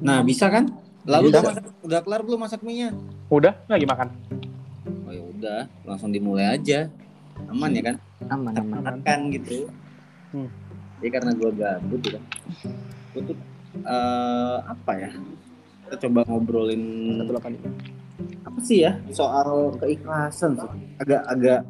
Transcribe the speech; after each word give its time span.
Nah, 0.00 0.20
bisa 0.24 0.48
kan? 0.48 0.70
Lalu 1.06 1.30
udah, 1.30 1.42
masak, 1.42 1.64
udah 1.86 2.00
kelar 2.02 2.20
belum 2.26 2.40
masak 2.42 2.60
mie-nya? 2.66 2.90
Udah 3.30 3.54
lagi 3.70 3.86
makan. 3.86 4.10
Oh 5.06 5.12
ya 5.14 5.22
udah, 5.22 5.60
langsung 5.86 6.10
dimulai 6.10 6.58
aja. 6.58 6.90
Aman 7.46 7.70
ya 7.76 7.94
kan? 7.94 7.96
aman 8.26 8.52
aman 8.58 8.78
Makan 8.82 9.20
gitu. 9.30 9.70
Hmm. 10.34 10.50
Jadi 10.98 11.10
karena 11.12 11.30
gua 11.36 11.50
gabut 11.52 12.02
ya. 12.02 12.20
Gua 13.14 13.22
tuh 13.22 13.36
eh, 13.86 14.56
apa 14.66 14.92
ya? 14.98 15.10
Kita 15.86 15.96
coba 16.08 16.20
ngobrolin 16.26 16.82
apa 18.42 18.58
sih 18.64 18.82
ya 18.82 18.98
soal 19.12 19.76
keikhlasan 19.78 20.58
sih. 20.58 20.70
Agak 20.98 21.22
agak 21.30 21.60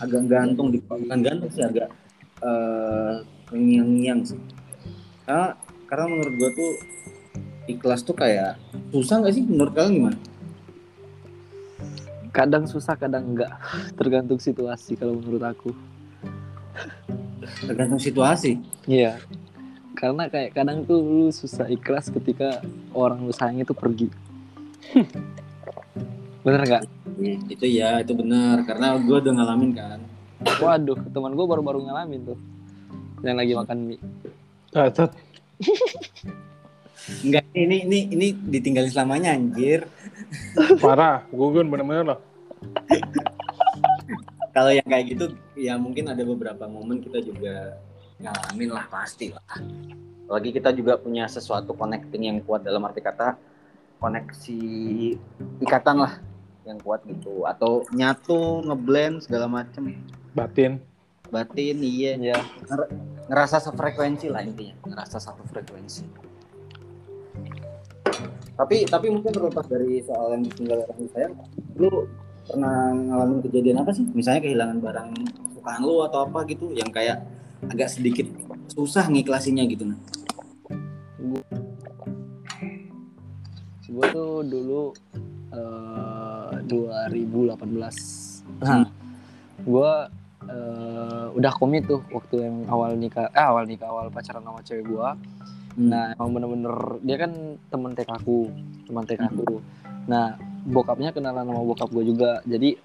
agak 0.00 0.22
gantung 0.26 0.72
di 0.72 0.82
bukan 0.82 1.20
gantung 1.22 1.50
sih 1.52 1.62
agak 1.62 1.86
eh 2.42 3.14
ngiang-ngiang 3.52 4.20
sih. 4.26 4.40
Karena, 5.22 5.54
karena 5.92 6.08
menurut 6.08 6.34
gua 6.40 6.50
tuh 6.56 6.72
ikhlas 7.68 8.00
tuh 8.00 8.16
kayak 8.16 8.56
susah 8.96 9.20
nggak 9.20 9.34
sih? 9.36 9.44
Menurut 9.44 9.76
kalian 9.76 9.92
gimana? 10.00 10.18
kadang 12.32 12.64
susah 12.64 12.96
kadang 12.96 13.36
enggak 13.36 13.52
tergantung 14.00 14.40
situasi 14.40 14.96
kalau 14.96 15.20
menurut 15.20 15.44
aku. 15.44 15.68
Tergantung 17.60 18.00
situasi. 18.00 18.56
iya. 18.88 19.20
Karena 19.92 20.32
kayak 20.32 20.56
kadang 20.56 20.88
tuh 20.88 21.04
lu 21.04 21.28
susah 21.28 21.68
ikhlas 21.68 22.08
ketika 22.08 22.64
orang 22.96 23.28
lu 23.28 23.32
sayang 23.36 23.60
itu 23.60 23.76
pergi. 23.76 24.08
Bener 26.48 26.64
nggak? 26.64 26.84
Itu 27.52 27.68
ya, 27.68 28.00
itu 28.00 28.16
benar 28.16 28.64
karena 28.64 28.96
gua 28.96 29.20
udah 29.20 29.32
ngalamin 29.36 29.70
kan. 29.76 30.00
waduh 30.58 30.98
teman 31.14 31.38
gue 31.38 31.46
baru-baru 31.46 31.86
ngalamin 31.86 32.34
tuh. 32.34 32.38
Yang 33.22 33.36
lagi 33.38 33.52
makan 33.54 33.78
mie. 33.86 34.00
Cacat. 34.74 35.14
Enggak, 37.26 37.44
ini 37.54 37.82
ini 37.82 37.98
ini 38.14 38.26
ditinggalin 38.34 38.92
selamanya 38.92 39.34
anjir. 39.34 39.86
Parah. 40.78 41.26
Gugun 41.34 41.66
bener-bener 41.66 42.14
loh. 42.14 42.20
Kalau 44.52 44.70
yang 44.70 44.84
kayak 44.84 45.16
gitu 45.16 45.24
ya 45.56 45.80
mungkin 45.80 46.12
ada 46.12 46.22
beberapa 46.22 46.68
momen 46.68 47.00
kita 47.00 47.24
juga 47.24 47.80
ngalamin 48.20 48.70
lah 48.70 48.84
pasti 48.86 49.32
lah. 49.32 49.58
Lagi 50.28 50.54
kita 50.54 50.70
juga 50.70 51.00
punya 51.00 51.26
sesuatu 51.26 51.74
connecting 51.74 52.28
yang 52.28 52.38
kuat 52.44 52.62
dalam 52.62 52.84
arti 52.86 53.02
kata 53.02 53.34
koneksi 53.98 54.60
ikatan 55.62 55.96
lah 56.04 56.20
yang 56.62 56.78
kuat 56.78 57.02
gitu 57.06 57.42
atau 57.46 57.82
nyatu 57.90 58.62
ngeblend 58.62 59.26
segala 59.26 59.50
macem 59.50 59.98
Batin. 60.32 60.91
Batin 61.32 61.80
iya. 61.80 62.14
Ya 62.20 62.38
ngerasa 63.26 63.64
sefrekuensi 63.64 64.28
lah 64.28 64.44
intinya 64.44 64.76
ngerasa 64.84 65.16
satu 65.16 65.42
frekuensi 65.48 66.04
tapi 68.52 68.84
tapi 68.84 69.08
mungkin 69.08 69.32
terlepas 69.32 69.64
dari 69.64 70.04
soal 70.04 70.36
yang 70.36 70.44
ditinggal 70.44 70.84
orang 70.84 71.08
sayang 71.16 71.34
lu 71.80 72.04
pernah 72.42 72.90
ngalamin 72.92 73.38
kejadian 73.48 73.80
apa 73.80 73.94
sih? 73.94 74.04
Misalnya 74.12 74.44
kehilangan 74.44 74.78
barang 74.82 75.10
sukaan 75.56 75.80
lu 75.86 76.02
atau 76.04 76.26
apa 76.26 76.42
gitu 76.50 76.74
yang 76.74 76.90
kayak 76.90 77.22
agak 77.70 77.86
sedikit 77.86 78.26
susah 78.66 79.06
ngiklasinya 79.06 79.62
gitu 79.70 79.86
nah 79.86 79.98
gue 83.92 84.06
tuh 84.10 84.42
dulu 84.42 84.82
eh, 85.54 86.54
2018 86.66 87.62
nah 88.58 88.90
gue 89.62 89.92
eh, 90.52 91.26
udah 91.32 91.52
komit 91.56 91.88
tuh 91.88 92.04
waktu 92.12 92.44
yang 92.44 92.68
awal 92.68 92.92
nikah 92.92 93.32
eh 93.32 93.44
awal 93.44 93.64
nikah 93.64 93.88
awal 93.88 94.12
pacaran 94.12 94.44
sama 94.44 94.60
cewek 94.60 94.84
gue 94.84 95.08
Hmm. 95.72 95.88
Nah, 95.88 96.12
emang 96.12 96.36
bener-bener 96.36 96.76
dia 97.00 97.16
kan 97.16 97.32
teman 97.72 97.96
TK 97.96 98.20
aku, 98.20 98.52
teman 98.84 99.04
TK 99.08 99.24
aku. 99.24 99.64
Nah, 100.04 100.36
bokapnya 100.68 101.16
kenalan 101.16 101.48
sama 101.48 101.62
bokap 101.64 101.88
gue 101.88 102.04
juga. 102.12 102.44
Jadi 102.44 102.76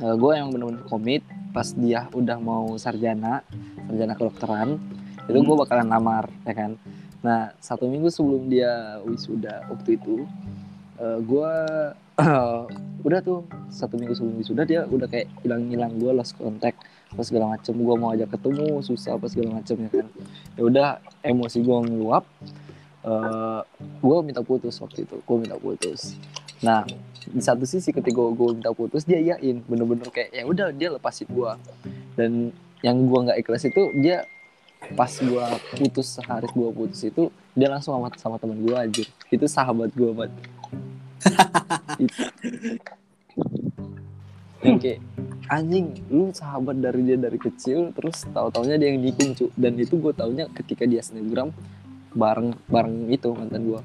gue 0.00 0.32
yang 0.32 0.48
bener-bener 0.48 0.84
komit 0.88 1.20
pas 1.52 1.68
dia 1.76 2.08
udah 2.12 2.40
mau 2.40 2.76
sarjana, 2.80 3.44
sarjana 3.88 4.12
kedokteran, 4.16 4.80
itu 5.28 5.38
gue 5.40 5.56
bakalan 5.56 5.88
lamar, 5.88 6.28
ya 6.44 6.54
kan. 6.56 6.80
Nah, 7.20 7.52
satu 7.60 7.88
minggu 7.88 8.12
sebelum 8.12 8.48
dia 8.48 9.00
wisuda 9.04 9.68
waktu 9.72 10.00
itu, 10.00 10.24
gue 12.16 13.04
udah 13.12 13.20
tuh 13.20 13.44
satu 13.68 14.00
minggu 14.00 14.16
sebelum 14.16 14.40
wisuda 14.40 14.64
dia 14.64 14.88
udah 14.88 15.04
kayak 15.04 15.28
hilang-hilang 15.44 15.92
gue 16.00 16.10
lost 16.16 16.32
contact 16.40 16.80
apa 17.12 17.22
segala 17.22 17.52
macem. 17.56 17.76
Gue 17.76 17.94
mau 18.00 18.16
ajak 18.16 18.32
ketemu 18.32 18.80
susah 18.80 19.20
apa 19.20 19.28
segala 19.28 19.60
macem 19.60 19.76
ya 19.84 19.90
kan. 19.92 20.06
Ya 20.56 20.62
udah 20.64 20.88
emosi 21.20 21.60
gue 21.60 21.78
meluap 21.92 22.24
eh 23.06 23.60
gue 24.02 24.16
minta 24.24 24.42
putus 24.42 24.80
waktu 24.82 25.04
itu 25.04 25.20
gue 25.20 25.36
minta 25.36 25.60
putus. 25.60 26.16
Nah 26.64 26.88
di 27.26 27.42
satu 27.44 27.68
sisi 27.68 27.92
ketika 27.92 28.18
gue 28.18 28.48
minta 28.56 28.72
putus 28.72 29.04
dia 29.04 29.20
iyain 29.20 29.60
bener-bener 29.68 30.08
kayak 30.08 30.32
ya 30.32 30.42
udah 30.48 30.72
dia 30.72 30.88
lepasin 30.96 31.28
gue 31.28 31.52
dan 32.16 32.50
yang 32.80 32.96
gue 33.06 33.18
nggak 33.28 33.38
ikhlas 33.44 33.68
itu 33.68 33.92
dia 34.00 34.24
pas 34.94 35.10
gue 35.10 35.44
putus 35.74 36.18
sehari 36.18 36.46
gue 36.46 36.68
putus 36.70 37.02
itu 37.02 37.28
dia 37.58 37.66
langsung 37.66 37.98
sama 37.98 38.08
sama 38.14 38.36
teman 38.38 38.62
gue 38.62 38.76
aja 38.76 39.04
itu 39.32 39.46
sahabat 39.50 39.90
gue 39.90 40.10
banget 40.14 40.32
yang 44.66 44.78
kayak 44.82 45.00
anjing 45.46 45.94
lu 46.10 46.34
sahabat 46.34 46.82
dari 46.82 47.06
dia 47.06 47.14
dari 47.14 47.38
kecil 47.38 47.94
terus 47.94 48.26
tahu 48.34 48.50
taunya 48.50 48.74
dia 48.80 48.90
yang 48.90 49.00
nikung 49.02 49.32
cu. 49.36 49.46
Dan 49.54 49.78
itu 49.78 49.94
gue 49.98 50.12
taunya 50.16 50.50
ketika 50.50 50.82
dia 50.88 51.02
snapgram 51.04 51.54
bareng 52.16 52.56
bareng 52.66 53.12
itu 53.12 53.28
mantan 53.36 53.62
gue 53.68 53.80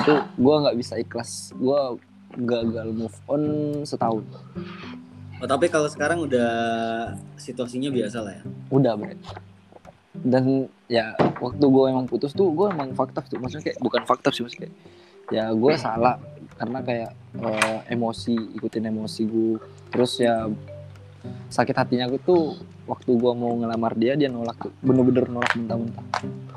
itu 0.00 0.14
gue 0.16 0.54
nggak 0.62 0.76
bisa 0.78 0.94
ikhlas. 0.96 1.52
Gue 1.58 2.00
gagal 2.36 2.88
move 2.92 3.16
on 3.28 3.42
setahun. 3.84 4.24
Oh, 5.36 5.44
tapi 5.44 5.68
kalau 5.68 5.88
sekarang 5.90 6.24
udah 6.24 6.48
situasinya 7.36 7.92
biasa 7.92 8.24
lah 8.24 8.32
ya? 8.40 8.42
Udah 8.72 8.96
bre. 8.96 9.20
Dan 10.16 10.64
ya 10.88 11.12
waktu 11.44 11.60
gue 11.60 11.84
emang 11.92 12.08
putus 12.08 12.32
tuh 12.32 12.48
gue 12.56 12.72
emang 12.72 12.96
fakta 12.96 13.20
tuh. 13.20 13.36
Maksudnya 13.36 13.72
kayak 13.72 13.78
bukan 13.84 14.02
fakta 14.08 14.32
sih 14.32 14.46
maksudnya 14.46 14.72
kayak 14.72 14.74
ya 15.26 15.50
gue 15.50 15.72
salah 15.74 16.16
karena 16.56 16.78
kayak 16.80 17.10
eh, 17.36 17.78
emosi 17.92 18.56
ikutin 18.56 18.88
emosi 18.88 19.22
gue 19.28 19.60
terus 19.92 20.18
ya 20.20 20.48
sakit 21.50 21.76
hatinya 21.76 22.06
gue 22.10 22.20
tuh 22.22 22.56
waktu 22.86 23.10
gue 23.18 23.32
mau 23.34 23.50
ngelamar 23.58 23.98
dia 23.98 24.14
dia 24.14 24.30
nolak. 24.30 24.70
Bener-bener 24.78 25.26
nolak 25.26 25.52
mentah-mentah. 25.58 26.06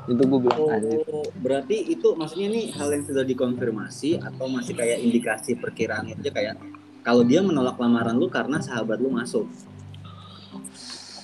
Itu 0.06 0.22
gue 0.26 0.40
bilang 0.42 0.62
anjir. 0.70 1.02
Oh, 1.10 1.26
berarti 1.42 1.76
itu 1.90 2.14
maksudnya 2.14 2.48
nih 2.50 2.70
hal 2.74 2.88
yang 2.94 3.04
sudah 3.06 3.24
dikonfirmasi 3.26 4.22
atau 4.22 4.46
masih 4.46 4.74
kayak 4.78 5.02
indikasi 5.02 5.58
perkiraan 5.58 6.10
aja 6.10 6.30
kayak 6.30 6.54
kalau 7.02 7.26
dia 7.26 7.42
menolak 7.42 7.78
lamaran 7.78 8.14
lu 8.14 8.30
karena 8.30 8.62
sahabat 8.62 8.98
lu 9.02 9.10
masuk. 9.10 9.46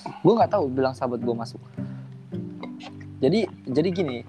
gue 0.07 0.33
nggak 0.33 0.51
tahu 0.55 0.71
bilang 0.71 0.95
sahabat 0.95 1.19
gue 1.19 1.35
masuk. 1.35 1.59
Jadi 3.19 3.47
jadi 3.67 3.89
gini 3.91 4.17
eh, 4.21 4.25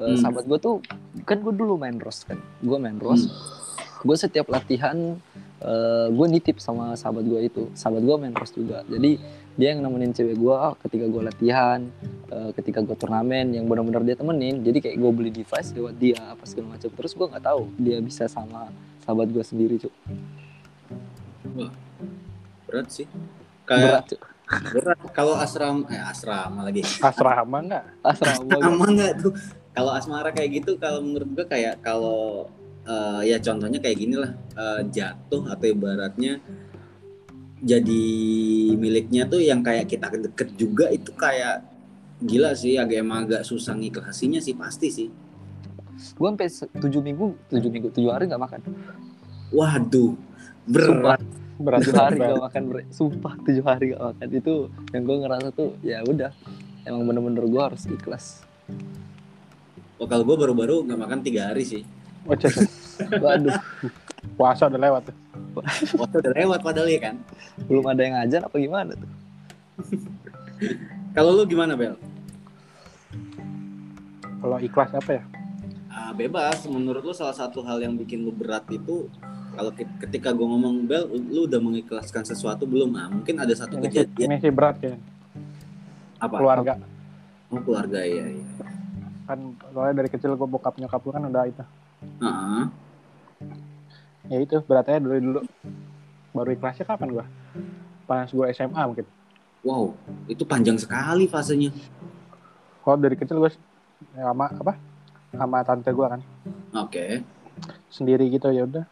Hmm. 0.00 0.16
sahabat 0.18 0.46
gue 0.46 0.58
tuh 0.58 0.80
kan 1.26 1.38
gue 1.42 1.54
dulu 1.54 1.74
main 1.78 1.94
ros 1.98 2.22
kan. 2.26 2.38
Gue 2.62 2.78
main 2.78 2.98
ros 2.98 3.26
gue 4.00 4.16
setiap 4.16 4.46
latihan 4.48 4.96
eh, 5.60 6.06
gue 6.08 6.26
nitip 6.26 6.56
sama 6.58 6.96
sahabat 6.96 7.24
gue 7.24 7.40
itu 7.46 7.62
sahabat 7.76 8.02
gue 8.02 8.16
main 8.16 8.34
ros 8.34 8.52
juga 8.52 8.82
jadi 8.88 9.20
dia 9.58 9.76
yang 9.76 9.84
nemenin 9.84 10.16
cewek 10.16 10.40
gue 10.40 10.56
ketika 10.88 11.04
gue 11.10 11.22
latihan 11.22 11.80
eh, 12.32 12.50
ketika 12.56 12.80
gue 12.80 12.96
turnamen 12.96 13.52
yang 13.52 13.68
benar-benar 13.68 14.02
dia 14.04 14.16
temenin 14.16 14.64
jadi 14.64 14.78
kayak 14.80 14.96
gue 14.96 15.10
beli 15.12 15.30
device 15.32 15.76
lewat 15.76 15.94
dia 16.00 16.20
apa 16.32 16.44
segala 16.48 16.76
macam 16.76 16.88
terus 16.92 17.12
gue 17.12 17.26
nggak 17.28 17.44
tahu 17.44 17.62
dia 17.76 17.98
bisa 18.00 18.24
sama 18.26 18.72
sahabat 19.04 19.28
gue 19.28 19.44
sendiri 19.44 19.76
cuk 19.76 19.94
Berat 22.70 22.88
sih. 22.94 23.06
berat 23.66 24.06
Kayak 24.06 24.22
berat. 24.74 24.98
Kalau 25.14 25.34
asram 25.38 25.86
eh 25.90 25.98
asrama 25.98 26.66
lagi. 26.66 26.82
Asrama 26.82 27.58
enggak? 27.58 27.84
asrama 28.02 28.42
banget. 28.46 28.62
Sama 28.62 28.86
nggak 28.94 29.12
tuh? 29.18 29.32
Kalau 29.70 29.90
asmara 29.94 30.30
kayak 30.34 30.50
gitu 30.62 30.72
kalau 30.78 30.98
menurut 31.02 31.30
gua 31.30 31.46
kayak 31.46 31.78
kalau 31.82 32.50
eh, 32.90 33.20
ya 33.30 33.36
contohnya 33.38 33.78
kayak 33.78 33.96
gini 33.96 34.16
lah. 34.18 34.34
Eh, 34.58 34.80
jatuh 34.90 35.46
atau 35.46 35.66
ibaratnya 35.70 36.42
jadi 37.60 38.04
miliknya 38.80 39.28
tuh 39.28 39.44
yang 39.44 39.60
kayak 39.60 39.84
kita 39.84 40.08
deket 40.08 40.48
juga 40.56 40.88
itu 40.88 41.12
kayak 41.12 41.60
gila 42.24 42.56
sih 42.56 42.80
agak 42.80 43.04
emang 43.04 43.28
agak 43.28 43.44
susah 43.44 43.76
ngikhlasinya 43.76 44.40
sih 44.40 44.56
pasti 44.56 44.88
sih. 44.88 45.08
Gue 46.16 46.28
sampai 46.32 46.48
tujuh 46.80 47.04
minggu 47.04 47.36
tujuh 47.52 47.70
minggu 47.70 47.88
tujuh 47.92 48.08
hari 48.08 48.32
nggak 48.32 48.40
makan. 48.40 48.60
Waduh 49.52 50.16
berat. 50.64 51.20
Berat 51.60 51.80
tujuh 51.84 52.00
hari 52.00 52.16
berat. 52.16 52.32
gak 52.32 52.44
makan 52.48 52.62
bre. 52.72 52.82
sumpah 52.88 53.34
tujuh 53.44 53.64
hari 53.64 53.92
gak 53.92 54.02
makan. 54.08 54.26
Itu 54.32 54.54
yang 54.96 55.02
gue 55.04 55.16
ngerasa 55.20 55.48
tuh 55.52 55.76
ya 55.84 56.00
udah. 56.00 56.32
Emang 56.88 57.04
bener-bener 57.04 57.44
gue 57.44 57.60
harus 57.60 57.84
ikhlas. 57.84 58.40
Oh, 60.00 60.08
kalau 60.08 60.24
gue 60.24 60.32
baru-baru 60.32 60.80
nggak 60.88 60.96
makan 60.96 61.20
tiga 61.20 61.52
hari 61.52 61.68
sih 61.68 61.84
Oh, 62.22 62.34
cek. 62.34 62.52
waduh 63.16 63.56
Puasa 64.36 64.66
udah 64.66 64.76
lewat. 64.78 65.02
tuh. 65.06 65.16
waktu 65.96 66.16
udah 66.20 66.32
lewat 66.36 66.60
padahal 66.60 66.86
ya 66.86 67.00
kan 67.00 67.16
belum 67.60 67.82
ada 67.84 68.00
yang 68.00 68.14
ngajar 68.14 68.40
apa 68.44 68.56
gimana 68.56 68.92
tuh 68.92 69.10
kalau 71.10 71.32
lu 71.32 71.42
gimana 71.44 71.74
Bel 71.74 71.96
Kalau 74.40 74.56
ikhlas 74.56 74.88
apa 74.90 75.10
ya? 75.12 75.22
Ah, 75.86 76.12
bebas. 76.12 76.64
Menurut 76.64 77.02
lu 77.02 77.12
salah 77.12 77.34
satu 77.34 77.60
hal 77.60 77.76
yang 77.78 77.92
bikin 77.92 78.22
lu 78.22 78.32
berat 78.32 78.64
itu 78.70 79.04
kalau 79.52 79.68
ke- 79.68 79.84
ketika 80.00 80.30
gue 80.30 80.42
ngomong 80.42 80.86
Bel, 80.86 81.04
lu 81.10 81.44
udah 81.44 81.58
mengikhlaskan 81.58 82.24
sesuatu 82.24 82.64
belum? 82.64 82.88
Ah, 82.94 83.10
mungkin 83.10 83.36
ada 83.36 83.52
satu 83.52 83.76
Ini 83.76 83.84
kejadian 83.84 84.28
ini 84.30 84.36
sih 84.38 84.48
berat 84.48 84.80
ya. 84.80 84.96
apa? 86.16 86.36
Keluarga. 86.36 86.72
Oh, 87.50 87.60
keluarga 87.60 88.00
ya. 88.00 88.24
ya. 88.24 88.44
Kan 89.26 89.38
soalnya 89.68 89.94
dari 89.98 90.08
kecil 90.08 90.32
gue 90.32 90.48
bokap 90.48 90.78
nyokap 90.78 91.00
gue 91.00 91.12
kan 91.12 91.24
udah 91.26 91.44
itu. 91.44 91.64
Ah, 92.20 92.68
Ya 94.30 94.38
itu 94.38 94.62
beratnya 94.62 95.02
dulu 95.02 95.14
dulu. 95.18 95.40
Baru 96.30 96.50
ikhlasnya 96.54 96.86
kapan 96.86 97.08
gue? 97.10 97.26
Pas 98.06 98.26
gue 98.26 98.46
SMA 98.54 98.82
mungkin. 98.86 99.06
wow, 99.60 99.92
itu 100.24 100.40
panjang 100.48 100.80
sekali 100.80 101.28
fasenya. 101.28 101.68
Kalau 102.80 102.96
dari 102.96 103.12
kecil 103.12 103.36
gue 103.36 103.52
sama 104.16 104.48
apa? 104.48 104.72
Sama 105.30 105.60
tante 105.60 105.92
gue 105.92 106.06
kan 106.08 106.20
Oke. 106.74 107.20
sendiri 107.92 108.32
gitu 108.32 108.48
ya 108.48 108.64
udah. 108.64 108.88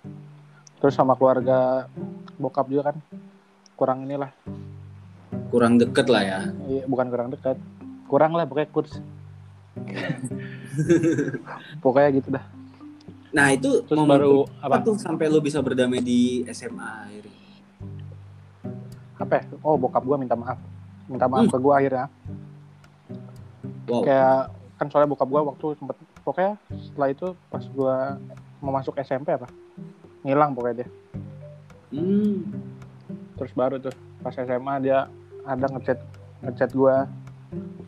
Terus 0.78 0.93
sama 0.93 1.16
keluarga 1.16 1.88
bokap 2.37 2.69
juga 2.69 2.93
kan 2.93 2.96
kurang 3.75 4.04
inilah. 4.04 4.28
Kurang 5.49 5.81
deket 5.81 6.06
lah 6.12 6.22
ya. 6.22 6.40
Iya, 6.69 6.84
bukan 6.84 7.08
kurang 7.08 7.28
dekat. 7.32 7.56
Kurang 8.04 8.37
lah 8.37 8.44
pokoknya 8.44 8.69
kurs. 8.69 8.93
pokoknya 11.82 12.08
gitu 12.12 12.28
dah. 12.34 12.44
Nah, 13.28 13.52
itu 13.52 13.84
Terus 13.84 13.98
momen 13.98 14.08
baru 14.08 14.36
apa 14.58 14.80
apa? 14.80 14.84
tuh 14.84 14.96
sampai 14.96 15.28
lu 15.28 15.38
bisa 15.38 15.60
berdamai 15.60 16.00
di 16.00 16.42
SMA 16.48 16.88
akhirnya? 17.04 17.36
Apa? 19.19 19.32
ya? 19.36 19.42
Oh, 19.60 19.76
bokap 19.76 20.00
gua 20.02 20.16
minta 20.16 20.32
maaf. 20.32 20.56
Minta 21.04 21.26
maaf 21.26 21.44
Hmm. 21.44 21.52
ke 21.52 21.58
gua 21.58 21.75
akhirnya. 21.76 22.06
Wow. 23.84 24.02
Kayak 24.04 24.40
kan 24.76 24.86
soalnya 24.88 25.10
bokap 25.10 25.28
gua 25.28 25.42
waktu 25.44 25.66
sempet 25.75 25.96
pokoknya 26.22 26.52
setelah 26.70 27.08
itu 27.10 27.26
pas 27.48 27.64
gua 27.69 27.94
mau 28.60 28.72
masuk 28.72 28.96
SMP 28.96 29.32
apa? 29.32 29.48
Ngilang 30.22 30.52
pokoknya 30.52 30.84
dia. 30.84 30.88
Hmm. 31.90 32.44
Terus 33.36 33.52
baru 33.52 33.76
tuh 33.78 33.92
pas 34.20 34.32
SMA 34.32 34.75
dia 34.80 35.08
ada 35.42 35.66
ngechat 35.69 35.98
ngechat 36.42 36.70
gua 36.72 37.04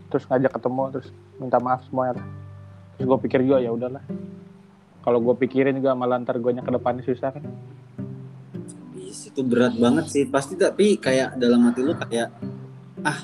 terus 0.08 0.26
ngajak 0.26 0.52
ketemu 0.52 0.82
terus 0.92 1.08
minta 1.36 1.56
maaf 1.56 1.80
semuanya. 1.86 2.20
Terus 2.96 3.06
gua 3.06 3.16
pikir 3.16 3.40
juga 3.40 3.60
ya 3.60 3.70
udahlah. 3.70 4.02
Kalau 5.00 5.18
gua 5.20 5.34
pikirin 5.36 5.76
juga 5.80 5.96
malah 5.96 6.20
ntar 6.20 6.36
guanya 6.38 6.60
ke 6.60 6.70
depannya 6.72 7.04
susah 7.04 7.32
kan. 7.32 7.44
Itu 9.00 9.42
berat 9.46 9.78
banget 9.78 10.10
sih 10.10 10.24
pasti 10.26 10.58
tapi 10.58 10.98
kayak 10.98 11.38
dalam 11.38 11.64
hati 11.66 11.80
lu 11.86 11.94
kayak 11.94 12.34
ah 13.06 13.18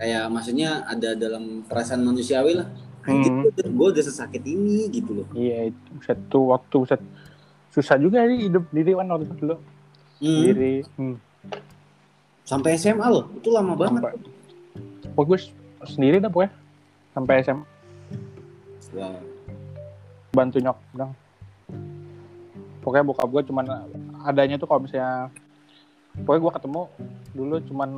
kayak 0.00 0.26
maksudnya 0.32 0.82
ada 0.88 1.14
dalam 1.14 1.62
perasaan 1.68 2.02
manusiawi 2.02 2.58
lah 2.58 2.68
Hmm. 3.02 3.50
gue 3.50 3.86
udah 3.90 3.98
sesakit 3.98 4.46
ini 4.46 4.86
gitu 4.94 5.10
loh 5.10 5.26
Iya, 5.34 5.74
itu 5.74 6.10
tuh 6.30 6.54
waktu 6.54 6.74
buset 6.86 7.02
susah 7.74 7.98
juga 7.98 8.22
nih 8.22 8.46
hidup 8.46 8.70
diri 8.70 8.94
kan 8.94 9.10
waktu 9.10 9.26
dulu. 9.42 9.56
Hmm. 10.22 10.42
Diri. 10.46 10.74
Hmm. 10.94 11.18
sampai 12.46 12.78
SMA 12.78 13.02
loh 13.10 13.26
itu 13.34 13.50
lama 13.50 13.74
banget 13.74 14.06
Sampai. 14.06 14.14
Pokoknya 15.18 15.26
gue 15.26 15.38
sendiri 15.90 16.16
dah 16.22 16.30
pokoknya. 16.30 16.52
Sampai 17.10 17.34
SMA 17.42 17.66
wow. 18.94 19.31
Bantu 20.32 20.58
nyok 20.58 20.78
dong. 20.92 21.12
Pokoknya 22.80 23.04
bokap 23.04 23.28
gue 23.28 23.42
cuman 23.46 23.64
adanya 24.24 24.56
tuh 24.56 24.66
kalau 24.66 24.82
misalnya 24.82 25.30
pokoknya 26.18 26.40
gue 26.40 26.52
ketemu 26.58 26.82
dulu 27.32 27.56
cuman 27.68 27.90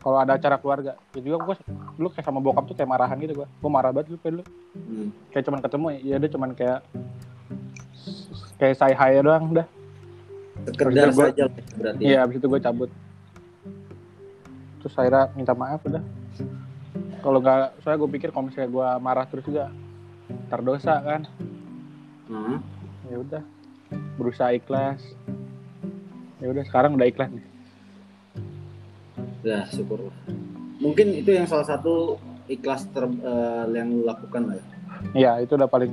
kalau 0.00 0.16
ada 0.16 0.32
acara 0.32 0.56
keluarga 0.56 0.92
ya 1.12 1.20
juga 1.20 1.36
gue 1.42 1.54
dulu 1.94 2.08
kayak 2.08 2.24
sama 2.24 2.40
bokap 2.40 2.64
tuh 2.64 2.72
kayak 2.72 2.88
marahan 2.88 3.16
gitu 3.18 3.34
gue 3.34 3.48
gue 3.48 3.70
marah 3.70 3.92
banget 3.92 4.12
dulu 4.12 4.18
kayak 4.20 4.34
dulu 4.38 4.44
Hmm. 4.70 5.10
kayak 5.28 5.44
cuman 5.44 5.60
ketemu 5.60 5.86
ya 6.00 6.16
dia 6.16 6.30
cuman 6.30 6.50
kayak 6.54 6.80
kayak 8.56 8.74
say 8.76 8.94
hi 8.94 9.18
doang 9.18 9.50
udah 9.50 9.66
sekedar 10.62 11.08
Gua- 11.10 11.28
saja 11.28 11.44
berarti 11.74 12.00
ya. 12.00 12.06
Iya, 12.06 12.18
habis 12.22 12.36
itu 12.36 12.46
gue 12.46 12.60
cabut. 12.60 12.90
Terus 14.78 14.94
akhirnya 14.94 15.24
minta 15.32 15.52
maaf 15.52 15.80
udah. 15.82 16.02
Kalau 17.20 17.38
nggak, 17.38 17.80
soalnya 17.80 17.98
gue 17.98 18.10
pikir 18.14 18.28
kalau 18.28 18.44
misalnya 18.46 18.68
gue 18.68 18.88
marah 18.98 19.24
terus 19.24 19.42
juga 19.42 19.68
terdosa 20.48 20.94
kan. 21.02 21.22
Hmm. 22.30 22.58
Ya 23.10 23.16
udah, 23.18 23.42
berusaha 24.20 24.54
ikhlas. 24.54 25.02
Ya 26.38 26.48
udah, 26.48 26.64
sekarang 26.64 26.94
udah 26.94 27.06
ikhlas 27.10 27.30
nih. 27.32 27.46
Nah, 29.40 29.64
syukur 29.72 30.12
mungkin 30.80 31.12
itu 31.12 31.30
yang 31.36 31.44
salah 31.44 31.68
satu 31.68 32.16
ikhlas 32.48 32.88
ter, 32.90 33.04
eh, 33.04 33.64
yang 33.76 33.88
lu 33.92 34.02
lakukan 34.08 34.48
lah 34.48 34.56
ya 34.56 34.64
Iya, 35.16 35.32
itu 35.44 35.56
udah 35.56 35.68
paling 35.70 35.92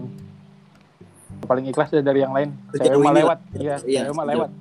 paling 1.47 1.65
ikhlas 1.71 1.95
ya 1.95 2.03
dari 2.03 2.27
yang 2.27 2.35
lain. 2.35 2.51
Mah 2.75 2.83
ini 2.83 3.23
lewat. 3.23 3.39
Iya, 3.55 3.75
mah 4.11 4.25
sejauh 4.27 4.27
lewat. 4.27 4.49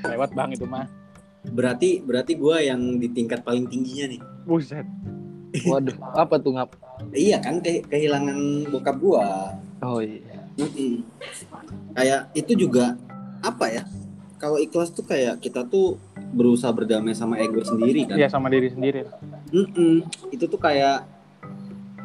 Lewat 0.00 0.30
bang 0.32 0.50
itu 0.56 0.64
mah. 0.64 0.88
berarti 1.40 2.04
berarti 2.04 2.36
gue 2.36 2.56
yang 2.68 3.00
di 3.00 3.08
tingkat 3.16 3.40
paling 3.40 3.64
tingginya 3.64 4.12
nih 4.12 4.20
Buset. 4.44 4.84
Waduh, 5.50 5.96
apa 6.14 6.34
tuh 6.38 6.54
ngap? 6.54 6.70
iya 7.10 7.40
kan 7.40 7.64
ke- 7.64 7.80
kehilangan 7.88 8.36
bokap 8.68 8.96
gua 9.00 9.56
Oh 9.80 10.04
iya. 10.04 10.20
Mm-mm. 10.60 11.00
Kayak 11.96 12.28
itu 12.36 12.52
juga 12.54 12.92
apa 13.40 13.72
ya? 13.72 13.82
Kalau 14.36 14.60
ikhlas 14.60 14.92
tuh 14.92 15.04
kayak 15.04 15.40
kita 15.40 15.64
tuh 15.64 15.96
berusaha 16.36 16.68
berdamai 16.68 17.16
sama 17.16 17.40
ego 17.40 17.64
sendiri 17.64 18.04
kan. 18.04 18.20
Iya 18.20 18.28
sama 18.28 18.52
diri 18.52 18.68
sendiri. 18.68 19.08
Mm-mm. 19.48 20.04
Itu 20.28 20.44
tuh 20.44 20.60
kayak 20.60 21.08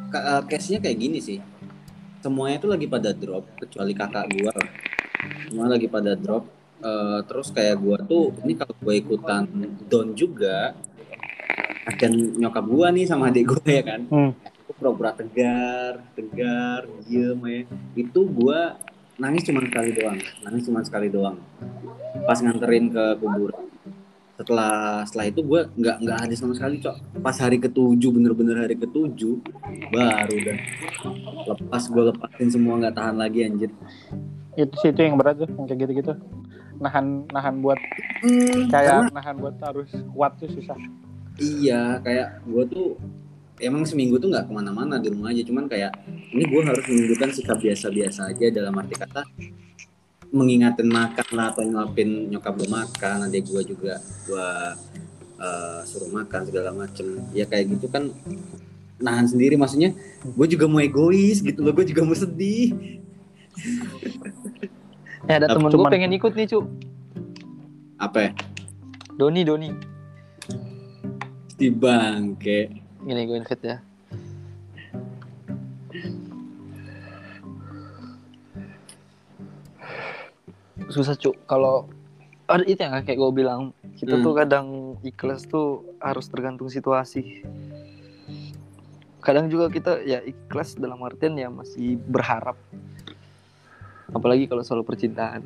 ka- 0.08 0.40
eh, 0.40 0.44
case-nya 0.48 0.80
kayak 0.80 0.98
gini 0.98 1.20
sih. 1.20 1.44
Semuanya 2.24 2.58
tuh 2.58 2.72
lagi 2.72 2.88
pada 2.88 3.12
drop 3.12 3.44
kecuali 3.60 3.92
kakak 3.92 4.26
gua. 4.32 4.56
Semua 5.52 5.68
lagi 5.68 5.92
pada 5.92 6.16
drop. 6.16 6.48
Eh, 6.80 7.20
terus 7.28 7.52
kayak 7.52 7.76
gua 7.84 8.00
tuh 8.00 8.32
ini 8.48 8.56
kalau 8.56 8.76
gua 8.80 8.94
ikutan 8.96 9.44
down 9.86 10.16
juga 10.16 10.72
akan 11.86 12.12
nyokap 12.42 12.66
gua 12.66 12.90
nih 12.90 13.06
sama 13.06 13.30
adik 13.30 13.54
gua 13.54 13.66
ya 13.70 13.84
kan 13.86 14.02
Hmm. 14.10 14.32
aku 14.66 14.72
pura-pura 14.76 15.14
tegar, 15.14 16.02
tegar, 16.18 16.90
diem 17.06 17.40
ya. 17.46 17.62
Itu 17.94 18.26
gua 18.26 18.82
nangis 19.16 19.46
cuma 19.46 19.62
sekali 19.64 19.94
doang, 19.94 20.20
nangis 20.42 20.64
cuma 20.66 20.82
sekali 20.82 21.08
doang. 21.08 21.38
Pas 22.26 22.42
nganterin 22.42 22.90
ke 22.90 23.04
kuburan. 23.22 23.70
Setelah 24.36 25.06
setelah 25.08 25.26
itu 25.32 25.40
gua 25.46 25.70
nggak 25.72 25.98
nggak 26.04 26.18
ada 26.28 26.34
sama 26.36 26.52
sekali 26.58 26.82
cok. 26.82 27.22
Pas 27.24 27.38
hari 27.40 27.62
ketujuh 27.62 28.10
bener-bener 28.12 28.66
hari 28.66 28.76
ketujuh 28.76 29.40
baru 29.94 30.36
dah 30.44 30.58
lepas 31.46 31.84
gua 31.88 32.12
lepasin 32.12 32.50
semua 32.52 32.82
nggak 32.82 32.96
tahan 32.98 33.16
lagi 33.16 33.46
anjir. 33.46 33.72
Itu 34.58 34.76
sih 34.82 34.90
itu 34.92 35.00
yang 35.06 35.16
berat 35.16 35.40
tuh, 35.40 35.50
yang 35.54 35.68
kayak 35.70 35.80
gitu-gitu. 35.88 36.14
Nahan 36.82 37.30
nahan 37.32 37.64
buat 37.64 37.80
Karena 38.20 38.68
kayak 38.68 39.00
nahan 39.16 39.36
buat 39.40 39.56
harus 39.64 39.92
kuat 40.12 40.36
tuh 40.42 40.52
susah. 40.52 40.76
Iya 41.40 42.00
kayak 42.00 42.44
gua 42.48 42.64
tuh 42.68 42.96
emang 43.60 43.88
seminggu 43.88 44.20
tuh 44.20 44.32
nggak 44.32 44.48
ke 44.48 44.54
mana-mana 44.54 45.00
di 45.00 45.12
rumah 45.12 45.32
aja. 45.32 45.44
Cuman 45.44 45.66
kayak 45.68 45.92
ini 46.08 46.44
gua 46.48 46.72
harus 46.72 46.84
menunjukkan 46.88 47.30
sikap 47.36 47.58
biasa-biasa 47.60 48.32
aja 48.32 48.46
dalam 48.52 48.76
arti 48.76 48.96
kata 48.96 49.24
mengingatin 50.36 50.92
makan 50.92 51.28
lah 51.32 51.56
atau 51.56 51.64
nyuapin 51.64 52.28
nyokap 52.28 52.60
gue 52.60 52.68
makan 52.68 53.32
adik 53.32 53.48
gue 53.48 53.62
juga 53.72 54.04
gue 54.28 54.50
eh, 55.40 55.80
suruh 55.88 56.12
makan 56.12 56.42
segala 56.44 56.76
macem. 56.76 57.24
Ya 57.32 57.48
kayak 57.48 57.80
gitu 57.80 57.88
kan 57.88 58.12
nahan 59.00 59.32
sendiri. 59.32 59.56
Maksudnya 59.56 59.96
gue 60.28 60.48
juga 60.52 60.68
mau 60.68 60.84
egois 60.84 61.40
gitu 61.40 61.64
loh 61.64 61.72
gue 61.72 61.88
juga 61.88 62.04
mau 62.04 62.18
sedih. 62.18 63.00
Eh 65.26 65.36
ada 65.40 65.48
temen 65.48 65.72
gue 65.72 65.88
pengen 65.88 66.12
ikut 66.12 66.36
nih 66.36 66.48
cu. 66.52 66.68
apa? 67.96 68.28
Ya 68.28 68.32
Doni 69.16 69.48
Doni. 69.48 69.95
Di 71.56 71.72
bangke 71.72 72.60
Gini 73.06 73.22
gue 73.24 73.38
invite 73.38 73.64
ya. 73.64 73.78
Susah 80.92 81.16
cu. 81.16 81.32
Kalau 81.48 81.88
ada 82.46 82.64
itu 82.68 82.78
yang 82.78 82.94
kayak 83.02 83.18
gue 83.18 83.32
bilang 83.34 83.74
kita 83.98 84.20
Hmm. 84.20 84.24
tuh 84.26 84.34
kadang 84.36 84.68
ikhlas 85.02 85.48
tuh 85.48 85.82
harus 85.98 86.28
tergantung 86.28 86.68
situasi. 86.68 87.42
Kadang 89.24 89.50
juga 89.50 89.72
kita 89.74 90.06
ya 90.06 90.22
ikhlas 90.22 90.78
dalam 90.78 91.02
artian 91.02 91.34
ya 91.34 91.50
masih 91.50 91.98
berharap. 91.98 92.60
Apalagi 94.14 94.46
kalau 94.46 94.62
soal 94.62 94.86
percintaan. 94.86 95.42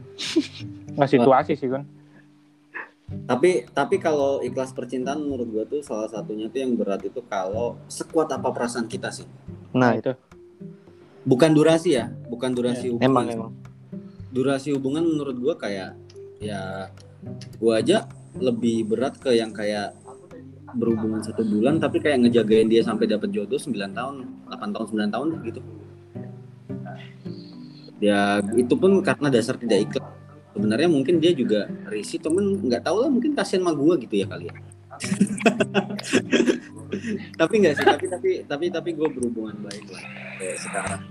Nggak 0.98 1.10
situasi 1.10 1.56
sih 1.56 1.70
kan. 1.72 1.88
Tapi 3.25 3.66
tapi 3.74 3.98
kalau 3.98 4.42
ikhlas 4.42 4.74
percintaan 4.74 5.22
menurut 5.22 5.48
gue 5.50 5.63
tuh 5.78 5.82
salah 5.82 6.10
satunya 6.10 6.46
tuh 6.50 6.62
yang 6.62 6.74
berat 6.78 7.01
itu 7.06 7.22
kalau 7.25 7.78
sekuat 7.89 8.30
apa 8.34 8.50
perasaan 8.54 8.86
kita 8.86 9.10
sih 9.10 9.25
Nah, 9.70 9.94
itu. 9.94 10.13
bukan 11.30 11.54
durasi 11.54 11.94
ya 11.94 12.10
bukan 12.25 12.58
durasi 12.58 12.89
hubungan 12.89 13.06
emang 13.06 13.25
emang. 13.30 13.51
durasi 14.34 14.74
hubungan 14.74 15.06
menurut 15.06 15.38
gua 15.38 15.54
kayak 15.62 15.94
ya 16.42 16.89
gua 17.62 17.78
aja 17.78 18.10
lebih 18.42 18.89
berat 18.89 19.18
ke 19.22 19.38
yang 19.38 19.54
kayak 19.54 19.94
berhubungan 20.74 21.22
satu 21.22 21.46
bulan 21.46 21.78
tapi 21.78 22.01
kayak 22.01 22.25
ngejagain 22.25 22.70
dia 22.70 22.82
sampai 22.86 23.10
dapat 23.10 23.30
jodoh 23.34 23.58
9 23.58 23.74
tahun 23.94 24.16
8 24.50 24.74
tahun 24.74 24.86
9 24.89 25.13
tahun 25.13 25.28
gitu 25.50 25.62
ya 28.01 28.42
itu 28.58 28.74
pun 28.74 29.01
karena 29.01 29.28
dasar 29.34 29.58
tidak 29.58 29.89
ikhlas 29.89 30.19
sebenarnya 30.60 30.92
mungkin 30.92 31.24
dia 31.24 31.32
juga 31.32 31.72
risih 31.88 32.20
temen 32.20 32.60
nggak 32.68 32.84
tahu 32.84 33.00
lah 33.00 33.08
mungkin 33.08 33.32
kasihan 33.32 33.63
sama 33.63 33.72
gua 33.72 33.96
gitu 33.96 34.20
ya 34.20 34.28
kali 34.28 34.51
ya. 34.51 34.56
Tapi 37.39 37.54
enggak 37.63 37.80
sih 37.80 37.86
tapi 37.88 38.06
tapi 38.12 38.30
tapi 38.44 38.66
tapi 38.68 38.89
gue 38.92 39.08
berhubungan 39.08 39.56
baik 39.63 39.88
lah 39.88 40.04
kayak 40.36 40.58
sekarang 40.60 41.01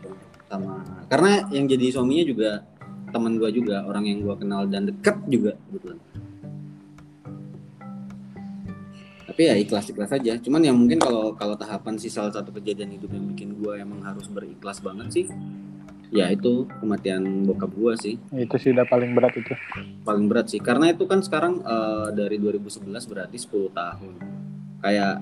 sama 0.50 0.84
karena 1.08 1.48
yang 1.54 1.64
jadi 1.64 1.94
suaminya 1.94 2.24
juga 2.28 2.50
teman 3.08 3.40
gue 3.40 3.48
juga 3.56 3.88
orang 3.88 4.04
yang 4.04 4.20
gue 4.20 4.34
kenal 4.36 4.68
dan 4.68 4.84
deket 4.90 5.16
juga 5.30 5.56
kebetulan. 5.56 5.98
Tapi 9.24 9.42
ya 9.48 9.54
ikhlas 9.56 9.88
ikhlas 9.88 10.12
aja. 10.12 10.36
Cuman 10.36 10.60
ya 10.66 10.76
mungkin 10.76 11.00
kalau 11.00 11.32
kalau 11.38 11.56
tahapan 11.56 11.96
sih 11.96 12.12
salah 12.12 12.34
satu 12.34 12.52
kejadian 12.52 12.98
hidup 12.98 13.08
yang 13.14 13.24
bikin 13.32 13.56
gue 13.56 13.72
emang 13.80 14.04
harus 14.04 14.28
berikhlas 14.28 14.84
banget 14.84 15.08
sih 15.14 15.26
ya 16.08 16.28
itu 16.28 16.64
kematian 16.78 17.44
bokap 17.44 17.70
gue 17.70 17.92
sih. 17.96 18.14
Itu 18.30 18.56
sih 18.56 18.72
udah 18.72 18.84
paling 18.84 19.12
berat 19.12 19.34
itu. 19.34 19.52
Paling 20.02 20.24
berat 20.26 20.48
sih. 20.48 20.58
Karena 20.58 20.88
itu 20.88 21.04
kan 21.04 21.20
sekarang 21.20 21.60
eh, 21.60 22.08
dari 22.12 22.36
2011 22.36 22.84
berarti 23.04 23.36
10 23.36 23.50
tahun. 23.70 24.14
Kayak 24.78 25.14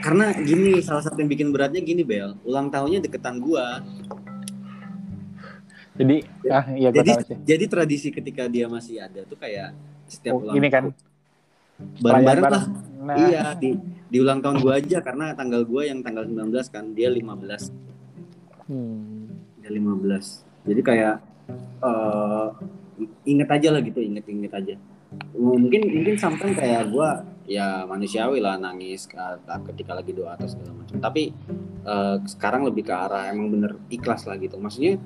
karena 0.00 0.24
gini 0.34 0.80
salah 0.80 1.02
satu 1.02 1.18
yang 1.18 1.28
bikin 1.28 1.50
beratnya 1.50 1.80
gini 1.80 2.00
Bel. 2.00 2.34
Ulang 2.42 2.68
tahunnya 2.68 3.00
deketan 3.00 3.38
gua. 3.38 3.82
Jadi 5.92 6.24
ah 6.48 6.64
iya 6.72 6.88
jadi 6.88 7.10
tahu 7.12 7.24
sih. 7.28 7.36
jadi 7.44 7.64
tradisi 7.68 8.08
ketika 8.08 8.48
dia 8.48 8.64
masih 8.64 8.96
ada 8.96 9.28
tuh 9.28 9.36
kayak 9.36 9.76
setiap 10.08 10.40
Oh, 10.40 10.42
ulang 10.42 10.56
ini 10.56 10.68
kan? 10.72 10.84
bareng-bareng 12.00 12.44
lah. 12.46 12.64
nah. 12.96 13.16
Iya 13.18 13.44
di 13.60 13.76
di 14.08 14.16
ulang 14.16 14.40
tahun 14.40 14.64
gua 14.64 14.80
aja. 14.80 15.04
Karena 15.04 15.36
tanggal 15.36 15.68
gua 15.68 15.84
yang 15.84 16.00
tanggal 16.00 16.24
19 16.24 16.48
kan 16.68 16.84
dia 16.92 17.12
15 17.12 17.68
Hmm. 18.62 19.11
Dia 19.72 19.80
15 19.80 20.68
jadi 20.68 20.80
kayak 20.84 21.16
eh 21.82 22.48
inget 23.26 23.48
aja 23.50 23.68
lah 23.74 23.80
gitu 23.82 23.98
inget-inget 23.98 24.52
aja. 24.52 24.74
Mungkin 25.34 25.80
mungkin 25.90 26.14
sampai 26.16 26.54
kayak 26.54 26.92
gua 26.92 27.24
ya 27.48 27.82
manusiawi 27.84 28.38
lah 28.38 28.56
nangis 28.56 29.10
ke- 29.10 29.42
ketika 29.72 29.98
lagi 29.98 30.14
doa 30.14 30.38
atau 30.38 30.46
segala 30.46 30.76
macam. 30.76 30.96
Tapi 31.02 31.32
eh, 31.82 32.16
sekarang 32.30 32.62
lebih 32.68 32.86
ke 32.86 32.94
arah 32.94 33.28
emang 33.32 33.50
bener 33.50 33.72
ikhlas 33.90 34.28
lah 34.28 34.38
gitu. 34.38 34.56
Maksudnya 34.60 35.02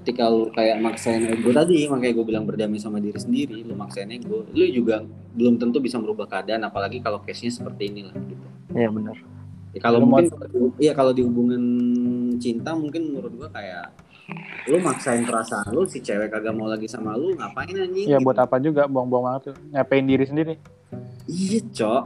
ketika 0.00 0.30
lu 0.30 0.48
kayak 0.54 0.78
maksain 0.78 1.26
ego 1.26 1.50
tadi 1.50 1.84
makanya 1.90 2.14
gue 2.14 2.24
bilang 2.24 2.46
berdamai 2.46 2.78
sama 2.78 3.02
diri 3.02 3.18
sendiri 3.18 3.66
lu 3.66 3.74
maksain 3.74 4.06
ego 4.06 4.46
lu 4.54 4.64
juga 4.70 5.02
belum 5.34 5.58
tentu 5.58 5.82
bisa 5.82 5.98
merubah 5.98 6.30
keadaan 6.30 6.62
apalagi 6.62 7.02
kalau 7.02 7.18
case 7.20 7.42
nya 7.42 7.52
seperti 7.52 7.90
inilah 7.90 8.14
gitu. 8.14 8.46
Iya 8.70 8.88
benar. 8.94 9.18
Ya, 9.70 9.80
kalau 9.86 10.02
mungkin 10.02 10.26
iya 10.82 10.92
kalau 10.94 11.14
di 11.14 11.22
hubungan 11.22 11.62
cinta 12.42 12.74
mungkin 12.74 13.14
menurut 13.14 13.32
gua 13.38 13.48
kayak 13.54 13.94
lu 14.66 14.78
maksain 14.82 15.22
perasaan 15.26 15.70
lu 15.74 15.86
si 15.86 16.02
cewek 16.02 16.30
kagak 16.30 16.54
mau 16.54 16.66
lagi 16.66 16.86
sama 16.86 17.18
lu 17.18 17.34
ngapain 17.34 17.74
anjing? 17.74 18.06
ya 18.06 18.18
gitu. 18.18 18.26
buat 18.26 18.38
apa 18.38 18.56
juga 18.62 18.86
buang-buang 18.86 19.26
banget 19.26 19.42
tuh 19.50 19.56
nyapain 19.74 20.06
diri 20.06 20.26
sendiri 20.26 20.54
Iya, 21.30 21.60
Cok. 21.70 22.04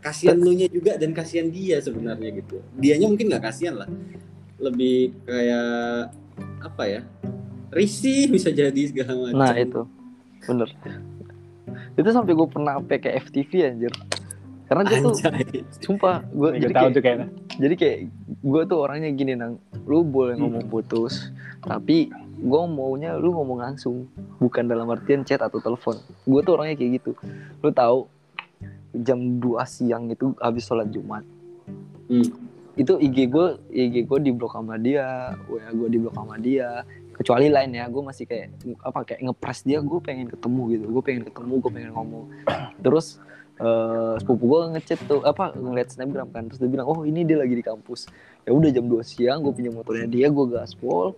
Kasihan 0.00 0.38
lu 0.40 0.56
nya 0.56 0.64
juga 0.70 0.96
dan 0.96 1.12
kasihan 1.12 1.52
dia 1.52 1.76
sebenarnya 1.82 2.30
gitu. 2.40 2.62
Dianya 2.78 3.04
mungkin 3.10 3.28
nggak 3.28 3.44
kasihan 3.44 3.84
lah. 3.84 3.88
Lebih 4.56 5.12
kayak 5.28 6.14
apa 6.64 6.82
ya? 6.88 7.00
Risih 7.68 8.32
bisa 8.32 8.48
jadi 8.48 8.80
segala 8.88 9.28
macam. 9.28 9.36
Nah 9.36 9.52
itu 9.60 9.80
bener. 10.48 10.68
Itu 12.00 12.08
sampai 12.16 12.32
gue 12.32 12.48
pernah 12.48 12.80
pakai 12.80 13.20
FTV 13.28 13.50
anjir. 13.68 13.92
Karena 14.70 14.86
gue 14.86 15.02
tuh 15.02 15.14
Anjay. 15.26 15.66
sumpah 15.82 16.22
gue 16.30 16.62
jadi 16.62 16.70
tahu 16.70 16.86
kayak, 16.86 16.94
tuh 16.94 17.02
kayaknya. 17.02 17.26
jadi 17.58 17.74
kayak 17.74 17.98
gue 18.38 18.62
tuh 18.70 18.78
orangnya 18.78 19.10
gini 19.10 19.32
nang. 19.34 19.58
Lu 19.82 20.06
boleh 20.06 20.38
ngomong 20.38 20.70
putus 20.70 21.34
tapi 21.66 22.06
gue 22.40 22.62
maunya 22.70 23.18
lu 23.18 23.34
ngomong 23.34 23.60
langsung 23.60 24.06
bukan 24.38 24.70
dalam 24.70 24.86
artian 24.86 25.26
chat 25.26 25.42
atau 25.42 25.58
telepon. 25.58 25.98
Gue 26.22 26.40
tuh 26.46 26.54
orangnya 26.54 26.78
kayak 26.78 27.02
gitu. 27.02 27.18
Lu 27.66 27.74
tahu 27.74 28.06
jam 28.94 29.42
2 29.42 29.58
siang 29.66 30.06
itu 30.06 30.38
habis 30.38 30.62
sholat 30.70 30.86
jumat. 30.94 31.26
Hmm. 32.10 32.30
itu 32.78 32.96
IG 32.96 33.28
gue 33.28 33.46
IG 33.70 34.06
gue 34.08 34.18
di 34.22 34.30
blok 34.32 34.56
sama 34.56 34.78
dia 34.80 35.34
WA 35.50 35.68
gue 35.74 35.88
di 35.90 35.98
blok 35.98 36.14
sama 36.14 36.38
dia. 36.38 36.86
Kecuali 37.12 37.50
lain 37.50 37.74
ya 37.74 37.90
gue 37.90 38.02
masih 38.06 38.24
kayak 38.24 38.54
apa 38.86 39.02
kayak 39.02 39.20
ngepres 39.26 39.66
dia 39.66 39.82
gue 39.82 39.98
pengen 39.98 40.30
ketemu 40.30 40.62
gitu. 40.78 40.84
Gue 40.94 41.02
pengen 41.02 41.22
ketemu 41.26 41.52
gue 41.58 41.70
pengen 41.74 41.90
ngomong. 41.90 42.24
Terus 42.80 43.18
eh 43.60 44.14
sepupu 44.16 44.48
gue 44.48 44.60
ngechat 44.72 45.04
tuh 45.04 45.20
apa 45.20 45.52
ngeliat 45.52 45.92
snapgram 45.92 46.32
kan. 46.32 46.48
Terus 46.48 46.64
dia 46.64 46.70
bilang 46.72 46.88
oh 46.88 47.04
ini 47.04 47.28
dia 47.28 47.36
lagi 47.36 47.52
di 47.52 47.60
kampus. 47.60 48.08
Ya 48.48 48.56
udah 48.56 48.72
jam 48.72 48.88
2 48.88 49.04
siang 49.04 49.44
gue 49.44 49.52
punya 49.52 49.68
motornya 49.68 50.08
dia 50.08 50.32
gue 50.32 50.46
gaspol 50.48 51.12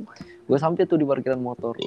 gue 0.51 0.59
sampai 0.59 0.83
tuh 0.91 0.99
di 0.99 1.07
parkiran 1.07 1.39
motor. 1.39 1.79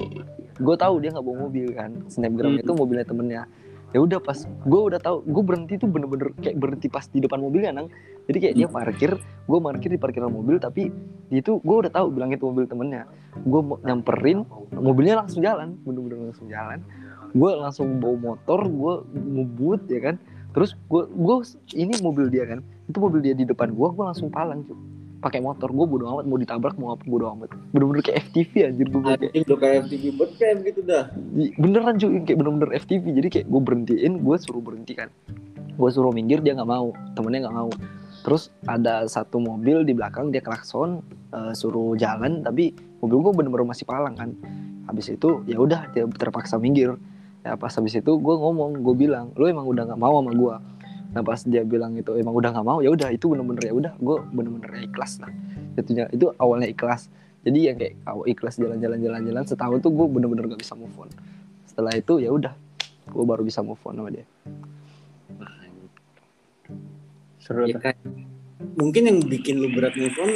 Gue 0.56 0.76
tahu 0.80 1.04
dia 1.04 1.12
nggak 1.12 1.26
bawa 1.28 1.38
mobil 1.52 1.76
kan 1.76 1.92
snapgram 2.08 2.56
Hmm. 2.56 2.64
itu 2.64 2.72
mobilnya 2.72 3.04
temennya. 3.04 3.44
Ya 3.92 4.00
udah 4.04 4.20
pas 4.24 4.48
gue 4.48 4.82
udah 4.92 5.00
tahu 5.00 5.28
gue 5.28 5.44
berhenti 5.44 5.76
tuh 5.76 5.92
bener-bener 5.92 6.32
kayak 6.40 6.56
berhenti 6.56 6.88
pas 6.88 7.04
di 7.04 7.20
depan 7.20 7.44
mobilnya 7.44 7.76
nang. 7.76 7.92
Jadi 8.32 8.38
kayak 8.40 8.56
dia 8.56 8.68
parkir 8.72 9.12
gue 9.20 9.60
parkir 9.60 9.90
di 9.92 10.00
parkiran 10.00 10.32
mobil 10.32 10.56
tapi 10.56 10.88
itu 11.36 11.60
gue 11.60 11.76
udah 11.84 11.92
tahu 11.92 12.16
bilang 12.16 12.32
itu 12.32 12.48
mobil 12.48 12.64
temennya. 12.64 13.04
Gue 13.44 13.60
nyamperin 13.84 14.48
mobilnya 14.72 15.20
langsung 15.20 15.44
jalan 15.44 15.76
bener-bener 15.84 16.32
langsung 16.32 16.48
jalan. 16.48 16.80
Gue 17.36 17.52
langsung 17.60 18.00
bawa 18.00 18.16
motor 18.36 18.64
gue 18.64 18.94
ngebut 19.20 19.92
ya 19.92 20.00
kan 20.00 20.16
terus 20.56 20.80
gue 20.88 21.04
gue 21.12 21.36
ini 21.76 22.00
mobil 22.00 22.32
dia 22.32 22.48
kan 22.48 22.64
itu 22.88 22.98
mobil 22.98 23.20
dia 23.20 23.36
di 23.36 23.44
depan 23.44 23.74
gue 23.74 23.88
gue 23.92 24.06
langsung 24.06 24.30
palang 24.32 24.64
cuy. 24.64 24.78
Pakai 25.20 25.42
motor 25.42 25.74
gue 25.74 25.86
bodo 25.90 26.06
amat 26.06 26.26
mau 26.30 26.38
ditabrak 26.38 26.78
mau 26.78 26.94
apa 26.94 27.02
bodo 27.10 27.34
amat. 27.34 27.50
Bener-bener 27.74 28.06
kayak 28.06 28.30
FTV 28.30 28.52
anjir 28.70 28.88
gue 28.94 29.02
kayak 29.02 29.32
udah 29.50 29.58
kayak 29.58 29.78
FTV 29.90 30.04
bootcamp 30.14 30.60
gitu 30.70 30.82
dah. 30.86 31.04
beneran 31.58 31.96
cuy 31.98 32.16
kayak 32.22 32.38
bener-bener 32.38 32.70
FTV 32.78 33.04
jadi 33.10 33.28
kayak 33.34 33.48
gue 33.50 33.62
berhentiin 33.62 34.14
gue 34.22 34.36
suruh 34.38 34.62
berhenti 34.62 34.94
kan. 34.94 35.10
Gue 35.76 35.90
suruh 35.90 36.14
minggir 36.14 36.46
dia 36.46 36.54
nggak 36.54 36.70
mau 36.70 36.94
temennya 37.18 37.50
nggak 37.50 37.58
mau. 37.58 37.70
Terus 38.22 38.54
ada 38.70 39.10
satu 39.10 39.42
mobil 39.42 39.82
di 39.82 39.98
belakang 39.98 40.30
dia 40.30 40.46
klakson 40.46 41.02
eh, 41.34 41.58
suruh 41.58 41.98
jalan 41.98 42.46
tapi 42.46 42.70
mobil 43.02 43.18
gue 43.26 43.34
bener-bener 43.34 43.66
masih 43.66 43.90
palang 43.90 44.14
kan. 44.14 44.30
Habis 44.86 45.18
itu 45.18 45.42
ya 45.50 45.58
udah 45.58 45.90
dia 45.90 46.06
terpaksa 46.06 46.62
minggir 46.62 46.94
ya 47.46 47.54
pas 47.54 47.70
habis 47.70 47.94
itu 47.94 48.12
gue 48.18 48.36
ngomong 48.42 48.82
gue 48.82 48.96
bilang 48.98 49.30
lu 49.38 49.46
emang 49.46 49.70
udah 49.70 49.94
nggak 49.94 50.02
mau 50.02 50.18
sama 50.18 50.34
gue 50.34 50.56
nah 51.16 51.24
pas 51.24 51.40
dia 51.48 51.64
bilang 51.64 51.96
itu 51.96 52.12
emang 52.20 52.36
udah 52.36 52.52
nggak 52.52 52.68
mau? 52.68 52.84
Ya 52.84 52.92
udah 52.92 53.08
itu 53.08 53.32
bener-bener 53.32 53.72
ya 53.72 53.74
udah 53.74 53.94
gue 53.96 54.18
bener-bener 54.36 54.84
ikhlas 54.84 55.24
lah. 55.24 55.32
Jatuhnya 55.80 56.12
itu 56.12 56.28
awalnya 56.36 56.68
ikhlas. 56.68 57.08
Jadi 57.48 57.72
yang 57.72 57.80
kayak 57.80 57.96
awal 58.04 58.28
ikhlas 58.28 58.60
jalan-jalan 58.60 59.00
jalan-jalan 59.00 59.44
setahun 59.48 59.80
tuh 59.80 59.96
gue 59.96 60.06
bener-bener 60.12 60.52
gak 60.52 60.60
bisa 60.60 60.75
move 60.75 60.92
on. 61.00 61.08
Setelah 61.64 61.96
itu 61.96 62.20
ya 62.20 62.36
udah 62.36 62.52
gue 63.08 63.24
baru 63.24 63.48
bisa 63.48 63.64
move 63.64 63.80
on 63.88 63.96
sama 63.96 64.12
dia. 64.12 64.28
Seru 67.40 67.64
Ya 67.64 67.80
kayak 67.80 68.02
mungkin 68.75 69.08
yang 69.08 69.24
bikin 69.24 69.64
lu 69.64 69.72
berat 69.72 69.96
move 69.96 70.20
on 70.20 70.32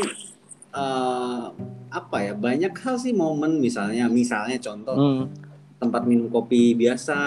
eh, 0.80 1.46
apa 1.92 2.18
ya? 2.24 2.32
Banyak 2.40 2.72
hal 2.72 2.96
sih 2.96 3.12
momen 3.12 3.60
misalnya 3.60 4.08
misalnya 4.08 4.56
contoh. 4.64 4.96
Hmm. 4.96 5.49
Tempat 5.80 6.04
minum 6.04 6.28
kopi 6.28 6.76
biasa 6.76 7.18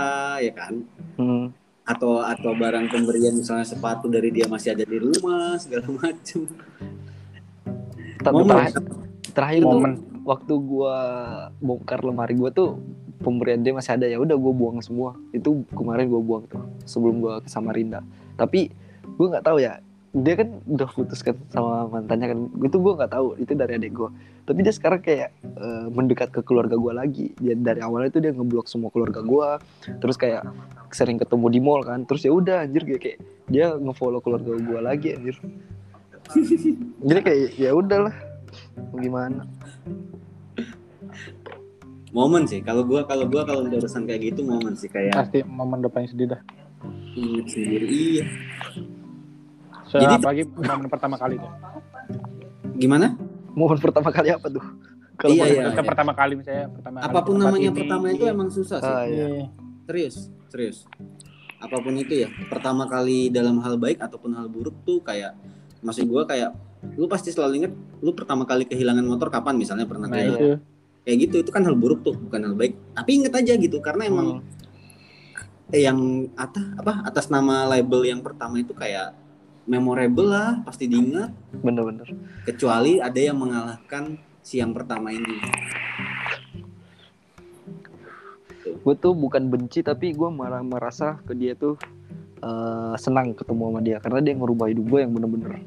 ya 0.44 0.52
kan? 0.52 0.84
Hmm. 1.18 1.46
atau 1.82 2.22
atau 2.22 2.54
barang 2.54 2.94
pemberian 2.94 3.34
misalnya 3.34 3.66
sepatu 3.66 4.06
dari 4.06 4.30
dia 4.30 4.46
masih 4.46 4.70
ada 4.70 4.86
di 4.86 5.02
rumah 5.02 5.58
segala 5.58 5.90
macem. 5.98 6.46
Tapi 8.22 8.38
Momen. 8.38 8.54
terakhir, 8.54 8.82
terakhir 9.34 9.62
tuh 9.66 9.80
momen. 9.82 9.92
waktu 10.22 10.54
gua 10.62 10.96
bongkar 11.58 12.06
lemari 12.06 12.38
gua 12.38 12.54
tuh 12.54 12.78
pemberian 13.18 13.66
dia 13.66 13.74
masih 13.74 13.98
ada 13.98 14.06
ya 14.06 14.22
udah 14.22 14.38
gua 14.38 14.54
buang 14.54 14.78
semua. 14.78 15.18
Itu 15.34 15.66
kemarin 15.74 16.06
gua 16.06 16.22
buang 16.22 16.44
tuh 16.46 16.62
sebelum 16.86 17.18
gua 17.18 17.42
ke 17.42 17.50
Samarinda. 17.50 17.98
Tapi 18.38 18.70
gua 19.18 19.34
nggak 19.34 19.44
tahu 19.50 19.58
ya 19.58 19.82
dia 20.12 20.34
kan 20.36 20.60
udah 20.68 20.88
putus 20.92 21.24
kan 21.24 21.32
sama 21.48 21.88
mantannya 21.88 22.36
kan. 22.36 22.38
Itu 22.60 22.76
gua 22.84 23.00
nggak 23.00 23.12
tahu 23.16 23.26
itu 23.40 23.52
dari 23.56 23.80
adik 23.80 23.92
gua. 23.96 24.12
Tapi 24.44 24.60
dia 24.60 24.74
sekarang 24.76 25.00
kayak 25.00 25.32
eh, 25.40 25.86
mendekat 25.88 26.28
ke 26.28 26.44
keluarga 26.44 26.76
gua 26.76 27.00
lagi. 27.00 27.32
Dia 27.40 27.56
dari 27.56 27.80
awalnya 27.80 28.12
itu 28.12 28.20
dia 28.20 28.36
ngeblok 28.36 28.68
semua 28.68 28.92
keluarga 28.92 29.24
gua. 29.24 29.56
Terus 29.88 30.20
kayak 30.20 30.44
sering 30.92 31.16
ketemu 31.16 31.46
di 31.48 31.60
mall 31.64 31.80
kan. 31.80 32.04
Terus 32.04 32.28
ya 32.28 32.32
udah 32.36 32.68
anjir 32.68 32.84
kayak, 32.84 33.00
kayak 33.00 33.18
dia 33.48 33.72
ngefollow 33.72 34.20
keluarga 34.20 34.52
gua 34.60 34.80
lagi 34.84 35.16
anjir. 35.16 35.36
Jadi 37.08 37.20
kayak 37.24 37.56
ya 37.56 37.72
udahlah. 37.72 38.12
Gimana? 38.92 39.48
Momen 42.12 42.44
sih. 42.44 42.60
Kalau 42.60 42.84
gua 42.84 43.08
kalau 43.08 43.24
gua 43.32 43.48
kalau 43.48 43.64
udah 43.64 43.80
urusan 43.80 44.04
kayak 44.04 44.36
gitu 44.36 44.44
momen 44.44 44.76
sih 44.76 44.92
kayak 44.92 45.16
pasti 45.16 45.40
momen 45.40 45.80
depannya 45.80 46.12
sedih 46.12 46.36
dah. 46.36 46.40
Inget 47.16 47.46
sendiri. 47.48 47.86
Iya 47.88 48.26
Jadi- 49.94 50.16
apalagi 50.16 50.42
momen 50.48 50.88
pertama 50.88 51.16
kali 51.16 51.34
tuh 51.36 51.52
gimana 52.74 53.06
momen 53.52 53.78
pertama 53.78 54.08
kali 54.08 54.28
apa 54.30 54.46
tuh 54.48 54.64
kalau 55.12 55.32
Iya, 55.32 55.44
iya. 55.46 55.62
Kita 55.70 55.82
pertama 55.84 56.12
kali 56.12 56.32
misalnya 56.34 56.66
pertama 56.68 56.96
kali 56.98 57.06
apa 57.06 57.18
pun 57.20 57.34
tempat 57.34 57.44
namanya 57.46 57.68
ini, 57.68 57.78
pertama 57.78 58.04
itu 58.08 58.24
iya. 58.24 58.32
emang 58.32 58.48
susah 58.48 58.78
sih 58.78 58.90
Ah, 58.90 59.04
iya. 59.04 59.26
Iya. 59.28 59.44
serius 59.84 60.14
serius 60.48 60.78
apa 61.56 61.76
pun 61.78 61.94
itu 61.94 62.14
ya 62.16 62.28
pertama 62.48 62.84
kali 62.84 63.30
dalam 63.30 63.60
hal 63.60 63.76
baik 63.76 63.98
ataupun 63.98 64.32
hal 64.32 64.46
buruk 64.46 64.74
tuh 64.82 64.98
kayak 64.98 65.36
maksud 65.78 66.04
gue 66.04 66.22
kayak 66.24 66.50
lu 66.96 67.06
pasti 67.06 67.30
selalu 67.30 67.52
inget 67.60 67.72
lu 68.00 68.10
pertama 68.10 68.42
kali 68.42 68.66
kehilangan 68.66 69.04
motor 69.04 69.30
kapan 69.30 69.54
misalnya 69.54 69.86
pernah 69.86 70.10
nah 70.10 70.18
itu 70.18 70.58
kayak 71.02 71.16
gitu 71.20 71.36
itu 71.38 71.50
kan 71.50 71.62
hal 71.62 71.74
buruk 71.74 72.02
tuh 72.02 72.14
bukan 72.16 72.40
hal 72.42 72.54
baik 72.54 72.74
tapi 72.92 73.10
inget 73.14 73.30
aja 73.32 73.54
gitu 73.54 73.78
karena 73.78 74.02
emang 74.04 74.28
Hmm. 74.32 75.70
eh, 75.70 75.82
yang 75.82 75.98
atas 76.34 76.66
apa 76.74 76.92
atas 77.02 77.26
nama 77.28 77.64
label 77.64 78.02
yang 78.04 78.20
pertama 78.20 78.58
itu 78.58 78.70
kayak 78.72 79.14
memorable 79.66 80.28
lah 80.30 80.60
pasti 80.66 80.90
diingat. 80.90 81.30
Bener-bener. 81.62 82.08
Kecuali 82.46 82.98
ada 82.98 83.20
yang 83.20 83.38
mengalahkan 83.38 84.18
si 84.42 84.58
yang 84.58 84.74
pertama 84.74 85.14
ini. 85.14 85.38
Gue 88.82 88.94
tuh 88.98 89.14
bukan 89.14 89.46
benci 89.46 89.86
tapi 89.86 90.10
gue 90.10 90.28
malah 90.30 90.62
merasa 90.62 91.22
ke 91.22 91.38
dia 91.38 91.54
tuh 91.54 91.78
eh, 92.42 92.94
senang 92.98 93.32
ketemu 93.32 93.62
sama 93.70 93.80
dia. 93.80 93.96
Karena 94.02 94.18
dia 94.18 94.34
ngerubah 94.34 94.66
hidup 94.70 94.84
gue 94.90 95.00
yang 95.06 95.12
bener-bener. 95.14 95.62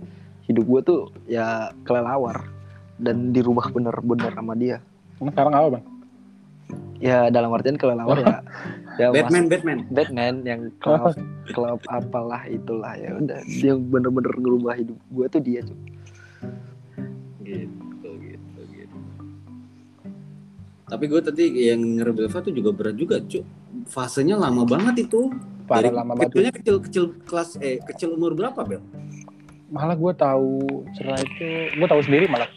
Hidup 0.45 0.65
gue 0.67 0.81
tuh 0.83 0.99
ya 1.25 1.71
kelelawar. 1.87 2.51
Dan 2.95 3.35
dirubah 3.35 3.71
bener-bener 3.71 4.31
sama 4.31 4.55
dia. 4.55 4.79
Sekarang 5.19 5.55
apa 5.55 5.67
bang 5.79 5.94
ya 6.97 7.27
dalam 7.27 7.51
artian 7.51 7.75
kelelawar 7.75 8.17
ya. 8.17 8.37
Ya 8.95 9.11
mas- 9.11 9.27
Batman. 9.27 9.43
Batman 9.51 9.79
Batman 9.91 10.35
yang 10.47 10.61
klub 10.79 11.11
klub 11.51 11.83
apalah 11.85 12.47
itulah 12.47 12.95
ya. 12.95 13.11
Udah 13.13 13.43
dia 13.43 13.75
bener-bener 13.75 14.31
ngerubah 14.31 14.71
hidup 14.73 14.95
gue 15.11 15.25
tuh 15.27 15.41
dia 15.43 15.59
cuy 15.59 15.75
gitu 17.43 18.09
gitu 18.15 18.59
gitu. 18.71 18.97
Tapi 20.85 21.03
gue 21.05 21.19
tadi 21.19 21.43
yang 21.67 21.99
ngerebelva 21.99 22.39
tuh 22.39 22.53
juga 22.53 22.71
berat 22.71 22.95
juga 22.95 23.19
cu 23.19 23.43
fasenya 23.85 24.39
lama 24.39 24.63
banget 24.63 25.11
itu. 25.11 25.27
Parah 25.67 25.91
Dari 25.91 25.91
lama 25.91 26.13
banget. 26.15 26.55
kecil 26.55 26.77
kecil 26.79 27.05
kelas 27.27 27.59
eh 27.59 27.83
kecil 27.83 28.15
umur 28.15 28.31
berapa 28.31 28.63
bel? 28.63 28.79
Malah 29.67 29.99
gue 29.99 30.13
tahu 30.15 30.61
cerai 30.95 31.19
itu 31.19 31.47
gue 31.75 31.87
tahu 31.89 31.99
sendiri 31.99 32.31
malah. 32.31 32.47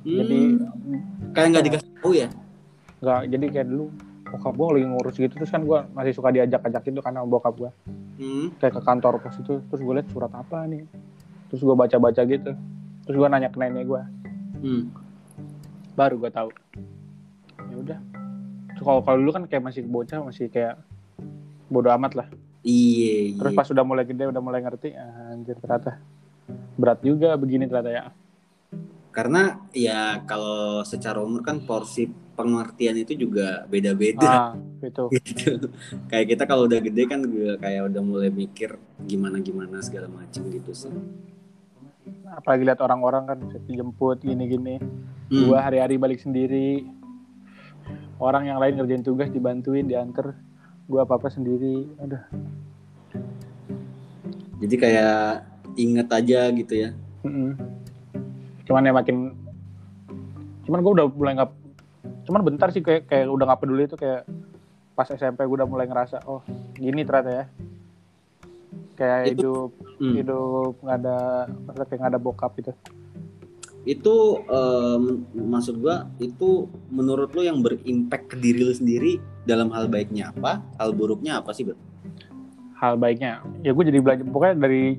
Jadi 0.00 0.40
Hmm, 0.56 1.02
kayak 1.34 1.48
nggak 1.52 1.64
dikasih 1.66 1.90
tahu 2.00 2.12
ya 2.14 2.28
nggak 3.00 3.20
jadi 3.28 3.46
kayak 3.52 3.68
dulu 3.68 3.86
bokap 4.26 4.54
gue 4.58 4.66
lagi 4.80 4.86
ngurus 4.90 5.16
gitu 5.20 5.34
terus 5.38 5.50
kan 5.54 5.62
gue 5.62 5.78
masih 5.94 6.12
suka 6.16 6.34
diajak-ajak 6.34 6.82
itu 6.82 7.00
karena 7.04 7.22
bokap 7.22 7.54
gue 7.54 7.70
hmm. 8.20 8.58
kayak 8.58 8.74
ke 8.74 8.82
kantor 8.82 9.20
pos 9.22 9.36
itu 9.38 9.62
terus 9.70 9.80
gue 9.80 9.94
liat 9.94 10.08
surat 10.10 10.32
apa 10.32 10.64
nih? 10.66 10.84
Terus 11.46 11.62
gue 11.62 11.76
baca-baca 11.78 12.22
gitu. 12.26 12.52
Terus 13.06 13.16
gue 13.16 13.28
nanya 13.30 13.50
ke 13.52 13.58
nenek 13.60 13.86
gue 13.86 14.02
Hmm. 14.56 14.88
baru 15.94 16.16
gue 16.16 16.30
tahu. 16.32 16.50
Ya 17.70 17.76
udah. 17.76 17.98
Terus 18.72 18.84
kalau 18.84 19.00
kalau 19.04 19.18
dulu 19.20 19.32
kan 19.36 19.44
kayak 19.44 19.62
masih 19.68 19.84
bocah 19.84 20.24
masih 20.24 20.48
kayak 20.48 20.80
bodoh 21.68 21.92
amat 21.92 22.12
lah. 22.16 22.28
Iya 22.66 23.30
iya. 23.30 23.38
Terus 23.38 23.52
pas 23.52 23.68
udah 23.68 23.84
mulai 23.84 24.04
gede 24.08 24.26
udah 24.26 24.42
mulai 24.42 24.64
ngerti 24.64 24.96
ah, 24.96 25.36
anjir 25.36 25.60
ternyata 25.60 26.00
berat 26.76 27.00
juga 27.04 27.34
begini 27.38 27.68
ternyata 27.68 27.90
ya 27.90 28.04
karena 29.16 29.64
ya 29.72 30.20
kalau 30.28 30.84
secara 30.84 31.24
umur 31.24 31.40
kan 31.40 31.64
porsi 31.64 32.04
pengertian 32.36 33.00
itu 33.00 33.16
juga 33.16 33.64
beda-beda. 33.64 34.52
Ah 34.52 34.52
itu 34.84 35.04
gitu. 35.16 35.72
Kayak 36.12 36.26
kita 36.36 36.42
kalau 36.44 36.68
udah 36.68 36.80
gede 36.84 37.02
kan 37.08 37.24
juga 37.24 37.56
kayak 37.56 37.88
udah 37.88 38.02
mulai 38.04 38.28
mikir 38.28 38.76
gimana 39.08 39.40
gimana 39.40 39.80
segala 39.80 40.12
macam 40.12 40.44
gitu 40.52 40.72
sih. 40.76 40.92
Apalagi 42.28 42.68
lihat 42.68 42.80
orang-orang 42.84 43.24
kan 43.24 43.38
bisa 43.40 43.58
dijemput 43.64 44.20
gini-gini. 44.20 44.76
Hmm. 45.26 45.48
gua 45.48 45.64
hari-hari 45.64 45.96
balik 45.96 46.20
sendiri. 46.20 46.84
Orang 48.20 48.44
yang 48.44 48.60
lain 48.60 48.76
ngerjain 48.76 49.00
tugas 49.00 49.32
dibantuin 49.32 49.88
diantar. 49.88 50.36
Gua 50.86 51.08
apa-apa 51.08 51.32
sendiri. 51.32 51.88
Aduh. 51.98 52.20
Jadi 54.60 54.74
kayak 54.76 55.48
inget 55.76 56.08
aja 56.12 56.40
gitu 56.52 56.74
ya. 56.76 56.90
Mm-mm. 57.26 57.58
Cuman 58.66 58.82
ya 58.82 58.92
makin 58.92 59.16
cuman 60.66 60.78
gue 60.82 60.92
udah 60.92 61.06
mulai 61.14 61.32
nggak 61.38 61.50
cuman 62.26 62.40
bentar 62.42 62.68
sih 62.70 62.82
kayak 62.82 63.06
kayak 63.06 63.30
udah 63.30 63.46
nggak 63.46 63.60
peduli 63.62 63.86
itu 63.86 63.94
kayak 63.94 64.26
pas 64.92 65.06
SMP 65.08 65.46
gue 65.46 65.56
udah 65.62 65.68
mulai 65.70 65.86
ngerasa 65.86 66.26
oh 66.26 66.42
gini 66.74 67.06
ternyata 67.06 67.30
ya 67.30 67.44
kayak 68.96 69.20
Itu- 69.30 69.30
hidup 69.30 69.70
Hmm. 69.96 70.12
hidup 70.12 70.72
nggak 70.84 70.98
ada 71.00 71.16
kayak 71.88 71.98
nggak 72.04 72.12
ada 72.12 72.20
bokap 72.20 72.52
gitu 72.60 72.72
itu 73.86 74.14
em, 74.44 75.22
maksud 75.32 75.78
gua 75.78 76.10
itu 76.18 76.66
menurut 76.90 77.30
lo 77.32 77.40
yang 77.40 77.62
berimpact 77.62 78.34
ke 78.34 78.36
diri 78.36 78.60
lo 78.60 78.74
sendiri 78.74 79.22
dalam 79.46 79.70
hal 79.70 79.86
baiknya 79.86 80.34
apa 80.34 80.58
hal 80.76 80.90
buruknya 80.90 81.38
apa 81.38 81.54
sih 81.54 81.62
Bel? 81.62 81.78
hal 82.76 82.98
baiknya 82.98 83.40
ya 83.62 83.70
gue 83.72 83.84
jadi 83.86 84.02
belajar 84.02 84.26
pokoknya 84.26 84.58
dari 84.58 84.98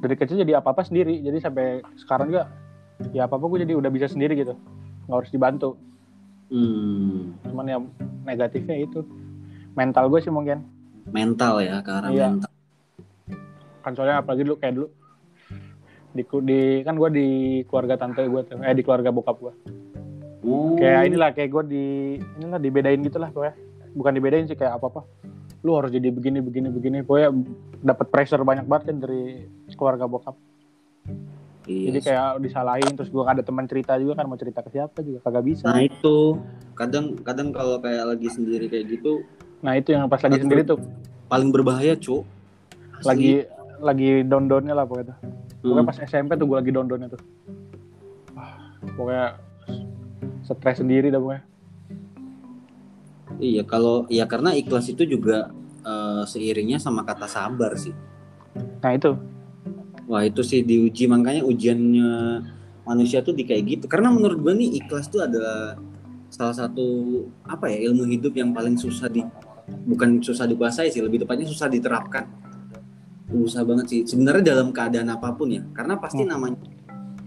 dari 0.00 0.14
kecil 0.16 0.42
jadi 0.42 0.58
apa 0.58 0.72
apa 0.72 0.82
sendiri 0.82 1.22
jadi 1.22 1.38
sampai 1.38 1.84
sekarang 2.00 2.32
juga 2.32 2.48
ya 3.12 3.28
apa 3.28 3.36
apa 3.36 3.44
gue 3.46 3.58
jadi 3.64 3.74
udah 3.76 3.90
bisa 3.92 4.08
sendiri 4.08 4.36
gitu. 4.36 4.54
Nggak 5.06 5.16
harus 5.22 5.30
dibantu. 5.30 5.70
Hmm, 6.46 7.34
cuman 7.42 7.66
yang 7.66 7.82
negatifnya 8.22 8.76
itu. 8.78 9.02
Mental 9.74 10.08
gue 10.08 10.20
sih 10.22 10.32
mungkin. 10.32 10.62
Mental 11.10 11.60
ya 11.62 11.82
ke 11.82 11.90
arah 11.90 12.10
Iya. 12.10 12.26
mental. 12.32 12.50
Kan 13.82 13.92
soalnya 13.94 14.22
apalagi 14.22 14.42
dulu 14.46 14.56
kayak 14.58 14.74
dulu. 14.74 14.88
Di, 16.16 16.22
di 16.24 16.60
kan 16.80 16.96
gue 16.96 17.10
di 17.12 17.26
keluarga 17.68 18.00
tante 18.00 18.24
gue 18.24 18.40
tuh. 18.46 18.56
Eh 18.64 18.72
di 18.72 18.82
keluarga 18.82 19.12
bokap 19.12 19.36
gue 19.36 19.54
Oh, 20.46 20.78
kayak 20.78 21.10
inilah 21.10 21.34
kayak 21.34 21.50
gue 21.50 21.62
di 21.66 21.84
inilah 22.38 22.62
dibedain 22.62 23.02
gitulah 23.02 23.28
pokoknya. 23.34 23.54
Bukan 23.98 24.12
dibedain 24.14 24.46
sih 24.46 24.54
kayak 24.54 24.78
apa 24.78 24.86
apa 24.88 25.02
lu 25.66 25.74
harus 25.74 25.90
jadi 25.90 26.14
begini 26.14 26.38
begini 26.38 26.70
begini. 26.70 26.98
Pokoknya 27.02 27.34
dapat 27.82 28.06
pressure 28.14 28.46
banyak 28.46 28.70
banget 28.70 28.94
kan 28.94 28.96
dari 29.02 29.42
keluarga 29.74 30.06
bokap 30.06 30.38
iya 31.66 31.90
jadi 31.90 31.98
kayak 32.00 32.28
disalahin 32.40 32.92
terus 32.94 33.10
gue 33.10 33.22
ada 33.22 33.42
teman 33.42 33.66
cerita 33.66 33.98
juga 33.98 34.16
kan 34.16 34.26
mau 34.26 34.38
cerita 34.38 34.62
ke 34.62 34.70
siapa 34.70 34.98
juga 35.02 35.18
kagak 35.20 35.44
bisa 35.44 35.66
nah 35.66 35.78
itu 35.78 36.38
kadang 36.72 37.18
kadang 37.20 37.50
kalau 37.50 37.78
kayak 37.78 38.06
lagi 38.06 38.28
sendiri 38.30 38.66
kayak 38.66 38.86
gitu 38.88 39.26
nah 39.60 39.74
itu 39.74 39.90
yang 39.90 40.06
pas 40.06 40.18
lagi 40.18 40.38
sendiri 40.38 40.62
tuh 40.62 40.78
paling 41.26 41.50
berbahaya 41.50 41.94
cu 41.94 42.22
Asli. 42.96 43.04
lagi 43.04 43.32
lagi 43.76 44.10
down 44.22 44.48
downnya 44.48 44.72
lah 44.72 44.86
pokoknya 44.86 45.12
tuh. 45.12 45.18
pokoknya 45.60 45.82
Hmm. 45.82 45.90
pas 45.90 45.98
SMP 46.00 46.30
tuh 46.34 46.46
gue 46.46 46.56
lagi 46.56 46.70
down 46.70 46.86
downnya 46.86 47.08
tuh 47.10 47.22
Wah, 48.32 48.54
pokoknya 48.94 49.26
stres 50.42 50.78
sendiri 50.78 51.10
dah 51.10 51.18
pokoknya 51.18 51.44
Iya 53.36 53.68
kalau 53.68 54.08
ya 54.08 54.24
karena 54.24 54.56
ikhlas 54.56 54.88
itu 54.88 55.04
juga 55.04 55.52
eh, 55.82 56.22
seiringnya 56.24 56.80
sama 56.80 57.04
kata 57.04 57.28
sabar 57.28 57.76
sih. 57.76 57.92
nah 58.80 58.90
itu 58.90 59.12
Wah 60.06 60.22
itu 60.22 60.40
sih 60.40 60.62
diuji 60.62 61.10
makanya 61.10 61.42
ujiannya 61.42 62.10
manusia 62.82 63.20
tuh 63.20 63.34
di 63.34 63.42
kayak 63.42 63.62
gitu. 63.66 63.84
Karena 63.86 64.14
menurut 64.14 64.38
gua 64.38 64.54
nih 64.54 64.78
ikhlas 64.78 65.10
tuh 65.10 65.26
adalah 65.26 65.74
salah 66.30 66.54
satu 66.54 66.86
apa 67.42 67.70
ya 67.70 67.90
ilmu 67.90 68.06
hidup 68.06 68.34
yang 68.34 68.50
paling 68.50 68.78
susah 68.78 69.06
di 69.06 69.22
bukan 69.66 70.22
susah 70.22 70.46
dikuasai 70.46 70.90
sih 70.90 71.02
lebih 71.02 71.26
tepatnya 71.26 71.46
susah 71.46 71.66
diterapkan. 71.66 72.26
Susah 73.26 73.66
banget 73.66 73.86
sih 73.90 74.00
sebenarnya 74.06 74.54
dalam 74.54 74.70
keadaan 74.70 75.10
apa 75.10 75.34
pun 75.34 75.50
ya. 75.50 75.62
Karena 75.74 75.98
pasti 75.98 76.22
Hmm. 76.22 76.30
namanya 76.30 76.58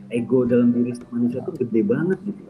ego 0.09 0.41
dalam 0.41 0.71
diri 0.71 0.95
manusia 1.11 1.43
tuh 1.43 1.53
gede 1.55 1.81
banget 1.83 2.17
gitu. 2.23 2.47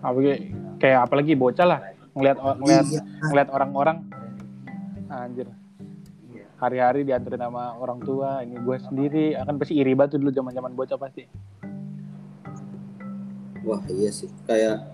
apalagi 0.00 0.48
kayak 0.80 1.00
apalagi 1.04 1.32
bocah 1.36 1.66
lah 1.68 1.80
ngelihat 2.16 2.40
ngelihat 2.40 2.86
Iya. 2.88 3.00
ngelihat 3.28 3.48
orang-orang 3.52 3.96
anjir 5.12 5.44
hari-hari 6.60 7.08
dianterin 7.08 7.40
sama 7.40 7.72
orang 7.80 7.98
tua 8.04 8.44
ini 8.44 8.60
gue 8.60 8.76
sendiri. 8.76 9.26
Akan 9.34 9.56
pasti 9.56 9.80
iri 9.80 9.96
banget 9.96 10.20
dulu 10.20 10.30
zaman 10.30 10.52
zaman 10.52 10.72
bocah 10.76 10.98
pasti. 11.00 11.24
Wah 13.64 13.80
iya 13.88 14.12
sih. 14.12 14.28
Kayak 14.44 14.92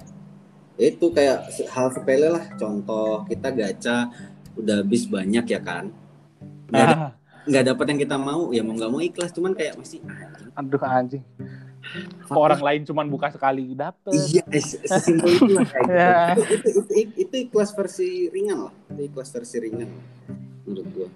itu 0.78 1.06
kayak 1.10 1.50
hal 1.74 1.86
sepele 1.90 2.30
lah. 2.30 2.46
Contoh 2.54 3.26
kita 3.26 3.50
gacha 3.50 4.06
udah 4.54 4.86
habis 4.86 5.10
banyak 5.10 5.44
ya 5.50 5.60
kan? 5.60 5.90
Nggak 7.46 7.62
ah, 7.62 7.66
dapat 7.74 7.84
yang 7.90 8.00
kita 8.06 8.16
mau. 8.16 8.54
Ya 8.54 8.62
mau 8.62 8.78
nggak 8.78 8.90
mau 8.94 9.02
ikhlas. 9.02 9.34
Cuman 9.34 9.50
kayak 9.52 9.74
masih 9.74 9.98
anjing, 10.06 10.50
aduh 10.54 10.82
anjing. 10.86 11.24
Fuck 12.26 12.34
orang 12.34 12.62
lain 12.62 12.82
cuman 12.82 13.06
buka 13.06 13.30
sekali 13.30 13.74
dapet. 13.74 14.14
Iya 14.14 14.42
es- 14.58 14.82
sesimpel 14.86 15.34
itu 15.34 15.50
lah 15.50 15.66
kayak. 15.66 15.86
Ya. 15.96 16.14
itu, 16.34 16.54
itu, 16.54 16.68
itu, 16.94 17.14
itu 17.26 17.34
ikhlas 17.50 17.74
versi 17.74 18.30
ringan 18.30 18.70
lah. 18.70 18.74
Itu 18.94 19.02
ikhlas 19.06 19.30
versi 19.34 19.56
ringan 19.62 19.90
menurut 20.66 20.86
gua 20.90 21.08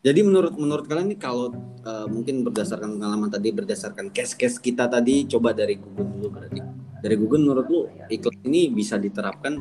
jadi 0.00 0.24
menurut 0.24 0.56
menurut 0.56 0.88
kalian 0.88 1.12
nih 1.12 1.20
kalau 1.20 1.52
eh, 1.84 2.06
mungkin 2.08 2.40
berdasarkan 2.40 2.96
pengalaman 2.96 3.28
tadi 3.28 3.52
berdasarkan 3.52 4.08
case-case 4.08 4.56
kita 4.56 4.88
tadi 4.88 5.28
coba 5.28 5.52
dari 5.52 5.76
Gugun 5.76 6.08
dulu 6.16 6.28
berarti. 6.40 6.60
Dari 7.04 7.14
Gugun 7.20 7.44
menurut 7.44 7.66
lu 7.68 7.80
ikhlas 8.08 8.36
ini 8.48 8.72
bisa 8.72 8.96
diterapkan 8.96 9.60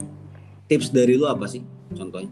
tips 0.71 0.95
dari 0.95 1.19
lu 1.19 1.27
apa 1.27 1.43
sih 1.43 1.59
contohnya? 1.91 2.31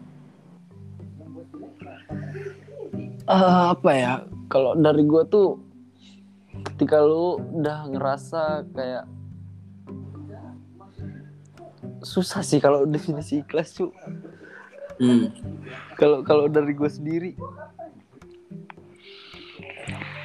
Eh, 3.28 3.64
apa 3.76 3.90
ya 3.92 4.24
kalau 4.48 4.72
dari 4.72 5.04
gue 5.04 5.22
tuh 5.28 5.60
ketika 6.72 7.04
lu 7.04 7.36
udah 7.60 7.92
ngerasa 7.92 8.64
kayak 8.72 9.04
susah 12.00 12.40
sih 12.40 12.56
kalau 12.56 12.88
definisi 12.94 13.44
ikhlas 13.44 13.76
cu 13.76 13.92
Hmm. 14.98 15.30
Kalau 15.94 16.26
kalau 16.26 16.50
dari 16.50 16.74
gue 16.74 16.90
sendiri, 16.90 17.38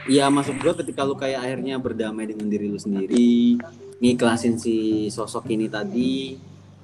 Ya 0.03 0.27
maksud 0.27 0.59
gue 0.59 0.73
ketika 0.83 1.07
lu 1.07 1.15
kayak 1.15 1.39
akhirnya 1.47 1.79
berdamai 1.79 2.27
dengan 2.27 2.51
diri 2.51 2.67
lu 2.67 2.75
sendiri, 2.75 3.55
ngiklasin 4.03 4.59
si 4.59 5.07
sosok 5.07 5.47
ini 5.47 5.71
tadi, 5.71 6.35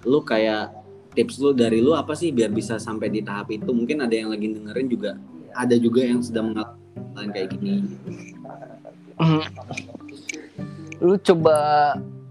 lu 0.08 0.24
kayak 0.24 0.72
tips 1.12 1.36
lu 1.44 1.52
dari 1.52 1.84
lu 1.84 1.92
apa 1.92 2.16
sih 2.16 2.32
biar 2.32 2.48
bisa 2.48 2.80
sampai 2.80 3.12
di 3.12 3.20
tahap 3.20 3.52
itu? 3.52 3.68
Mungkin 3.68 4.08
ada 4.08 4.16
yang 4.16 4.32
lagi 4.32 4.56
dengerin 4.56 4.88
juga, 4.88 5.12
ada 5.52 5.76
juga 5.76 6.02
yang 6.08 6.24
sedang 6.24 6.56
mengalami 6.56 7.32
kayak 7.36 7.50
gini. 7.60 7.76
lu 11.00 11.16
coba 11.20 11.56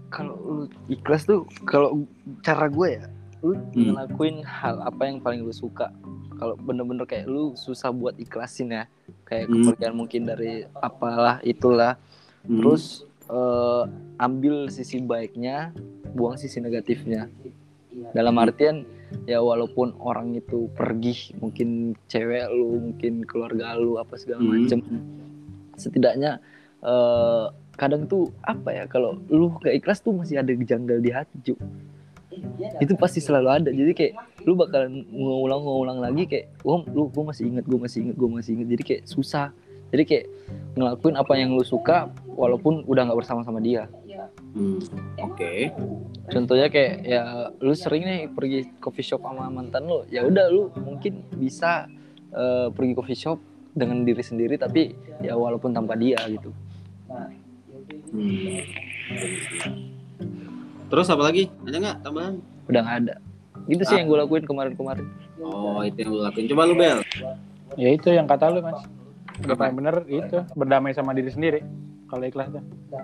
kalau 0.09 0.35
lu 0.41 0.63
ikhlas 0.89 1.25
tuh 1.25 1.45
kalau 1.69 2.01
cara 2.41 2.65
gue 2.65 2.97
ya, 2.97 3.05
lu 3.45 3.53
Hmm. 3.77 3.93
ngelakuin 3.93 4.41
hal 4.41 4.81
apa 4.81 5.05
yang 5.05 5.21
paling 5.21 5.45
lu 5.45 5.53
suka. 5.53 5.93
Kalau 6.39 6.55
bener-bener 6.55 7.03
kayak 7.03 7.27
lu 7.27 7.51
susah 7.53 7.91
buat 7.91 8.15
ikhlasin 8.15 8.71
ya, 8.71 8.83
kayak 9.27 9.45
Hmm. 9.45 9.55
kepergian 9.61 9.93
mungkin 9.93 10.21
dari 10.23 10.63
apalah 10.73 11.43
itulah. 11.43 11.99
Hmm. 12.47 12.57
Terus 12.57 13.03
eh, 13.29 13.83
ambil 14.17 14.73
sisi 14.73 14.97
baiknya, 14.97 15.69
buang 16.17 16.33
sisi 16.33 16.57
negatifnya. 16.57 17.29
Dalam 18.09 18.33
artian 18.39 18.89
ya 19.27 19.37
walaupun 19.37 19.93
orang 20.01 20.33
itu 20.33 20.65
pergi, 20.73 21.37
mungkin 21.37 21.93
cewek 22.07 22.49
lu, 22.49 22.89
mungkin 22.89 23.21
keluarga 23.21 23.77
lu 23.77 24.01
apa 24.01 24.17
segala 24.17 24.41
Hmm. 24.41 24.49
macem. 24.55 24.79
Setidaknya 25.75 26.39
eh, 26.79 27.45
kadang 27.75 28.07
tuh 28.07 28.31
apa 28.41 28.71
ya 28.71 28.83
kalau 28.87 29.19
lu 29.27 29.51
gak 29.59 29.75
ikhlas 29.75 29.99
tuh 29.99 30.15
masih 30.15 30.39
ada 30.39 30.49
janggal 30.49 30.97
di 30.97 31.11
hati. 31.11 31.53
Itu 32.79 32.95
pasti 32.95 33.19
selalu 33.19 33.49
ada. 33.51 33.69
Jadi 33.69 33.91
kayak 33.91 34.13
lu 34.49 34.57
bakalan 34.57 35.05
ngulang-ngulang 35.13 36.01
lagi 36.01 36.25
kayak, 36.25 36.49
"Wah, 36.65 36.81
lu 36.89 37.13
gue 37.13 37.21
masih 37.21 37.45
inget, 37.53 37.65
gue 37.69 37.77
masih 37.77 37.97
inget, 38.09 38.15
gue 38.17 38.29
masih 38.33 38.51
inget." 38.57 38.67
Jadi 38.73 38.83
kayak 38.83 39.03
susah. 39.05 39.53
Jadi 39.93 40.03
kayak 40.05 40.25
ngelakuin 40.73 41.15
apa 41.17 41.33
yang 41.37 41.53
lu 41.53 41.65
suka 41.65 42.09
walaupun 42.33 42.85
udah 42.89 43.09
nggak 43.09 43.19
bersama 43.21 43.45
sama 43.45 43.61
dia. 43.61 43.85
Hmm. 44.53 44.81
Oke. 45.21 45.69
Contohnya 46.29 46.69
kayak 46.73 46.95
ya 47.05 47.53
lu 47.61 47.73
sering 47.77 48.05
nih 48.05 48.21
pergi 48.29 48.69
coffee 48.81 49.05
shop 49.05 49.25
sama 49.25 49.49
mantan 49.49 49.85
lu, 49.85 50.05
ya 50.09 50.25
udah 50.25 50.45
lu 50.49 50.73
mungkin 50.81 51.25
bisa 51.37 51.85
eh, 52.33 52.67
pergi 52.73 52.93
coffee 52.97 53.17
shop 53.17 53.37
dengan 53.73 54.01
diri 54.05 54.21
sendiri 54.21 54.57
tapi 54.57 54.93
ya 55.21 55.37
walaupun 55.37 55.73
tanpa 55.73 55.93
dia 55.97 56.17
gitu. 56.29 56.49
Hmm. 57.09 58.61
Terus 60.89 61.07
apa 61.09 61.23
lagi? 61.29 61.49
Ada 61.65 61.77
nggak 61.77 61.97
tambahan? 62.01 62.35
Udah 62.69 62.81
nggak 62.85 62.97
ada. 63.05 63.15
Gitu 63.69 63.83
sih 63.85 63.95
yang 63.95 64.09
gue 64.09 64.17
lakuin 64.17 64.43
kemarin-kemarin. 64.43 65.05
Oh 65.39 65.79
itu 65.79 66.01
yang 66.01 66.09
lu 66.09 66.21
lakuin. 66.21 66.45
Coba 66.49 66.61
lu 66.65 66.73
bel. 66.73 66.99
Ya 67.77 67.89
itu 67.93 68.09
yang 68.09 68.25
kata 68.25 68.49
lu 68.49 68.59
mas. 68.59 68.81
Apa? 69.39 69.55
paling 69.55 69.77
bener 69.77 69.95
itu 70.03 70.37
berdamai 70.51 70.91
sama 70.91 71.13
diri 71.13 71.29
sendiri. 71.29 71.61
Kalau 72.09 72.25
ikhlas 72.25 72.49
tuh. 72.49 72.63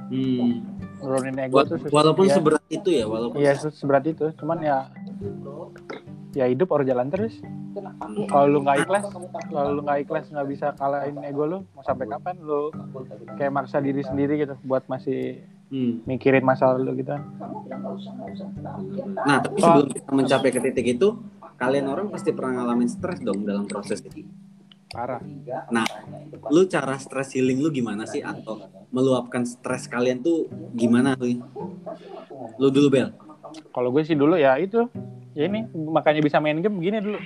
Hmm. 0.09 0.65
Nurunin 0.99 1.37
ego 1.39 1.61
Wa- 1.61 1.69
tuh. 1.69 1.77
Walaupun 1.87 2.25
ya, 2.25 2.33
seberat 2.33 2.63
itu 2.67 2.89
ya, 2.89 3.05
walaupun 3.05 3.37
Iya 3.37 3.51
se- 3.55 3.71
seberat 3.71 4.03
itu. 4.03 4.33
Cuman 4.35 4.57
ya 4.59 4.89
ya 6.35 6.45
hidup 6.51 6.67
harus 6.75 6.85
jalan 6.85 7.07
terus. 7.07 7.39
Kalau 8.29 8.45
lu 8.47 8.59
nggak 8.63 8.85
ikhlas, 8.85 9.03
kalau 9.49 9.69
lu 9.73 9.81
nggak 9.83 9.99
ikhlas 10.05 10.25
nggak 10.29 10.47
bisa 10.51 10.67
kalahin 10.75 11.17
ego 11.23 11.43
lu, 11.47 11.59
mau 11.71 11.83
sampai 11.83 12.05
kapan 12.11 12.35
lu 12.43 12.69
kayak 13.39 13.51
maksa 13.55 13.79
diri 13.79 14.03
sendiri 14.03 14.39
gitu 14.43 14.55
buat 14.67 14.85
masih 14.91 15.41
Hmm. 15.65 16.05
mikirin 16.05 16.45
masa 16.45 16.77
lalu 16.77 17.01
gitu. 17.01 17.17
Nah, 19.25 19.37
tapi 19.41 19.57
sebelum 19.57 19.89
kita 19.89 20.11
mencapai 20.13 20.49
ke 20.53 20.59
titik 20.61 20.85
itu, 20.93 21.17
kalian 21.57 21.89
orang 21.89 22.13
pasti 22.13 22.29
pernah 22.37 22.61
ngalamin 22.61 22.85
stres 22.85 23.17
dong 23.25 23.41
dalam 23.41 23.65
proses 23.65 24.05
ini. 24.05 24.29
Parah. 24.93 25.19
Lu 26.53 26.69
cara 26.69 26.95
stress 27.01 27.33
healing 27.33 27.65
lu 27.65 27.73
gimana 27.73 28.05
sih 28.05 28.21
atau 28.21 28.61
meluapkan 28.93 29.41
stres 29.43 29.89
kalian 29.89 30.21
tuh 30.21 30.45
gimana 30.77 31.17
lu? 31.17 31.41
Lu 32.61 32.69
dulu 32.69 32.87
Bel. 32.93 33.09
Kalau 33.73 33.89
gue 33.89 34.05
sih 34.05 34.13
dulu 34.15 34.37
ya 34.37 34.55
itu 34.61 34.85
ya 35.35 35.51
ini 35.51 35.67
makanya 35.75 36.23
bisa 36.23 36.39
main 36.39 36.63
game 36.63 36.79
begini 36.79 37.03
dulu. 37.03 37.19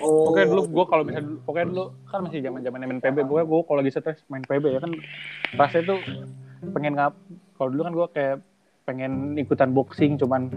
Oh. 0.00 0.32
Pokoknya 0.32 0.46
dulu 0.48 0.62
gue 0.72 0.84
kalau 0.88 1.04
bisa 1.04 1.20
dulu, 1.20 1.36
pokoknya 1.44 1.66
dulu 1.68 1.84
kan 2.08 2.18
masih 2.24 2.40
zaman 2.40 2.60
zaman 2.64 2.80
main 2.88 3.00
PB, 3.04 3.16
pokoknya 3.28 3.46
gue 3.46 3.60
kalau 3.68 3.78
lagi 3.84 3.92
stres 3.92 4.20
main 4.32 4.40
PB 4.40 4.64
ya 4.72 4.80
kan 4.80 4.92
rasanya 5.60 5.84
tuh 5.92 6.00
pengen 6.72 6.96
ngap. 6.96 7.12
Kalau 7.60 7.68
dulu 7.68 7.82
kan 7.84 7.92
gue 7.92 8.06
kayak 8.16 8.36
pengen 8.88 9.12
ikutan 9.36 9.70
boxing 9.76 10.16
cuman 10.16 10.48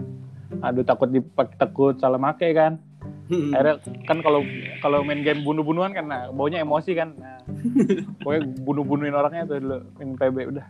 aduh 0.64 0.84
takut 0.84 1.12
dipak 1.12 1.52
takut 1.60 1.94
salah 2.00 2.16
make 2.16 2.48
kan. 2.56 2.80
Hmm. 3.28 3.52
Akhirnya 3.52 3.76
kan 4.08 4.18
kalau 4.24 4.40
kalau 4.80 5.04
main 5.04 5.20
game 5.20 5.44
bunuh-bunuhan 5.44 5.92
kan 5.92 6.08
nah 6.08 6.32
baunya 6.32 6.64
emosi 6.64 6.96
kan. 6.96 7.12
Nah, 7.20 7.44
pokoknya 8.24 8.42
bunuh-bunuhin 8.64 9.12
orangnya 9.12 9.44
tuh 9.44 9.60
dulu 9.60 9.78
main 10.00 10.10
PB 10.16 10.36
udah. 10.56 10.66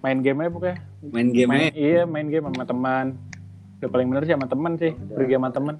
Main 0.00 0.22
game 0.22 0.38
aja 0.40 0.50
pokoknya. 0.54 0.78
main 1.12 1.28
game 1.28 1.50
Main, 1.50 1.72
iya 1.76 2.02
main 2.06 2.30
game 2.30 2.46
sama 2.46 2.64
teman. 2.64 3.18
Udah 3.80 3.88
paling 3.88 4.12
bener 4.12 4.22
sih 4.22 4.36
sama 4.36 4.44
teman 4.44 4.72
sih, 4.76 4.92
pergi 4.92 5.34
sama 5.34 5.48
teman. 5.48 5.74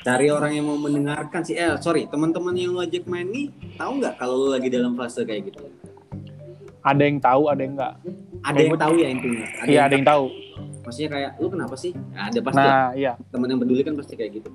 Cari 0.00 0.26
orang 0.30 0.52
yang 0.54 0.70
mau 0.70 0.78
mendengarkan 0.78 1.42
sih. 1.42 1.58
Eh, 1.58 1.74
sorry, 1.82 2.06
teman-teman 2.06 2.54
yang 2.54 2.70
lu 2.70 2.78
ajak 2.78 3.10
main 3.10 3.26
nih, 3.26 3.50
tahu 3.74 3.98
nggak 3.98 4.14
kalau 4.14 4.34
lu 4.38 4.48
lagi 4.54 4.70
dalam 4.70 4.94
fase 4.94 5.26
kayak 5.26 5.50
gitu? 5.50 5.66
Ada 6.80 7.02
yang 7.02 7.18
tahu, 7.18 7.42
ada 7.50 7.58
yang 7.58 7.74
enggak. 7.74 7.94
Ada 7.98 8.06
Kayak 8.46 8.54
yang 8.54 8.70
gue- 8.70 8.82
tahu 8.86 8.94
ya 8.94 9.08
intinya. 9.10 9.46
Iya, 9.66 9.80
ada 9.82 9.94
yang 9.98 10.06
tahu. 10.06 10.24
Maksudnya 10.86 11.10
kayak 11.10 11.30
lu 11.36 11.46
kenapa 11.50 11.74
sih? 11.74 11.90
Nah, 11.90 12.22
ada 12.30 12.38
pasti 12.40 12.62
ya. 12.62 12.70
Nah, 12.70 12.88
iya, 12.94 13.12
teman 13.26 13.46
yang 13.50 13.58
peduli 13.58 13.82
kan 13.82 13.94
pasti 13.98 14.14
kayak 14.14 14.30
gitu. 14.38 14.48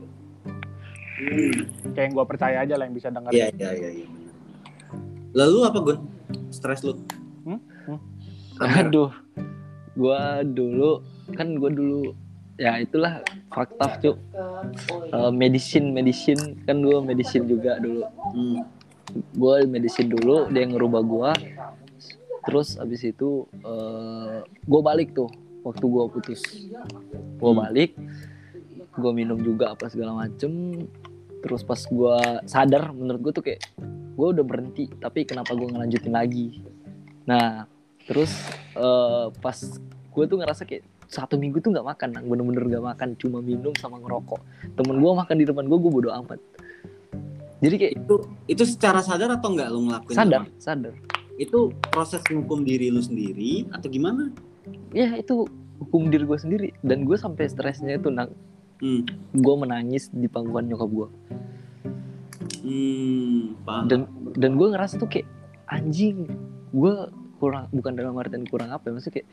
Hmm. 1.22 1.54
kayak 1.92 2.06
yang 2.08 2.14
gue 2.16 2.26
percaya 2.26 2.58
aja 2.64 2.74
lah 2.80 2.88
yang 2.88 2.96
bisa 2.96 3.12
denger. 3.12 3.30
Iya, 3.30 3.46
iya, 3.52 3.70
iya, 3.76 4.06
benar. 4.08 4.34
Lalu 5.36 5.58
apa 5.62 5.78
Gun? 5.84 5.98
Stres 6.50 6.82
lu? 6.82 6.96
Hmm? 7.44 7.60
Hmm? 7.86 8.00
Aduh, 8.58 9.12
gua 9.94 10.40
dulu 10.42 11.04
kan 11.36 11.56
gua 11.58 11.72
dulu 11.72 12.14
ya 12.62 12.78
itulah 12.78 13.26
fakta 13.50 13.98
cuk. 13.98 14.18
Eh, 15.10 15.32
medicine 15.34 15.90
medicine. 15.90 16.62
Kan 16.64 16.86
gua 16.86 17.02
medicine 17.02 17.46
juga 17.50 17.82
dulu. 17.82 18.06
Hmm. 18.36 18.62
gue 19.12 19.68
medicine 19.68 20.08
dulu 20.08 20.48
dia 20.56 20.64
ngerubah 20.64 21.02
gua. 21.04 21.32
Terus 22.48 22.80
abis 22.80 23.04
itu 23.04 23.44
eh 23.60 24.40
gue 24.48 24.82
balik 24.82 25.12
tuh 25.12 25.28
waktu 25.68 25.84
gua 25.84 26.08
putus. 26.08 26.40
Gue 27.36 27.52
Hmm. 27.52 27.60
balik 27.60 27.92
gue 28.92 29.12
minum 29.12 29.36
juga 29.36 29.76
apa 29.76 29.92
segala 29.92 30.16
macem. 30.16 30.88
Terus 31.44 31.60
pas 31.68 31.82
gua 31.92 32.40
sadar 32.48 32.96
menurut 32.96 33.20
gue 33.20 33.34
tuh 33.36 33.44
kayak 33.44 33.62
gue 34.16 34.28
udah 34.32 34.46
berhenti 34.48 34.88
tapi 34.96 35.28
kenapa 35.28 35.60
gue 35.60 35.68
ngelanjutin 35.68 36.14
lagi? 36.16 36.64
Nah 37.28 37.68
terus 38.08 38.32
eh 38.80 39.28
pas 39.44 39.58
gue 40.12 40.24
tuh 40.24 40.38
ngerasa 40.40 40.64
kayak 40.64 40.88
satu 41.12 41.36
minggu 41.36 41.60
tuh 41.60 41.70
nggak 41.70 41.84
makan 41.86 42.10
Nang. 42.10 42.26
bener-bener 42.26 42.64
nggak 42.70 42.86
makan 42.86 43.10
cuma 43.16 43.38
minum 43.40 43.76
sama 43.76 44.00
ngerokok 44.00 44.40
temen 44.74 44.96
gue 44.98 45.12
makan 45.14 45.36
di 45.36 45.46
depan 45.46 45.64
gue 45.66 45.78
gue 45.78 45.92
bodo 45.92 46.10
amat 46.16 46.40
jadi 47.60 47.76
kayak 47.78 47.94
Itu 48.00 48.16
itu 48.48 48.64
secara 48.66 49.00
sadar 49.00 49.30
atau 49.32 49.52
enggak 49.52 49.70
lu 49.70 49.86
ngelakuin? 49.86 50.16
sadar 50.16 50.42
sama? 50.48 50.58
sadar 50.58 50.94
Itu 51.36 51.60
proses 51.86 52.22
menghukum 52.26 52.62
diri 52.62 52.88
lu 52.88 53.00
sendiri 53.00 53.68
atau 53.70 53.88
gimana? 53.88 54.32
ya 54.90 55.14
itu 55.14 55.46
hukum 55.80 56.08
diri 56.08 56.24
gue 56.24 56.38
sendiri 56.38 56.68
dan 56.80 57.04
gue 57.04 57.16
sampai 57.16 57.46
stresnya 57.46 57.96
itu 57.96 58.08
nang 58.08 58.32
Hmm. 58.78 59.06
gue 59.32 59.56
menangis 59.56 60.10
di 60.10 60.26
pangkuan 60.26 60.66
nyokap 60.66 60.90
gue 60.90 61.08
Hmm, 62.62 63.58
paham. 63.62 63.86
dan 63.86 64.00
dan 64.34 64.52
gue 64.54 64.68
ngerasa 64.70 64.98
tuh 64.98 65.06
kayak 65.08 65.26
anjing 65.68 66.26
gue 66.72 66.94
kurang 67.38 67.70
bukan 67.70 67.94
dalam 67.94 68.14
artian 68.16 68.42
kurang 68.44 68.70
apa 68.70 68.86
ya 68.86 68.92
maksudnya 68.92 69.16
kayak 69.18 69.28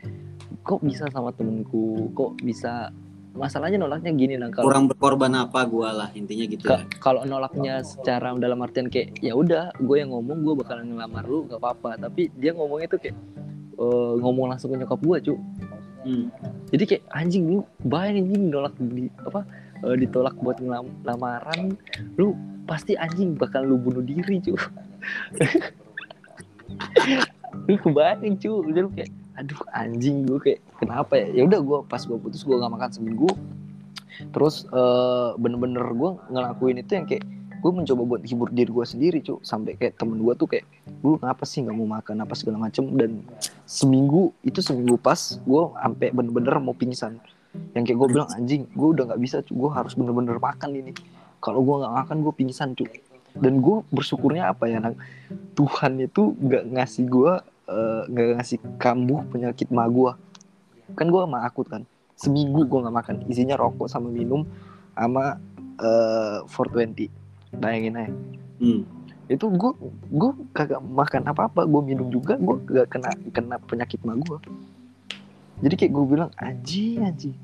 kok 0.62 0.80
bisa 0.80 1.04
sama 1.08 1.30
temenku? 1.30 2.12
Kok 2.12 2.40
bisa? 2.40 2.90
Masalahnya 3.32 3.78
nolaknya 3.78 4.10
gini 4.12 4.34
nang. 4.34 4.50
Kalau 4.50 4.66
kurang 4.66 4.90
berkorban 4.90 5.30
apa 5.32 5.62
gua 5.68 5.94
lah 5.94 6.08
intinya 6.12 6.44
gitu 6.44 6.64
ya. 6.66 6.82
Ka- 6.82 6.86
kalau 6.98 7.22
nolaknya 7.22 7.86
secara 7.86 8.34
dalam 8.34 8.58
artian 8.58 8.90
kayak 8.90 9.22
ya 9.22 9.32
udah 9.32 9.70
gue 9.78 9.96
yang 9.96 10.10
ngomong 10.10 10.42
gue 10.42 10.54
bakalan 10.58 10.90
ngelamar 10.90 11.22
lu 11.22 11.46
gak 11.46 11.62
apa-apa. 11.62 12.02
Tapi 12.02 12.34
dia 12.34 12.50
ngomongnya 12.50 12.90
tuh 12.90 12.98
kayak 12.98 13.14
eh, 13.78 14.12
ngomong 14.18 14.50
langsung 14.50 14.74
ke 14.74 14.82
nyokap 14.82 14.98
gue 14.98 15.18
cu. 15.32 15.36
Hmm. 15.98 16.30
jadi 16.70 16.84
kayak 16.86 17.02
anjing 17.10 17.44
lu 17.50 17.60
bayangin 17.82 18.30
anjing 18.30 18.44
nolak 18.48 18.70
di 18.78 19.10
apa 19.18 19.42
eh, 19.82 19.96
ditolak 19.98 20.38
buat 20.38 20.56
ngelam- 20.56 20.94
lamaran 21.02 21.74
lu 22.14 22.38
pasti 22.64 22.94
anjing 22.94 23.34
bakal 23.34 23.66
lu 23.66 23.76
bunuh 23.76 24.00
diri 24.00 24.38
cu. 24.40 24.54
Lu 27.68 27.74
kebayang 27.76 28.36
cu. 28.38 28.52
Jadi 28.64 28.78
lu 28.78 28.90
kayak 28.92 29.10
aduh 29.38 29.62
anjing 29.70 30.26
gue 30.26 30.38
kayak 30.42 30.60
kenapa 30.82 31.14
ya? 31.14 31.26
Ya 31.30 31.42
udah 31.46 31.60
gue 31.62 31.78
pas 31.86 32.02
gue 32.02 32.18
putus 32.18 32.42
gue 32.42 32.58
gak 32.58 32.72
makan 32.72 32.90
seminggu 32.90 33.30
terus 34.34 34.66
eh, 34.74 35.30
bener-bener 35.38 35.86
gue 35.94 36.10
ngelakuin 36.34 36.82
itu 36.82 36.92
yang 36.98 37.06
kayak 37.06 37.22
gue 37.58 37.70
mencoba 37.74 38.02
buat 38.06 38.22
hibur 38.22 38.50
diri 38.54 38.70
gue 38.70 38.86
sendiri 38.86 39.18
cu. 39.22 39.42
Sampai 39.42 39.74
kayak 39.74 39.98
temen 39.98 40.22
gue 40.22 40.34
tuh 40.38 40.46
kayak 40.46 40.66
lu 41.02 41.18
kenapa 41.18 41.42
sih 41.42 41.66
nggak 41.66 41.74
mau 41.74 41.90
makan? 41.90 42.22
Apa 42.22 42.34
segala 42.38 42.70
macem. 42.70 42.86
Dan 42.94 43.22
seminggu 43.66 44.30
itu 44.46 44.62
seminggu 44.62 44.94
pas 44.98 45.18
gue 45.42 45.62
sampai 45.74 46.08
bener-bener 46.14 46.54
mau 46.62 46.74
pingsan. 46.74 47.18
Yang 47.74 47.94
kayak 47.94 47.98
gue 47.98 48.08
bilang 48.14 48.28
anjing 48.30 48.62
gue 48.70 48.88
udah 48.94 49.04
nggak 49.10 49.20
bisa 49.22 49.36
gue 49.42 49.70
harus 49.74 49.92
bener-bener 49.98 50.38
makan 50.38 50.70
ini. 50.70 50.92
Kalau 51.42 51.62
gue 51.62 51.74
nggak 51.82 51.94
makan 51.94 52.16
gue 52.22 52.34
pingsan 52.34 52.74
cuy 52.78 52.90
dan 53.38 53.62
gue 53.62 53.76
bersyukurnya 53.94 54.50
apa 54.50 54.66
ya 54.66 54.82
nang? 54.82 54.98
Tuhan 55.54 56.02
itu 56.02 56.34
nggak 56.38 56.64
ngasih 56.74 57.04
gue 57.06 57.32
eh, 57.68 58.02
nggak 58.08 58.26
ngasih 58.40 58.58
kambuh 58.80 59.22
penyakit 59.28 59.68
ma 59.70 59.86
gue 59.86 60.12
kan 60.96 61.04
gue 61.04 61.20
mah 61.28 61.44
akut 61.44 61.68
kan. 61.68 61.84
Seminggu 62.16 62.64
gue 62.64 62.78
nggak 62.80 62.96
makan. 62.96 63.16
Isinya 63.28 63.60
rokok 63.60 63.92
sama 63.92 64.08
minum 64.08 64.48
sama 64.96 65.36
eh 65.78 66.40
420 66.48 67.12
bayangin 67.60 67.94
aja. 67.96 68.12
Hmm. 68.58 68.82
itu 69.28 69.44
gue 69.44 69.72
gue 70.08 70.30
kagak 70.56 70.80
makan 70.80 71.28
apa 71.28 71.52
apa 71.52 71.68
gue 71.68 71.82
minum 71.84 72.08
juga 72.08 72.40
gue 72.40 72.56
gak 72.64 72.88
kena 72.88 73.12
kena 73.28 73.60
penyakit 73.60 74.00
mah 74.00 74.16
gue 74.16 74.40
jadi 75.58 75.74
kayak 75.74 75.92
gue 75.92 76.04
bilang 76.06 76.30
anjing 76.38 77.02
anjing. 77.02 77.36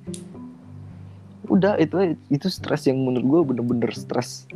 Udah 1.51 1.77
itu 1.77 2.15
itu 2.31 2.47
stres 2.47 2.87
yang 2.87 3.03
menurut 3.03 3.27
gue 3.27 3.41
bener-bener 3.53 3.91
stres 3.93 4.47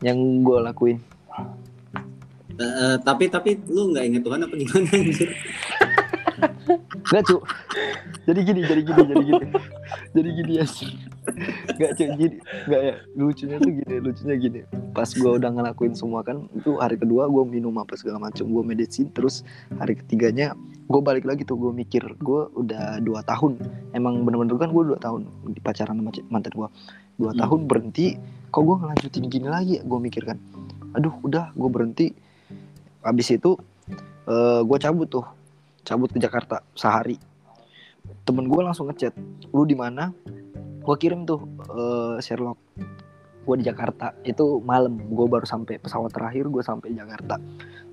yang 0.00 0.16
gue 0.46 0.58
lakuin 0.62 1.02
Eh, 2.56 2.96
tapi 3.00 3.28
tapi 3.28 3.60
lu 3.68 3.92
nggak 3.92 4.04
inget 4.06 4.22
Tuhan 4.24 4.40
apa 4.40 4.54
gimana? 4.54 4.88
Anjir? 4.96 5.30
Gak 7.06 7.22
cu 7.24 7.38
Jadi 8.26 8.40
gini 8.42 8.60
Jadi 8.62 8.82
gini 8.82 9.02
Jadi 9.04 9.24
gini. 9.24 9.44
Jadi 10.10 10.30
gini 10.34 10.52
ya. 10.58 10.66
Gak 11.72 11.90
cu 11.94 12.02
Gini. 12.12 12.36
Gak 12.66 12.80
ya. 12.82 12.94
Lucunya 13.14 13.56
tuh 13.56 13.72
gini 13.72 13.94
Lucunya 14.00 14.34
gini. 14.36 14.60
Pas 14.90 15.06
gue 15.06 15.30
udah 15.30 15.50
ngelakuin 15.50 15.94
semua 15.94 16.20
kan 16.20 16.44
Itu 16.50 16.76
hari 16.76 16.96
kedua 16.96 17.28
gue 17.28 17.44
minum 17.46 17.72
apa 17.76 17.94
segala 17.94 18.18
macam 18.18 18.44
Gue 18.44 18.64
medicine 18.64 19.08
Terus 19.12 19.46
hari 19.76 19.94
ketiganya 19.94 20.52
Gue 20.88 21.00
balik 21.00 21.24
lagi 21.24 21.44
tuh 21.44 21.56
Gue 21.56 21.70
mikir 21.70 22.02
Gue 22.18 22.48
udah 22.52 22.98
dua 22.98 23.22
tahun. 23.22 23.60
Emang 23.92 24.24
bener-bener 24.24 24.56
kan 24.56 24.72
gue 24.72 24.82
dua 24.82 24.98
tahun 24.98 25.24
Di 25.46 25.60
pacaran 25.60 25.94
sama 25.94 26.10
mantan 26.26 26.52
gue 26.52 26.68
Dua 27.16 27.30
Hmm. 27.32 27.40
tahun 27.40 27.60
berhenti 27.64 28.16
Kok 28.50 28.60
gue 28.60 28.76
ngelanjutin 28.76 29.24
gini 29.28 29.48
lagi 29.48 29.72
ya? 29.78 29.82
Gue 29.84 30.00
mikir 30.02 30.26
kan 30.26 30.36
Aduh 30.92 31.14
udah 31.22 31.54
Gue 31.54 31.70
berhenti 31.70 32.12
Habis 33.06 33.38
itu 33.38 33.54
eh 34.26 34.60
Gue 34.66 34.78
cabut 34.82 35.06
tuh. 35.06 35.26
Cabut 35.86 36.10
ke 36.10 36.18
Jakarta 36.18 36.66
sehari. 36.74 37.14
Temen 38.26 38.50
gue 38.50 38.60
langsung 38.62 38.90
ngechat 38.90 39.14
lu 39.54 39.62
di 39.62 39.78
mana? 39.78 40.10
Gue 40.82 40.96
kirim 40.98 41.22
tuh 41.22 41.46
eh, 41.70 42.18
Sherlock. 42.18 42.58
Gue 43.46 43.56
di 43.62 43.64
Jakarta. 43.64 44.10
Itu 44.26 44.58
malam 44.66 44.98
gue 44.98 45.26
baru 45.30 45.46
sampai 45.46 45.78
pesawat 45.78 46.10
terakhir 46.10 46.50
gue 46.50 46.62
sampai 46.66 46.90
Jakarta. 46.90 47.38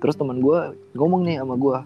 Terus 0.02 0.18
temen 0.18 0.42
gue 0.42 0.74
ngomong 0.98 1.22
nih 1.22 1.38
sama 1.38 1.54
gue 1.54 1.78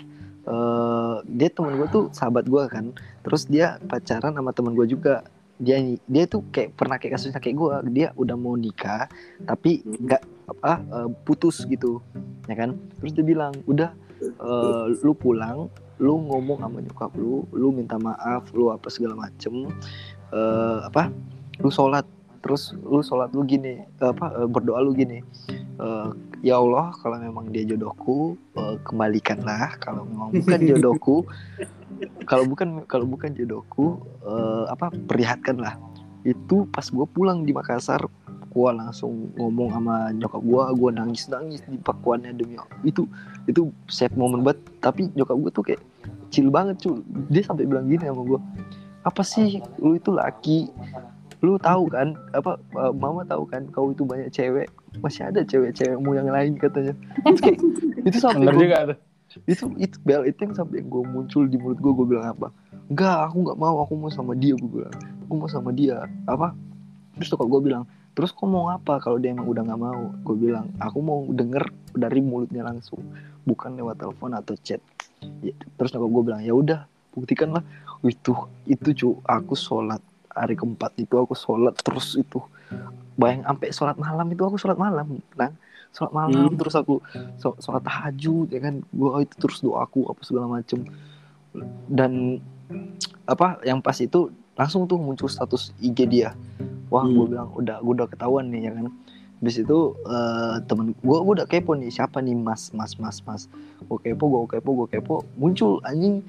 eh 0.49 1.17
dia 1.29 1.53
temen 1.53 1.77
gue 1.77 1.89
tuh 1.93 2.09
sahabat 2.17 2.49
gue 2.49 2.63
kan. 2.73 2.97
Terus 3.21 3.45
dia 3.45 3.77
pacaran 3.85 4.33
sama 4.33 4.57
temen 4.57 4.73
gue 4.73 4.89
juga 4.89 5.29
dia 5.59 5.83
dia 6.07 6.25
tuh 6.31 6.47
kayak 6.55 6.79
pernah 6.79 6.97
kayak 6.97 7.19
kasusnya 7.19 7.43
kayak 7.43 7.57
gue 7.59 7.75
dia 7.95 8.09
udah 8.15 8.37
mau 8.39 8.55
nikah 8.55 9.11
tapi 9.43 9.83
nggak 9.83 10.23
apa 10.49 10.73
eh, 10.81 11.09
putus 11.27 11.67
gitu 11.67 12.01
ya 12.47 12.55
kan? 12.55 12.79
Terus 13.03 13.13
dia 13.15 13.27
bilang 13.27 13.53
udah 13.67 13.91
eh, 14.23 14.85
lu 15.03 15.13
pulang 15.13 15.69
lu 15.99 16.15
ngomong 16.31 16.63
sama 16.63 16.79
nyokap 16.79 17.11
lu 17.19 17.43
lu 17.51 17.75
minta 17.75 17.99
maaf 17.99 18.47
lu 18.55 18.71
apa 18.71 18.87
segala 18.87 19.19
macem 19.19 19.67
eh 20.31 20.79
apa 20.87 21.11
lu 21.59 21.75
sholat 21.75 22.07
terus 22.49 22.73
lu 22.81 23.05
sholat 23.05 23.29
lu 23.37 23.45
gini 23.45 23.85
apa 24.01 24.33
eh, 24.41 24.49
berdoa 24.49 24.81
lu 24.81 24.97
gini 24.97 25.21
eh, 25.77 26.09
ya 26.41 26.57
Allah 26.57 26.97
kalau 26.97 27.21
memang 27.21 27.53
dia 27.53 27.69
jodohku 27.69 28.41
eh, 28.57 28.81
kembalikanlah. 28.89 29.77
Kalau 29.77 30.09
memang 30.09 30.33
bukan 30.33 30.61
jodohku 30.73 31.17
kalau 32.25 32.49
bukan 32.49 32.89
kalau 32.89 33.05
bukan 33.05 33.37
jodohku 33.37 34.01
eh, 34.25 34.65
apa 34.73 34.89
perlihatkanlah. 35.07 35.77
Itu 36.25 36.65
pas 36.73 36.89
gue 36.89 37.07
pulang 37.13 37.45
di 37.45 37.53
Makassar 37.53 38.01
gue 38.49 38.71
langsung 38.73 39.29
ngomong 39.37 39.77
sama 39.77 40.09
nyokap 40.17 40.41
gue 40.41 40.63
gue 40.81 40.91
nangis 40.97 41.29
nangis 41.29 41.61
di 41.69 41.77
pakuannya 41.79 42.33
demi 42.33 42.57
itu 42.81 43.05
itu 43.45 43.69
sad 43.93 44.17
moment 44.17 44.41
banget. 44.41 44.65
Tapi 44.81 45.13
nyokap 45.13 45.37
gue 45.37 45.51
tuh 45.53 45.65
kayak 45.69 45.83
chill 46.33 46.49
banget 46.49 46.81
cuy 46.81 47.01
dia 47.29 47.45
sampai 47.45 47.69
bilang 47.69 47.89
gini 47.89 48.05
sama 48.09 48.25
gue 48.25 48.41
apa 49.07 49.23
sih 49.25 49.65
lu 49.81 49.97
itu 49.97 50.13
laki 50.13 50.69
lu 51.39 51.55
tahu 51.57 51.87
kan 51.87 52.19
apa 52.35 52.59
uh, 52.75 52.91
mama 52.91 53.23
tahu 53.23 53.47
kan 53.47 53.63
kau 53.71 53.91
itu 53.91 54.03
banyak 54.03 54.27
cewek 54.29 54.67
masih 54.99 55.31
ada 55.31 55.41
cewek-cewekmu 55.43 56.11
yang 56.13 56.27
lain 56.27 56.59
katanya. 56.59 56.95
Itu, 57.23 57.39
kayak, 57.39 57.59
itu 58.03 58.17
sampai 58.25 58.43
Bener 58.43 58.55
gua- 58.55 58.63
juga 58.65 58.79
tuh. 58.85 58.99
itu 59.47 59.65
itu 59.79 59.97
bel 60.03 60.25
itu 60.25 60.41
yang 60.41 60.57
sampai 60.57 60.81
gue 60.81 61.03
muncul 61.05 61.45
di 61.45 61.55
mulut 61.55 61.79
gue 61.79 61.93
gue 61.93 62.07
bilang 62.09 62.33
apa? 62.33 62.49
Enggak 62.89 63.29
aku 63.29 63.37
nggak 63.45 63.59
mau 63.59 63.77
aku 63.79 63.93
mau 63.95 64.11
sama 64.11 64.33
dia 64.35 64.57
gue 64.57 64.71
bilang. 64.73 64.95
Aku 65.25 65.33
mau 65.35 65.47
sama 65.47 65.71
dia 65.71 66.03
apa? 66.25 66.57
Terus 67.15 67.29
tuh 67.29 67.39
gue 67.39 67.61
bilang 67.63 67.85
terus 68.17 68.35
kau 68.35 68.51
mau 68.51 68.67
apa 68.67 68.99
kalau 68.99 69.15
dia 69.15 69.31
emang 69.31 69.47
udah 69.47 69.63
nggak 69.63 69.79
mau? 69.79 70.11
Gue 70.27 70.37
bilang 70.41 70.75
aku 70.77 70.99
mau 70.99 71.23
denger 71.29 71.63
dari 71.93 72.19
mulutnya 72.19 72.67
langsung 72.67 72.99
bukan 73.45 73.79
lewat 73.79 74.03
telepon 74.03 74.35
atau 74.35 74.59
chat. 74.59 74.83
Ya, 75.39 75.55
terus 75.77 75.95
nyokap 75.95 76.11
gue 76.11 76.23
bilang 76.25 76.41
ya 76.43 76.51
udah 76.51 76.81
buktikan 77.11 77.51
lah 77.51 77.63
itu 78.01 78.31
itu 78.65 78.89
cu 78.95 79.09
aku 79.23 79.55
sholat 79.55 79.99
hari 80.39 80.55
keempat 80.55 80.95
itu 80.97 81.15
aku 81.15 81.35
sholat 81.35 81.75
terus 81.83 82.15
itu. 82.15 82.39
Bayang 83.19 83.43
sampai 83.43 83.69
sholat 83.75 83.97
malam 83.99 84.27
itu 84.31 84.43
aku 84.43 84.57
sholat 84.57 84.79
malam 84.79 85.19
nah 85.35 85.51
sholat 85.91 86.13
malam 86.13 86.53
Hmm. 86.53 86.59
terus 86.61 86.75
aku 86.77 87.03
sholat 87.59 87.83
tahajud 87.83 88.47
ya 88.49 88.61
kan? 88.61 88.85
Gua 88.95 89.21
itu 89.21 89.35
terus 89.37 89.59
doaku 89.59 90.07
apa 90.07 90.21
segala 90.23 90.47
macem. 90.47 90.87
Dan 91.89 92.39
apa 93.25 93.59
yang 93.65 93.81
pas 93.81 93.97
itu 93.99 94.29
langsung 94.55 94.85
tuh 94.85 94.99
muncul 95.01 95.27
status 95.27 95.73
IG 95.79 96.07
dia. 96.07 96.31
Wah 96.89 97.05
Hmm. 97.05 97.15
gue 97.15 97.25
bilang 97.37 97.51
udah 97.53 97.77
gue 97.81 97.93
udah 97.95 98.09
ketahuan 98.09 98.49
nih 98.49 98.69
ya 98.69 98.73
kan? 98.73 98.89
Habis 99.39 99.63
itu 99.63 99.79
eh, 100.03 100.57
temen 100.67 100.93
gue 100.93 101.19
gue 101.23 101.33
udah 101.39 101.47
kepo 101.47 101.73
nih 101.73 101.91
siapa 101.91 102.19
nih 102.19 102.35
mas 102.35 102.71
mas 102.73 102.99
mas 102.99 103.19
mas? 103.23 103.43
Gue 103.87 103.99
kepo 103.99 104.29
gue 104.29 104.59
kepo 104.59 104.71
gue 104.75 104.89
kepo. 104.93 105.25
Muncul 105.35 105.79
anjing 105.83 106.23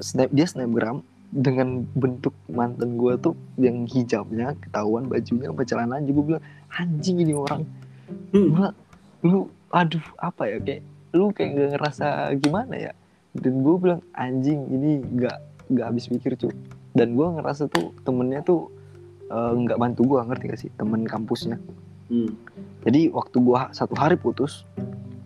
snap 0.00 0.30
dia 0.30 0.46
snapgram 0.46 1.02
dengan 1.34 1.82
bentuk 1.98 2.30
mantan 2.46 2.94
gue 2.94 3.18
tuh 3.18 3.34
yang 3.58 3.82
hijabnya 3.90 4.54
ketahuan 4.62 5.10
bajunya 5.10 5.50
sama 5.50 5.62
celana 5.66 5.98
juga 6.06 6.14
gue 6.14 6.24
bilang 6.30 6.44
anjing 6.70 7.18
ini 7.18 7.34
orang 7.34 7.66
Hmm. 8.04 8.52
Gua, 8.52 8.68
lu 9.24 9.48
aduh 9.72 10.04
apa 10.20 10.44
ya 10.44 10.60
kayak 10.60 10.84
lu 11.16 11.32
kayak 11.32 11.56
gak 11.56 11.70
ngerasa 11.72 12.06
gimana 12.36 12.74
ya 12.76 12.92
dan 13.32 13.64
gue 13.64 13.74
bilang 13.80 14.04
anjing 14.12 14.60
ini 14.68 15.00
gak 15.16 15.40
gak 15.72 15.86
habis 15.88 16.12
pikir 16.12 16.36
cuy 16.36 16.52
dan 16.92 17.16
gue 17.16 17.26
ngerasa 17.26 17.64
tuh 17.72 17.96
temennya 18.04 18.44
tuh 18.44 18.68
eh, 19.32 19.52
nggak 19.56 19.80
bantu 19.80 20.04
gue 20.04 20.20
ngerti 20.20 20.44
gak 20.52 20.60
sih 20.60 20.70
temen 20.76 21.08
kampusnya 21.08 21.56
Hmm. 22.04 22.36
jadi 22.84 23.08
waktu 23.16 23.40
gua 23.40 23.72
satu 23.72 23.96
hari 23.96 24.20
putus 24.20 24.68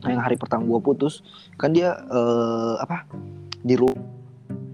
yang 0.07 0.23
hari 0.23 0.39
pertama 0.39 0.63
gua 0.63 0.79
putus 0.79 1.27
kan 1.59 1.75
dia 1.75 1.91
eh, 2.07 2.75
apa 2.79 3.03
di 3.67 3.75
rumah 3.75 3.99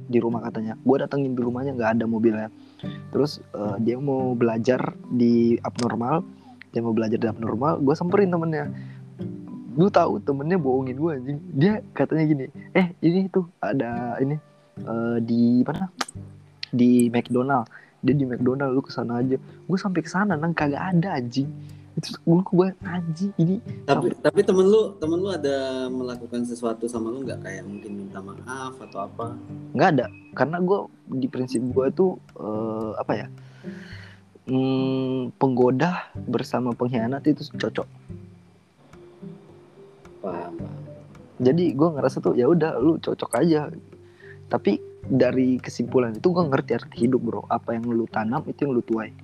di 0.04 0.18
rumah 0.20 0.44
katanya. 0.44 0.76
Gua 0.84 1.02
datengin 1.04 1.32
di 1.32 1.40
rumahnya 1.40 1.72
nggak 1.76 1.90
ada 1.98 2.04
mobilnya. 2.04 2.48
Terus 3.10 3.40
eh, 3.54 3.76
dia 3.80 3.96
mau 3.98 4.36
belajar 4.36 4.96
di 5.08 5.56
abnormal. 5.60 6.24
Dia 6.74 6.82
mau 6.82 6.94
belajar 6.94 7.18
di 7.18 7.28
abnormal 7.28 7.80
gua 7.80 7.94
samperin 7.94 8.30
temennya. 8.30 8.70
Lu 9.74 9.90
tahu 9.90 10.22
temennya 10.22 10.58
bohongin 10.60 10.96
gua 10.98 11.16
anjing. 11.16 11.38
Dia 11.54 11.80
katanya 11.96 12.24
gini 12.28 12.46
eh 12.74 12.92
ini 13.02 13.26
tuh 13.30 13.48
ada 13.58 14.18
ini 14.20 14.36
eh, 14.80 15.16
di 15.22 15.62
mana? 15.64 15.88
Di 16.74 17.08
McDonald. 17.08 17.66
Dia 18.04 18.12
di 18.12 18.28
McDonald 18.28 18.76
lu 18.76 18.84
ke 18.84 18.92
sana 18.92 19.24
aja. 19.24 19.40
Gue 19.40 19.78
sampai 19.80 20.04
ke 20.04 20.10
sana 20.12 20.36
nang 20.36 20.52
kagak 20.52 20.92
ada 20.92 21.16
anjing 21.16 21.48
itu 21.94 22.11
gue 22.18 22.42
gue 22.42 22.68
anjing 22.83 23.33
ini. 23.38 23.57
Tapi 23.87 24.18
tapi 24.18 24.40
temen 24.42 24.66
lu 24.66 24.98
temen 24.98 25.18
lu 25.22 25.30
ada 25.30 25.87
melakukan 25.87 26.42
sesuatu 26.42 26.90
sama 26.90 27.14
lu 27.14 27.22
nggak? 27.22 27.46
Kayak 27.46 27.64
mungkin 27.70 27.90
minta 27.94 28.18
maaf 28.18 28.74
atau 28.83 29.07
apa? 29.07 29.38
nggak 29.74 29.88
ada. 29.98 30.07
Karena 30.35 30.59
gue 30.59 30.78
di 31.14 31.26
prinsip 31.30 31.62
gue 31.62 31.87
tuh 31.94 32.18
eh, 32.35 32.90
apa 32.98 33.12
ya 33.14 33.26
hmm, 34.50 35.38
penggoda 35.38 36.11
bersama 36.18 36.74
pengkhianat 36.74 37.22
itu 37.30 37.46
cocok. 37.54 37.88
Paham. 40.24 40.57
jadi 41.37 41.76
gue 41.76 41.88
ngerasa 42.00 42.24
tuh 42.24 42.33
ya 42.33 42.48
udah 42.50 42.80
lu 42.83 42.98
cocok 42.98 43.30
aja. 43.38 43.70
Tapi 44.50 44.83
dari 45.04 45.61
kesimpulan 45.61 46.16
itu 46.16 46.33
gue 46.33 46.42
ngerti 46.42 46.70
arti 46.74 46.96
hidup 47.07 47.20
bro. 47.22 47.42
Apa 47.46 47.78
yang 47.78 47.87
lu 47.87 48.09
tanam 48.11 48.42
itu 48.50 48.66
yang 48.66 48.74
lu 48.74 48.83
tuai 48.83 49.14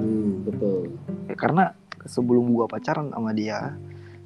Hmm, 0.00 0.48
betul. 0.48 0.96
Ya, 1.28 1.36
karena 1.36 1.64
sebelum 2.08 2.56
gue 2.56 2.64
pacaran 2.64 3.12
sama 3.12 3.36
dia 3.36 3.76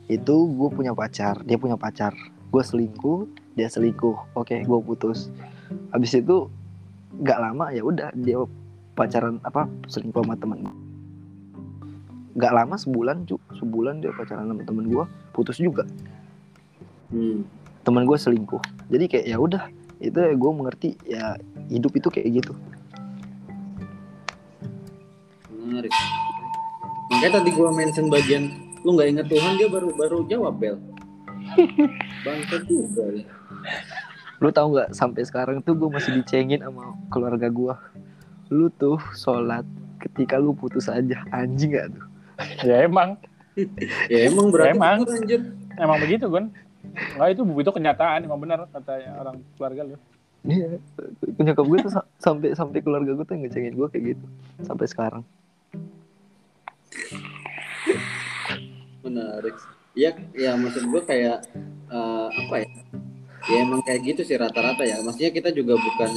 itu 0.06 0.34
gue 0.54 0.68
punya 0.70 0.94
pacar 0.94 1.42
dia 1.42 1.58
punya 1.58 1.74
pacar. 1.74 2.14
Gue 2.54 2.62
selingkuh 2.62 3.26
dia 3.58 3.66
selingkuh. 3.66 4.38
Oke 4.38 4.62
gue 4.62 4.78
putus. 4.86 5.34
Habis 5.90 6.22
itu 6.22 6.46
nggak 7.14 7.38
lama 7.42 7.74
ya 7.74 7.82
udah 7.82 8.14
dia 8.14 8.38
pacaran 8.94 9.42
apa 9.42 9.66
selingkuh 9.90 10.22
sama 10.22 10.38
temen. 10.38 10.70
Nggak 12.38 12.52
lama 12.54 12.74
sebulan 12.78 13.26
cu 13.26 13.36
sebulan 13.58 13.98
dia 13.98 14.14
pacaran 14.14 14.46
sama 14.46 14.62
temen 14.62 14.86
gue 14.86 15.04
putus 15.34 15.58
juga. 15.58 15.82
Hmm. 17.10 17.46
temen 17.84 18.08
gue 18.08 18.16
selingkuh. 18.16 18.64
Jadi 18.88 19.04
kayak 19.12 19.26
ya 19.28 19.36
udah 19.36 19.68
itu 20.00 20.16
ya 20.16 20.32
gue 20.32 20.50
mengerti 20.56 20.88
ya 21.04 21.36
hidup 21.68 21.92
itu 21.94 22.08
kayak 22.08 22.42
gitu 22.42 22.56
menarik 25.84 25.92
makanya 27.04 27.30
tadi 27.36 27.50
gua 27.52 27.70
mention 27.70 28.06
bagian 28.08 28.44
lu 28.84 28.96
nggak 28.96 29.08
inget 29.10 29.26
Tuhan 29.28 29.52
dia 29.56 29.68
baru 29.68 29.88
baru 29.96 30.18
jawab 30.28 30.54
bel. 30.56 30.76
Bangsa 32.24 32.56
juga 32.64 33.04
ya. 33.12 33.24
lu 34.40 34.48
tahu 34.50 34.76
nggak 34.76 34.92
sampai 34.92 35.24
sekarang 35.24 35.56
tuh 35.60 35.72
gue 35.72 35.88
masih 35.88 36.20
dicengin 36.20 36.60
sama 36.60 36.92
keluarga 37.08 37.48
gue 37.48 37.74
lu 38.50 38.68
tuh 38.70 39.00
sholat 39.16 39.64
ketika 40.00 40.36
lu 40.36 40.52
putus 40.52 40.84
aja 40.84 41.24
anjing 41.32 41.72
gak 41.72 41.88
tuh? 41.90 42.04
Ya 42.60 42.84
emang. 42.84 43.16
Ya 44.10 44.26
emang 44.26 44.50
berarti 44.50 44.74
Emang. 44.74 44.98
itu, 45.00 45.12
anjir 45.14 45.40
emang 45.78 45.98
begitu 46.02 46.24
Gun. 46.26 46.50
Enggak 47.14 47.28
itu 47.30 47.42
itu 47.46 47.70
kenyataan 47.70 48.20
emang 48.26 48.40
benar 48.42 48.66
kata 48.68 49.00
orang 49.16 49.36
keluarga 49.54 49.80
lu. 49.86 49.96
Iya, 50.44 50.76
nyokap 51.40 51.64
gue 51.64 51.78
tuh 51.86 51.92
sa- 51.94 52.08
sampai 52.18 52.52
sampai 52.52 52.82
keluarga 52.82 53.14
gue 53.14 53.24
tuh 53.24 53.38
ngecengin 53.38 53.72
gue 53.72 53.86
kayak 53.88 54.04
gitu 54.12 54.24
sampai 54.60 54.84
sekarang. 54.90 55.22
Menarik. 59.04 59.56
Ya 59.94 60.10
ya 60.34 60.58
maksud 60.58 60.90
gua 60.90 61.02
kayak 61.06 61.46
eh, 61.90 62.28
apa 62.28 62.54
ya? 62.64 62.68
Ya 63.44 63.56
emang 63.60 63.84
kayak 63.84 64.00
gitu 64.08 64.22
sih 64.24 64.40
rata-rata 64.40 64.82
ya. 64.82 64.98
Maksudnya 65.04 65.30
kita 65.30 65.52
juga 65.52 65.76
bukan 65.76 66.10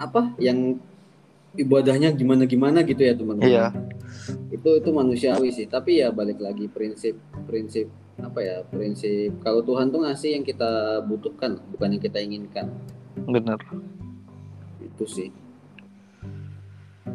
apa 0.00 0.32
yang 0.38 0.78
ibadahnya 1.58 2.14
gimana 2.14 2.46
gimana 2.46 2.86
gitu 2.86 3.02
ya 3.02 3.12
teman-teman. 3.18 3.50
Iya, 3.50 3.66
itu 4.54 4.70
itu 4.78 4.90
manusiawi 4.94 5.50
sih. 5.50 5.66
Tapi 5.66 5.98
ya 6.00 6.14
balik 6.14 6.38
lagi 6.38 6.70
prinsip 6.70 7.18
prinsip 7.44 7.90
apa 8.20 8.40
ya 8.44 8.56
prinsip 8.68 9.32
kalau 9.40 9.64
Tuhan 9.64 9.88
tuh 9.88 10.04
ngasih 10.04 10.40
yang 10.40 10.44
kita 10.44 11.02
butuhkan 11.08 11.58
bukan 11.74 11.88
yang 11.98 12.02
kita 12.02 12.18
inginkan. 12.22 12.70
Bener. 13.26 13.58
itu 14.80 15.04
sih 15.04 15.28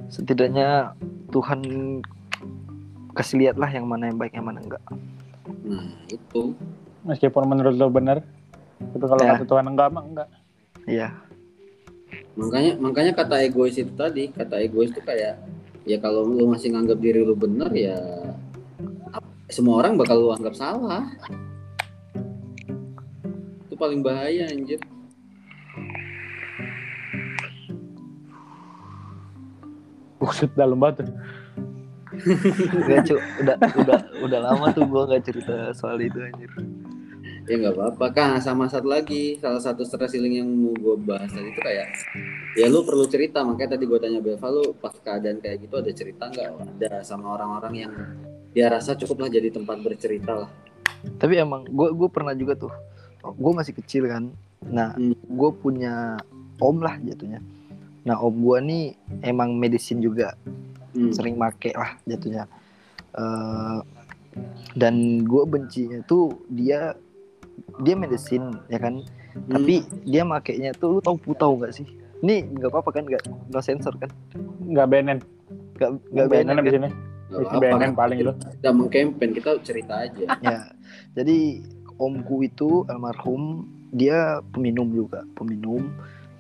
Setidaknya 0.08 0.94
Tuhan 1.30 1.62
kasih 3.16 3.36
lihat 3.42 3.56
lah 3.56 3.72
yang 3.72 3.88
mana 3.88 4.12
yang 4.12 4.18
baik 4.20 4.36
yang 4.36 4.46
mana 4.46 4.60
enggak. 4.60 4.84
nah 5.66 5.86
itu. 6.10 6.54
Meskipun 7.06 7.46
menurut 7.46 7.74
lu 7.78 7.90
benar 7.90 8.22
tapi 8.76 9.06
kalau 9.08 9.22
Ya. 9.24 9.38
kata 9.38 9.46
Tuhan 9.46 9.66
enggak 9.72 9.90
mah 9.94 10.04
enggak. 10.04 10.30
Iya, 10.86 11.10
makanya 12.38 12.72
makanya 12.78 13.12
kata 13.18 13.36
egois 13.42 13.74
itu 13.74 13.90
tadi 13.98 14.30
kata 14.30 14.62
egois 14.62 14.94
itu 14.94 15.02
kayak 15.02 15.42
ya 15.88 15.98
kalau 15.98 16.22
lu 16.28 16.46
masih 16.46 16.70
nganggap 16.76 17.02
diri 17.02 17.26
lu 17.26 17.34
bener 17.34 17.70
ya 17.74 17.98
semua 19.50 19.82
orang 19.82 19.98
bakal 19.98 20.18
lu 20.22 20.30
anggap 20.30 20.54
salah. 20.54 21.10
Itu 23.66 23.74
paling 23.78 24.02
bahaya 24.06 24.50
anjir 24.50 24.82
buset 30.26 30.50
dalam 30.54 30.82
batu 30.82 31.06
Enggak 32.16 33.12
cu, 33.12 33.16
udah 33.44 33.56
udah 33.76 34.00
udah 34.24 34.40
lama 34.40 34.66
tuh 34.72 34.88
gue 34.88 35.02
nggak 35.04 35.24
cerita 35.26 35.56
soal 35.76 36.00
itu 36.00 36.16
anjir. 36.18 36.48
ya 37.46 37.62
nggak 37.62 37.76
apa-apa 37.78 38.06
kan 38.10 38.30
sama 38.40 38.66
satu 38.66 38.90
lagi 38.90 39.38
salah 39.38 39.62
satu 39.62 39.86
stress 39.86 40.18
healing 40.18 40.42
yang 40.42 40.50
mau 40.50 40.74
gue 40.74 40.96
bahas 40.98 41.30
tadi 41.30 41.46
itu 41.46 41.62
kayak 41.62 41.88
ya 42.56 42.66
lu 42.66 42.82
perlu 42.82 43.06
cerita 43.06 43.46
makanya 43.46 43.78
tadi 43.78 43.86
gue 43.86 44.00
tanya 44.02 44.18
Belva 44.18 44.48
lu 44.50 44.74
pas 44.74 44.90
keadaan 44.96 45.38
kayak 45.38 45.62
gitu 45.62 45.78
ada 45.78 45.92
cerita 45.94 46.24
nggak 46.26 46.50
ada 46.82 47.06
sama 47.06 47.38
orang-orang 47.38 47.74
yang 47.86 47.92
dia 48.50 48.66
rasa 48.66 48.98
cukuplah 48.98 49.30
jadi 49.30 49.54
tempat 49.54 49.78
bercerita 49.78 50.48
lah 50.48 50.50
Tapi 51.22 51.38
emang 51.38 51.70
gue 51.70 51.94
gue 51.94 52.10
pernah 52.10 52.34
juga 52.34 52.58
tuh, 52.58 52.74
gue 53.22 53.52
masih 53.54 53.78
kecil 53.78 54.10
kan. 54.10 54.34
Nah, 54.66 54.98
Hmm. 54.98 55.14
gue 55.14 55.52
punya 55.54 56.18
om 56.58 56.82
lah 56.82 56.98
jatuhnya. 56.98 57.46
Nah 58.06 58.16
om 58.22 58.36
gue 58.38 58.58
nih 58.62 58.84
emang 59.26 59.58
medicine 59.58 60.00
juga. 60.00 60.38
Hmm. 60.96 61.12
sering 61.12 61.36
make 61.36 61.76
lah 61.76 62.00
jatuhnya. 62.08 62.48
Eh, 63.12 63.80
dan 64.80 64.96
gue 65.28 65.44
bencinya 65.44 66.00
tuh 66.08 66.40
dia 66.48 66.96
dia 67.84 67.96
medicine 68.00 68.64
ya 68.72 68.80
kan? 68.80 69.04
Hmm. 69.36 69.52
tapi 69.52 69.84
dia 70.08 70.24
makainya 70.24 70.72
tuh 70.72 70.96
lu 70.96 71.00
tahu 71.04 71.20
putau 71.20 71.60
nggak 71.60 71.76
sih? 71.76 71.84
Ini 72.24 72.48
nggak 72.48 72.72
apa-apa 72.72 72.96
kan? 72.96 73.04
Nggak 73.04 73.28
no 73.28 73.60
sensor 73.60 74.00
kan? 74.00 74.08
Enggak 74.64 74.88
benen. 74.88 75.20
Nggak 75.76 75.90
nggak 75.92 75.92
enggak 76.16 76.28
benen 76.32 76.48
benen 76.48 76.56
di 76.56 76.64
kan? 76.64 76.76
sini 76.80 76.90
Nggak 77.26 77.42
itu 77.44 77.58
benen 77.60 77.92
paling 77.92 78.18
lu 78.22 78.34
kita 78.38 78.70
mengkampen 78.72 79.30
kita 79.36 79.50
cerita 79.66 79.94
aja. 80.08 80.24
Ya 80.46 80.60
jadi 81.12 81.68
omku 82.00 82.48
itu 82.48 82.88
almarhum 82.88 83.68
dia 83.92 84.40
peminum 84.52 84.92
juga 84.92 85.24
peminum 85.36 85.92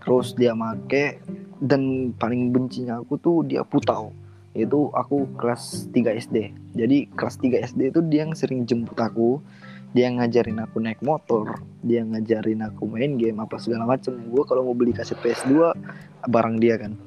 terus 0.06 0.38
dia 0.38 0.54
make 0.54 1.20
dan 1.60 2.14
paling 2.16 2.54
bencinya 2.54 3.02
aku 3.02 3.18
tuh 3.18 3.42
dia 3.44 3.66
putau. 3.66 4.14
Itu 4.56 4.94
aku 4.96 5.36
kelas 5.36 5.92
3 5.92 6.16
SD 6.16 6.66
jadi 6.76 7.08
kelas 7.16 7.40
3 7.40 7.64
SD 7.72 7.82
itu 7.96 8.00
dia 8.04 8.28
yang 8.28 8.36
sering 8.36 8.68
jemput 8.68 9.00
aku. 9.00 9.40
Dia 9.96 10.12
ngajarin 10.12 10.60
aku 10.60 10.84
naik 10.84 11.00
motor. 11.00 11.64
Dia 11.80 12.04
ngajarin 12.04 12.68
aku 12.68 12.84
main 12.84 13.16
game 13.16 13.40
apa 13.40 13.56
segala 13.64 13.88
macem. 13.88 14.12
Gue 14.28 14.44
kalau 14.44 14.68
mau 14.68 14.76
beli 14.76 14.92
kaset 14.92 15.16
PS2 15.24 15.72
barang 16.28 16.60
dia 16.60 16.76
kan. 16.76 17.00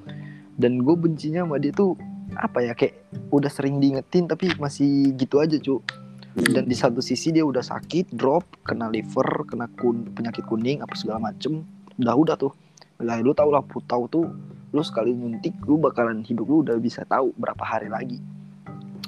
Dan 0.56 0.80
gue 0.80 0.96
bencinya 0.96 1.44
sama 1.44 1.60
dia 1.60 1.76
tuh 1.76 2.00
apa 2.32 2.64
ya 2.64 2.72
kayak 2.72 2.96
udah 3.28 3.52
sering 3.52 3.76
diingetin 3.76 4.24
tapi 4.24 4.56
masih 4.56 5.12
gitu 5.20 5.36
aja 5.44 5.60
cu. 5.60 5.84
Dan 6.32 6.64
di 6.64 6.72
satu 6.72 7.04
sisi 7.04 7.28
dia 7.28 7.44
udah 7.44 7.60
sakit 7.60 8.16
drop 8.16 8.64
kena 8.64 8.88
liver 8.88 9.44
kena 9.44 9.68
kun, 9.76 10.08
penyakit 10.16 10.48
kuning 10.48 10.80
apa 10.80 10.96
segala 10.96 11.28
macem. 11.28 11.60
Udah 12.00 12.16
udah 12.16 12.40
tuh 12.40 12.56
lah 12.98 13.22
lu 13.22 13.30
tau 13.30 13.50
lah 13.54 13.62
putau 13.62 14.10
tuh 14.10 14.26
lu 14.74 14.82
sekali 14.84 15.14
nyuntik 15.16 15.54
lu 15.64 15.80
bakalan 15.80 16.20
hidup 16.26 16.44
lu 16.44 16.60
udah 16.66 16.76
bisa 16.76 17.06
tahu 17.06 17.32
berapa 17.38 17.62
hari 17.64 17.88
lagi. 17.88 18.18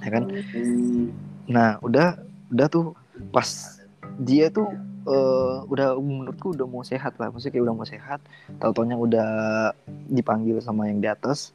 Ya 0.00 0.08
kan? 0.08 0.24
Hmm. 0.32 1.12
nah 1.50 1.76
udah 1.82 2.16
udah 2.54 2.66
tuh 2.70 2.94
pas 3.34 3.44
dia 4.16 4.48
tuh 4.48 4.70
eh, 5.04 5.56
udah 5.68 5.98
menurutku 5.98 6.56
udah 6.56 6.64
mau 6.64 6.80
sehat 6.86 7.18
lah. 7.20 7.28
Maksudnya 7.28 7.52
kayak 7.52 7.64
udah 7.68 7.74
mau 7.76 7.88
sehat 7.88 8.20
tahu 8.56 8.70
taunya 8.72 8.96
udah 8.96 9.30
dipanggil 10.08 10.62
sama 10.64 10.88
yang 10.88 11.02
di 11.02 11.10
atas. 11.10 11.52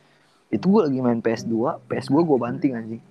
Itu 0.54 0.70
gue 0.70 0.82
lagi 0.86 1.00
main 1.02 1.24
PS2 1.24 1.88
PS 1.90 2.14
gue 2.14 2.22
gue 2.22 2.38
banting 2.38 2.72
anjing. 2.78 3.04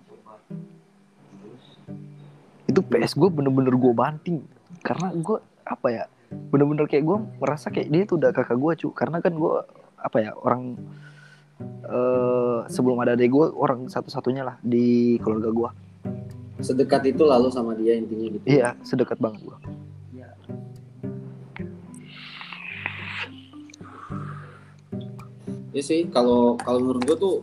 Itu 2.71 2.81
PS 2.87 3.19
gue 3.19 3.29
bener-bener 3.33 3.75
gue 3.75 3.95
banting. 3.97 4.39
Karena 4.85 5.11
gue 5.11 5.43
apa 5.65 5.89
ya 5.91 6.05
bener-bener 6.53 6.87
kayak 6.87 7.05
gue 7.07 7.19
merasa 7.39 7.71
kayak 7.71 7.89
dia 7.91 8.03
tuh 8.07 8.17
udah 8.21 8.31
kakak 8.31 8.59
gue 8.59 8.73
cu. 8.85 8.89
Karena 8.95 9.19
kan 9.19 9.35
gue 9.35 9.55
apa 9.99 10.17
ya 10.21 10.31
orang 10.37 10.77
eh 11.85 12.61
sebelum 12.67 12.99
ada 12.99 13.15
adek 13.15 13.31
gue 13.31 13.47
orang 13.55 13.87
satu-satunya 13.87 14.43
lah 14.43 14.57
di 14.61 15.17
keluarga 15.23 15.55
gue 15.55 15.71
sedekat 16.61 17.15
itu 17.15 17.23
lalu 17.23 17.49
sama 17.55 17.79
dia 17.79 17.95
intinya 17.95 18.27
gitu. 18.35 18.45
Iya 18.45 18.75
sedekat 18.83 19.23
banget 19.23 19.47
gue 19.47 19.59
ya 25.75 25.83
sih 25.83 26.07
kalau 26.07 26.55
kalau 26.63 26.79
menurut 26.79 27.03
gue 27.03 27.17
tuh 27.19 27.37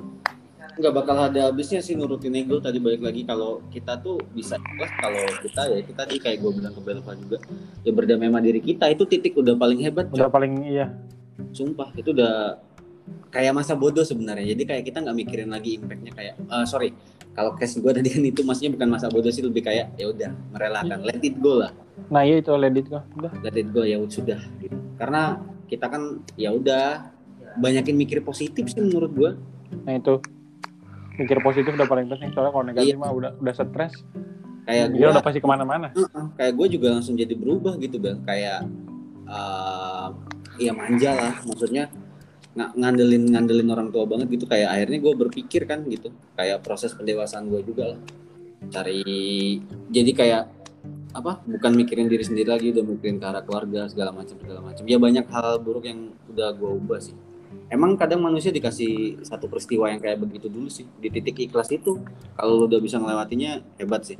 nggak 0.81 0.95
bakal 0.97 1.15
ada 1.15 1.53
habisnya 1.53 1.79
sih 1.79 1.93
nurutin 1.93 2.33
ego 2.33 2.57
tadi 2.57 2.81
balik 2.81 3.05
lagi. 3.05 3.21
Kalau 3.23 3.61
kita 3.69 4.01
tuh 4.01 4.17
bisa 4.33 4.57
ikhlas 4.57 4.91
kalau 4.97 5.21
kita 5.45 5.61
ya 5.69 5.79
kita 5.85 6.01
tadi 6.01 6.15
kayak 6.17 6.37
gue 6.41 6.51
bilang 6.57 6.73
ke 6.73 6.81
Belva 6.81 7.11
juga 7.13 7.37
ya 7.85 7.91
berdamai 7.93 8.27
sama 8.33 8.39
diri 8.41 8.59
kita 8.59 8.89
itu 8.89 9.03
titik 9.05 9.37
udah 9.37 9.53
paling 9.53 9.79
hebat 9.85 10.09
udah 10.09 10.27
Cok. 10.27 10.33
paling 10.33 10.53
iya. 10.65 10.89
Sumpah 11.53 11.93
itu 11.93 12.09
udah 12.11 12.57
kayak 13.29 13.53
masa 13.53 13.77
bodoh 13.77 14.03
sebenarnya. 14.03 14.57
Jadi 14.57 14.63
kayak 14.65 14.83
kita 14.89 14.97
nggak 15.05 15.15
mikirin 15.21 15.49
lagi 15.53 15.77
impactnya 15.77 16.11
kayak 16.17 16.35
eh, 16.41 16.65
sorry 16.65 16.89
kalau 17.31 17.55
case 17.55 17.79
gue 17.79 17.91
tadi 17.93 18.11
kan 18.11 18.23
itu 18.27 18.41
maksudnya 18.43 18.75
bukan 18.75 18.89
masa 18.91 19.07
bodoh 19.07 19.31
sih 19.31 19.45
lebih 19.45 19.61
kayak 19.61 19.93
ya 19.95 20.09
udah 20.09 20.33
merelakan. 20.57 20.99
Let 21.05 21.21
it 21.21 21.37
go 21.37 21.61
lah. 21.61 21.71
Nah 22.09 22.25
iya 22.25 22.41
itu 22.41 22.49
ledit 22.57 22.89
kok 22.89 23.05
udah. 23.21 23.31
Let 23.45 23.55
it 23.55 23.69
go 23.69 23.85
ya 23.85 24.01
sudah 24.09 24.41
gitu. 24.57 24.75
karena 24.97 25.39
kita 25.71 25.87
kan 25.87 26.19
ya 26.35 26.51
udah 26.51 27.15
banyakin 27.55 27.95
mikir 27.95 28.19
positif 28.23 28.67
sih 28.71 28.79
menurut 28.79 29.11
gue 29.11 29.31
nah 29.87 29.95
itu 29.95 30.19
mikir 31.21 31.37
positif 31.39 31.71
udah 31.71 31.85
paling 31.85 32.09
penting 32.09 32.33
soalnya 32.33 32.51
kalau 32.51 32.65
negatif 32.65 32.95
Iya. 32.97 33.01
mah 33.01 33.11
udah 33.13 33.31
udah 33.37 33.53
stres. 33.53 33.93
Kayak 34.61 34.85
dia 34.93 34.99
gue 35.01 35.09
udah 35.09 35.25
pasti 35.25 35.39
ke 35.41 35.47
mana-mana. 35.49 35.87
Heeh, 35.91 36.25
kayak 36.37 36.53
gue 36.53 36.67
juga 36.77 36.87
langsung 36.93 37.13
jadi 37.13 37.33
berubah 37.33 37.77
gitu 37.77 37.97
bel. 37.97 38.17
Kayak 38.23 38.65
eh 39.25 40.07
ya 40.59 40.71
manja 40.73 41.11
lah. 41.13 41.33
Maksudnya 41.43 41.89
ng- 42.53 42.73
ngandelin 42.77 43.23
ngandelin 43.31 43.67
orang 43.69 43.87
tua 43.89 44.05
banget 44.05 44.27
gitu. 44.33 44.45
Kayak 44.45 44.69
akhirnya 44.73 44.97
gue 45.01 45.13
berpikir 45.17 45.61
kan 45.65 45.81
gitu. 45.87 46.09
Kayak 46.37 46.61
proses 46.61 46.93
pendewasaan 46.93 47.49
gue 47.49 47.61
juga 47.63 47.95
lah. 47.95 47.99
Cari 48.69 49.01
jadi 49.89 50.11
kayak 50.13 50.43
apa 51.11 51.43
bukan 51.43 51.75
mikirin 51.75 52.07
diri 52.07 52.23
sendiri 52.23 52.47
lagi 52.47 52.71
udah 52.71 52.85
mikirin 52.87 53.19
ke 53.19 53.25
arah 53.27 53.43
keluarga 53.43 53.89
segala 53.89 54.13
macam 54.15 54.37
segala 54.37 54.61
macam. 54.61 54.83
Ya 54.85 54.97
banyak 55.01 55.25
hal 55.27 55.59
buruk 55.59 55.83
yang 55.83 56.13
udah 56.29 56.53
gue 56.53 56.69
ubah 56.69 57.01
sih 57.01 57.17
emang 57.71 57.95
kadang 57.95 58.21
manusia 58.23 58.51
dikasih 58.51 59.23
satu 59.23 59.47
peristiwa 59.47 59.87
yang 59.87 59.99
kayak 59.99 60.19
begitu 60.19 60.51
dulu 60.51 60.67
sih 60.67 60.85
di 60.99 61.07
titik 61.07 61.39
ikhlas 61.39 61.71
itu 61.71 61.99
kalau 62.35 62.63
lu 62.63 62.65
udah 62.67 62.79
bisa 62.83 62.99
melewatinya 62.99 63.61
hebat 63.79 64.03
sih 64.05 64.19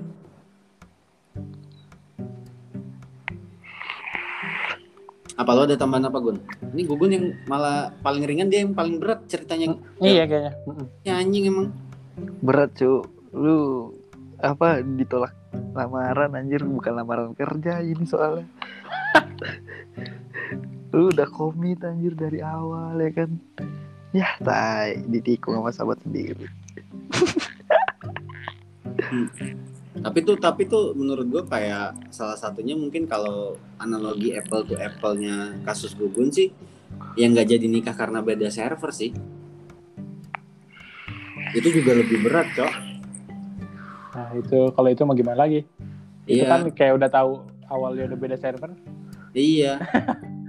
Apa 5.39 5.57
lo 5.57 5.65
ada 5.65 5.73
tambahan 5.73 6.05
apa 6.05 6.21
Gun? 6.21 6.37
Ini 6.69 6.85
Gugun 6.85 7.11
yang 7.17 7.25
malah 7.49 7.89
paling 8.05 8.21
ringan 8.29 8.45
dia 8.45 8.61
yang 8.61 8.77
paling 8.77 9.01
berat 9.01 9.25
ceritanya. 9.25 9.73
Iya 9.97 10.29
kayaknya. 10.29 10.53
Ya 11.01 11.17
anjing 11.17 11.49
emang. 11.49 11.73
berat 12.41 12.75
cu 12.77 13.01
lu 13.31 13.89
apa 14.41 14.83
ditolak 14.83 15.33
lamaran 15.71 16.35
anjir 16.35 16.65
bukan 16.65 16.93
lamaran 16.97 17.31
kerja 17.31 17.79
ini 17.79 18.03
soalnya 18.03 18.45
lu 20.91 21.07
udah 21.11 21.27
komit 21.31 21.79
anjir 21.83 22.13
dari 22.15 22.43
awal 22.43 22.99
ya 22.99 23.11
kan 23.15 23.31
ya 24.11 24.27
tai 24.43 24.99
ditikung 25.07 25.55
sama 25.59 25.71
sahabat 25.71 25.99
sendiri 26.03 26.47
Tapi 29.91 30.23
tuh 30.23 30.39
tapi 30.39 30.65
tuh 30.65 30.95
menurut 30.95 31.27
gue 31.27 31.43
kayak 31.45 31.93
salah 32.15 32.39
satunya 32.39 32.73
mungkin 32.79 33.05
kalau 33.05 33.59
analogi 33.75 34.33
apple 34.33 34.63
to 34.63 34.79
apple-nya 34.79 35.59
kasus 35.67 35.93
Gugun 35.93 36.31
sih 36.31 36.49
yang 37.19 37.35
nggak 37.35 37.51
jadi 37.53 37.65
nikah 37.67 37.91
karena 37.93 38.23
beda 38.23 38.47
server 38.47 38.89
sih. 38.95 39.11
Itu 41.51 41.67
juga 41.75 41.91
lebih 41.99 42.23
berat, 42.23 42.47
Cok. 42.55 42.73
Nah 44.15 44.29
itu 44.39 44.59
kalau 44.71 44.89
itu 44.89 45.01
mau 45.03 45.11
gimana 45.13 45.43
lagi? 45.43 45.67
Itu 46.23 46.47
Iya, 46.47 46.49
kan 46.49 46.61
kayak 46.71 46.93
udah 46.95 47.09
tahu 47.11 47.31
awalnya 47.67 48.07
udah 48.07 48.17
beda 48.17 48.37
server. 48.39 48.71
iya. 49.35 49.75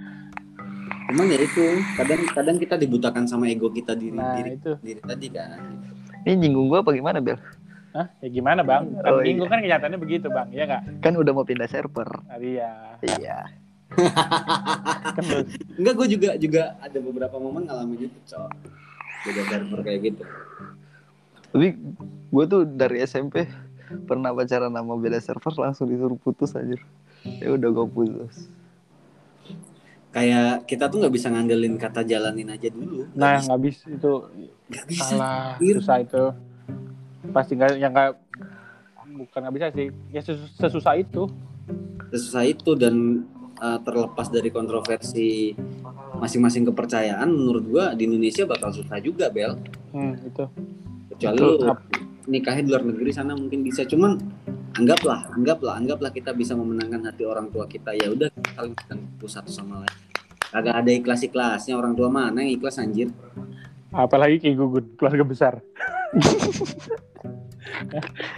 Cuman 1.13 1.29
ya 1.29 1.39
itu, 1.39 1.65
kadang 1.95 2.21
kadang 2.27 2.57
kita 2.57 2.75
dibutakan 2.75 3.25
sama 3.25 3.45
ego 3.47 3.69
kita 3.69 3.93
diri 3.93 4.17
Nah 4.17 4.33
diri, 4.35 4.57
itu. 4.57 4.73
diri 4.81 4.99
tadi 4.99 5.29
kan. 5.29 5.61
ini 6.23 6.35
nyinggung 6.39 6.67
gua 6.67 6.81
apa 6.81 6.91
gimana 6.91 7.21
bel 7.21 7.37
Hah? 7.93 8.09
Ya 8.19 8.29
gimana 8.31 8.65
bang? 8.65 8.89
Kan 8.97 9.05
Oh, 9.07 9.21
minggu 9.21 9.45
kan 9.45 9.61
kenyataannya 9.61 10.01
begitu 10.01 10.27
bang, 10.27 10.49
ya 10.49 10.65
nggak? 10.65 10.83
kan 10.99 11.13
udah 11.13 11.31
mau 11.31 11.45
pindah 11.45 11.67
server 11.67 12.09
Nah, 12.25 12.41
iya. 12.41 12.97
iya 13.03 13.39
Kan 15.13 15.25
Enggak, 15.77 15.95
gue 15.95 16.07
juga 16.09 16.31
juga 16.35 16.63
ada 16.79 16.97
beberapa 16.97 17.37
momen 17.37 17.69
ngalamin 17.69 18.09
itu, 18.09 18.19
Cok. 18.25 18.49
Beda 19.23 19.43
server 19.47 19.79
kayak 19.83 20.01
gitu. 20.03 20.23
tapi 21.47 21.77
gua 22.27 22.45
tuh 22.47 22.65
dari 22.65 23.05
SMP 23.05 23.45
pernah 24.03 24.33
pacaran 24.33 24.73
sama 24.73 24.97
beda 24.97 25.21
server 25.21 25.53
langsung 25.55 25.85
disuruh 25.85 26.17
putus 26.17 26.57
aja 26.57 26.81
ya 27.23 27.49
udah 27.51 27.69
gua 27.69 27.85
putus 27.85 28.49
Kayak 30.13 30.69
kita 30.69 30.87
tuh 30.87 31.01
nggak 31.01 31.15
bisa 31.15 31.27
ngandelin 31.27 31.75
kata 31.75 32.05
jalanin 32.05 32.47
aja 32.47 32.69
dulu. 32.69 33.09
Nah 33.15 33.37
bisa. 33.37 33.47
nggak 33.49 33.61
bisa 33.63 33.85
itu 33.89 34.13
Nggak 34.69 34.87
bisa. 34.87 35.05
salah 35.09 35.57
anjir. 35.57 35.75
susah 35.81 35.97
itu. 35.99 36.25
Pasti 37.29 37.53
nggak 37.55 37.71
yang 37.77 37.91
nggak 37.91 38.11
bukan 39.19 39.39
nggak 39.41 39.55
bisa 39.55 39.67
sih. 39.71 39.87
Ya 40.11 40.21
sesus- 40.21 40.53
sesusah 40.55 40.95
itu. 40.97 41.25
sesusah 42.09 42.45
itu 42.45 42.77
dan 42.77 43.25
uh, 43.57 43.81
terlepas 43.81 44.29
dari 44.29 44.53
kontroversi 44.53 45.57
masing-masing 46.15 46.69
kepercayaan 46.69 47.25
menurut 47.25 47.65
gua 47.67 47.85
di 47.91 48.05
Indonesia 48.05 48.45
bakal 48.45 48.69
susah 48.69 49.01
juga 49.01 49.27
Bel 49.27 49.57
Hmm, 49.91 50.13
itu. 50.19 50.45
kecuali 51.09 51.39
lu 51.39 51.73
nikahnya 52.23 52.63
di 52.63 52.71
luar 52.71 52.85
negeri 52.85 53.11
sana 53.11 53.33
mungkin 53.33 53.61
bisa 53.61 53.83
cuman 53.83 54.21
anggaplah 54.79 55.21
anggaplah 55.33 55.75
anggaplah 55.77 56.11
kita 56.13 56.31
bisa 56.33 56.57
memenangkan 56.57 57.13
hati 57.13 57.25
orang 57.29 57.49
tua 57.53 57.69
kita 57.69 57.93
ya 57.97 58.09
udah 58.13 58.29
kita 58.33 58.51
saling 58.57 58.75
bantu 58.77 59.27
satu 59.29 59.51
sama 59.53 59.85
lain 59.85 59.97
kagak 60.53 60.75
ada 60.77 60.91
ikhlas 60.93 61.21
ikhlasnya 61.25 61.75
orang 61.77 61.93
tua 61.97 62.09
mana 62.13 62.45
yang 62.45 62.57
ikhlas 62.61 62.81
anjir 62.81 63.13
Apalagi 63.93 64.41
kayak 64.41 64.57
gugun 64.57 64.85
keluarga 64.97 65.21
besar. 65.21 65.55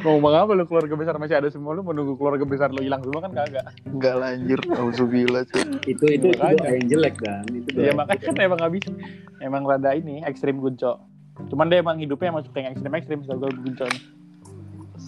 Ngomong 0.02 0.34
apa 0.34 0.50
lu 0.58 0.66
keluarga 0.66 0.94
besar 0.98 1.14
masih 1.16 1.38
ada 1.38 1.46
semua 1.46 1.78
lu 1.78 1.86
menunggu 1.86 2.18
keluarga 2.18 2.42
besar 2.42 2.74
lu 2.74 2.82
hilang 2.82 3.02
semua 3.06 3.22
kan 3.22 3.32
kagak. 3.34 3.66
enggak 3.86 4.14
lanjut 4.18 4.60
Alhamdulillah 4.66 5.42
itu 5.46 5.58
itu, 5.86 6.04
itu 6.10 6.26
Makanya. 6.34 6.74
yang 6.74 6.86
jelek 6.90 7.14
kan 7.22 7.46
itu 7.50 7.68
Ya 7.78 7.92
makanya 7.94 8.22
kan 8.30 8.34
emang 8.42 8.60
bisa. 8.74 8.90
Emang 9.38 9.62
rada 9.62 9.94
ini 9.94 10.26
ekstrim 10.26 10.58
gunco. 10.58 11.06
Cuman 11.50 11.70
dia 11.70 11.82
emang 11.82 12.02
hidupnya 12.02 12.34
emang 12.34 12.42
suka 12.46 12.58
yang 12.58 12.74
ekstrim 12.74 12.92
ekstrim 12.98 13.18
gue 13.22 13.34
gunco 13.38 13.84
nih. 13.86 14.02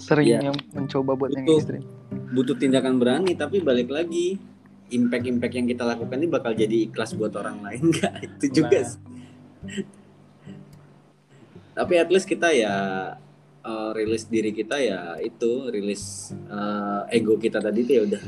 Sering 0.07 0.26
Iya. 0.28 0.38
yang 0.44 0.57
mencoba 0.72 1.12
buat 1.12 1.30
yang 1.32 1.42
Itu. 1.44 1.59
ekstrim 1.59 1.82
butuh 2.28 2.54
tindakan 2.54 2.96
berani 2.96 3.34
tapi 3.34 3.59
balik 3.61 3.90
lagi 3.90 4.38
impact 4.88 5.26
impact 5.26 5.54
yang 5.54 5.66
kita 5.66 5.82
lakukan 5.82 6.14
ini 6.14 6.28
bakal 6.28 6.54
jadi 6.54 6.86
ikhlas 6.86 7.12
buat 7.12 7.34
orang 7.34 7.59
lain 7.61 7.82
nggak 7.92 8.14
itu 8.22 8.46
juga 8.57 8.78
Nah. 8.78 8.86
sih. 8.86 9.00
tapi 11.74 11.94
at 11.96 12.09
least 12.09 12.24
kita 12.24 12.48
ya 12.50 12.74
uh, 13.61 13.90
rilis 13.92 14.24
diri 14.24 14.50
kita 14.50 14.78
ya 14.78 15.00
itu 15.18 15.68
rilis 15.68 16.32
uh, 16.46 17.04
ego 17.11 17.36
kita 17.36 17.59
tadi 17.59 17.82
tuh 17.82 17.94
ya 17.94 18.02
udah 18.07 18.22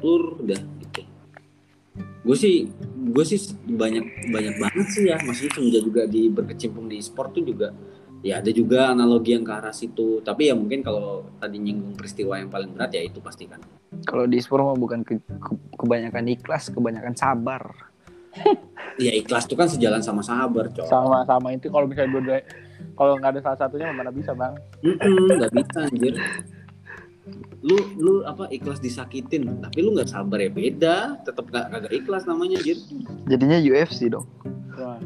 tur 0.00 0.22
udah 0.40 0.60
gitu 0.80 1.02
gue 1.98 2.36
sih 2.36 2.66
gue 3.08 3.24
sih 3.24 3.38
banyak 3.64 4.02
banyak 4.28 4.54
banget 4.56 4.86
sih 4.90 5.04
ya 5.06 5.16
maksudnya 5.22 5.52
semenjak 5.54 5.82
juga 5.82 6.02
di 6.04 6.26
berkecimpung 6.28 6.86
di 6.86 6.98
sport 6.98 7.30
tuh 7.32 7.44
juga 7.46 7.70
ya 8.20 8.42
ada 8.42 8.50
juga 8.50 8.90
analogi 8.90 9.32
yang 9.32 9.42
ke 9.42 9.52
arah 9.52 9.72
situ. 9.72 10.20
Tapi 10.20 10.50
ya 10.50 10.54
mungkin 10.54 10.82
kalau 10.82 11.26
tadi 11.38 11.56
nyinggung 11.56 11.94
peristiwa 11.94 12.36
yang 12.36 12.48
paling 12.48 12.70
berat 12.72 12.90
ya 12.92 13.02
itu 13.02 13.18
pasti 13.18 13.46
kan. 13.46 13.62
Kalau 14.04 14.24
di 14.24 14.38
sport 14.38 14.62
mah 14.64 14.76
bukan 14.76 15.00
ke- 15.00 15.22
ke- 15.22 15.60
kebanyakan 15.74 16.24
ikhlas 16.28 16.70
kebanyakan 16.70 17.14
sabar. 17.14 17.62
Ya 18.98 19.14
ikhlas 19.14 19.46
itu 19.46 19.54
kan 19.54 19.70
sejalan 19.70 20.02
sama 20.02 20.26
sabar 20.26 20.66
cok. 20.66 20.90
Sama 20.90 21.22
sama 21.22 21.54
itu 21.54 21.70
kalau 21.70 21.86
misalnya 21.86 22.18
dua 22.18 22.42
kalau 22.98 23.14
nggak 23.14 23.30
ada 23.30 23.40
salah 23.46 23.58
satunya 23.62 23.94
mana 23.94 24.10
bisa 24.10 24.34
bang. 24.34 24.58
Nggak 24.82 25.54
bisa 25.54 25.78
anjir. 25.86 26.14
Lu 27.62 27.78
lu 27.94 28.26
apa 28.26 28.50
ikhlas 28.50 28.82
disakitin 28.82 29.62
tapi 29.62 29.86
lu 29.86 29.94
nggak 29.94 30.10
sabar 30.10 30.42
ya 30.42 30.50
beda. 30.50 30.96
Tetap 31.22 31.46
gak 31.46 31.70
kagak 31.70 31.94
ikhlas 31.94 32.26
namanya 32.26 32.58
anjir. 32.58 32.74
Jadinya 33.30 33.54
UFC 33.56 34.10
dong. 34.10 34.26
Wah, 34.74 34.98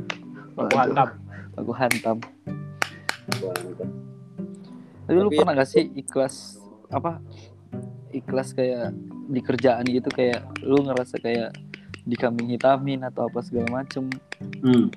Aku 0.56 0.72
hantam. 0.72 1.08
aku 1.52 1.72
hantam 1.76 2.16
Wah, 3.42 3.54
tapi 5.06 5.18
lu 5.18 5.28
Tapi- 5.30 5.38
pernah 5.38 5.54
gak 5.58 5.70
sih 5.70 5.84
ikhlas 5.94 6.58
apa 6.92 7.18
ikhlas 8.12 8.52
kayak 8.52 8.92
di 9.32 9.40
kerjaan 9.40 9.88
gitu 9.88 10.12
kayak 10.12 10.44
lu 10.60 10.84
ngerasa 10.84 11.16
kayak 11.18 11.56
dikambing 12.04 12.50
hitamin 12.52 13.06
atau 13.06 13.30
apa 13.30 13.40
segala 13.40 13.82
macem? 13.82 14.10
Hmm. 14.62 14.90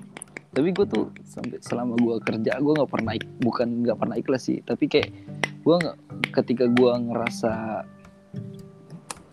tapi 0.56 0.72
gue 0.72 0.88
tuh 0.88 1.12
sampai 1.20 1.60
selama 1.60 2.00
gue 2.00 2.16
kerja 2.24 2.56
gue 2.56 2.72
nggak 2.80 2.88
pernah 2.88 3.12
bukan 3.44 3.84
nggak 3.84 3.98
pernah 4.00 4.16
ikhlas 4.16 4.48
sih 4.48 4.64
tapi 4.64 4.88
kayak 4.88 5.12
gue 5.60 5.74
nggak 5.76 5.96
ketika 6.32 6.64
gue 6.64 6.92
ngerasa 6.96 7.84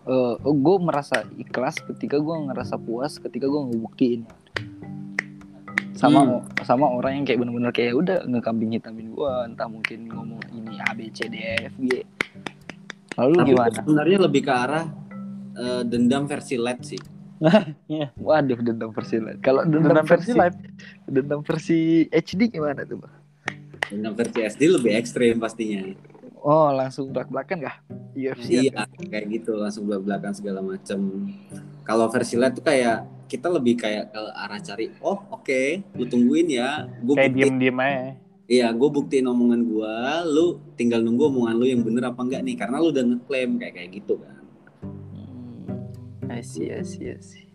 eh 0.04 0.34
gue 0.44 0.76
merasa 0.84 1.24
ikhlas 1.40 1.80
ketika 1.80 2.20
gue 2.20 2.36
ngerasa 2.52 2.76
puas 2.76 3.16
ketika 3.16 3.48
gue 3.48 3.56
ngebuktiin 3.56 4.28
sama 6.04 6.20
sama 6.62 6.86
orang 6.88 7.12
yang 7.16 7.24
kayak 7.24 7.38
bener-bener 7.40 7.72
kayak 7.72 7.92
udah 7.96 8.18
ngekambing 8.28 8.76
hitamin 8.76 9.10
gue 9.10 9.32
entah 9.48 9.68
mungkin 9.68 9.98
ngomong 10.08 10.40
ini 10.52 10.76
A 10.80 10.92
B 10.92 11.08
C 11.08 11.26
D 11.26 11.36
E 11.40 11.54
F 11.68 11.74
G. 11.80 12.04
Lalu 13.14 13.34
tapi 13.38 13.48
gimana? 13.54 13.74
sebenarnya 13.74 14.18
lebih 14.20 14.42
ke 14.42 14.52
arah 14.52 14.86
eh, 15.54 15.82
dendam 15.82 16.26
versi 16.26 16.54
LED 16.54 16.80
sih. 16.84 17.00
Waduh 18.26 18.58
dendam 18.62 18.90
versi 18.94 19.18
live 19.18 19.40
kalau 19.40 19.66
dendam, 19.66 19.90
Dendam 19.90 20.06
versi 20.06 20.30
versi 20.30 20.40
live. 20.40 20.56
dendam 21.04 21.40
versi 21.42 21.78
HD 22.08 22.40
gimana 22.48 22.86
tuh 22.86 23.02
bang? 23.02 23.14
Dendam 23.90 24.12
versi 24.14 24.38
SD 24.40 24.62
lebih 24.70 24.92
ekstrim 24.94 25.36
pastinya. 25.36 25.82
Oh 26.40 26.68
langsung 26.70 27.08
belak 27.08 27.32
belakan 27.32 27.64
kah 27.64 27.76
UFC 28.12 28.68
iya 28.68 28.84
kayak 29.00 29.26
gitu 29.32 29.56
langsung 29.56 29.88
belak 29.88 30.04
belakan 30.04 30.32
segala 30.32 30.60
macem. 30.60 31.28
Kalau 31.82 32.06
versi 32.08 32.36
LED 32.36 32.60
tuh 32.60 32.64
kayak 32.64 33.04
kita 33.34 33.50
lebih 33.50 33.74
kayak 33.74 34.14
ke 34.14 34.20
arah 34.30 34.60
cari 34.62 34.94
oh 35.02 35.18
oke 35.34 35.62
lu 35.98 36.06
tungguin 36.06 36.54
ya 36.54 36.86
gue 37.02 37.14
Kayak 37.18 37.34
buktiin 37.34 37.54
diem 37.58 37.58
diem 37.58 37.78
aja. 37.82 38.24
Iya, 38.44 38.76
gue 38.76 38.88
buktiin 38.92 39.24
omongan 39.24 39.64
gue, 39.64 39.96
lu 40.28 40.60
tinggal 40.76 41.00
nunggu 41.00 41.32
omongan 41.32 41.56
lu 41.56 41.64
yang 41.64 41.80
bener 41.80 42.12
apa 42.12 42.20
enggak 42.20 42.44
nih, 42.44 42.60
karena 42.60 42.76
lu 42.76 42.92
udah 42.92 43.00
ngeklaim 43.00 43.56
kayak 43.56 43.72
kayak 43.72 43.90
gitu 43.96 44.20
kan. 44.20 44.44
Hmm, 45.16 46.28
I 46.28 46.44
see, 46.44 46.68
I 46.68 46.84
see, 46.84 47.08
I 47.08 47.16
see. 47.24 47.48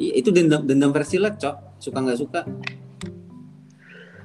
Iya, 0.00 0.24
itu 0.24 0.32
dendam 0.32 0.64
dendam 0.64 0.96
versi 0.96 1.20
cok. 1.20 1.76
Suka 1.76 2.00
nggak 2.00 2.16
suka. 2.24 2.40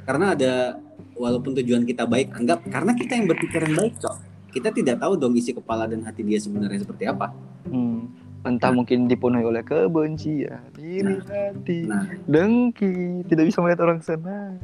Karena 0.08 0.40
ada 0.40 0.80
walaupun 1.20 1.52
tujuan 1.60 1.84
kita 1.84 2.08
baik, 2.08 2.32
anggap 2.32 2.64
karena 2.72 2.96
kita 2.96 3.20
yang 3.20 3.28
berpikiran 3.28 3.72
baik, 3.76 4.00
cok. 4.00 4.16
Kita 4.56 4.72
tidak 4.72 5.04
tahu 5.04 5.20
dong 5.20 5.36
isi 5.36 5.52
kepala 5.52 5.84
dan 5.84 6.08
hati 6.08 6.24
dia 6.24 6.40
sebenarnya 6.40 6.80
seperti 6.80 7.12
apa. 7.12 7.36
Hmm, 7.68 7.99
entah 8.40 8.72
mungkin 8.72 9.06
dipenuhi 9.06 9.44
oleh 9.44 9.62
kebencian, 9.62 10.72
iri 10.80 11.20
hati, 11.28 11.84
Nah, 11.84 12.08
dengki, 12.24 13.28
tidak 13.28 13.52
bisa 13.52 13.60
melihat 13.60 13.84
orang 13.84 14.00
senang. 14.00 14.56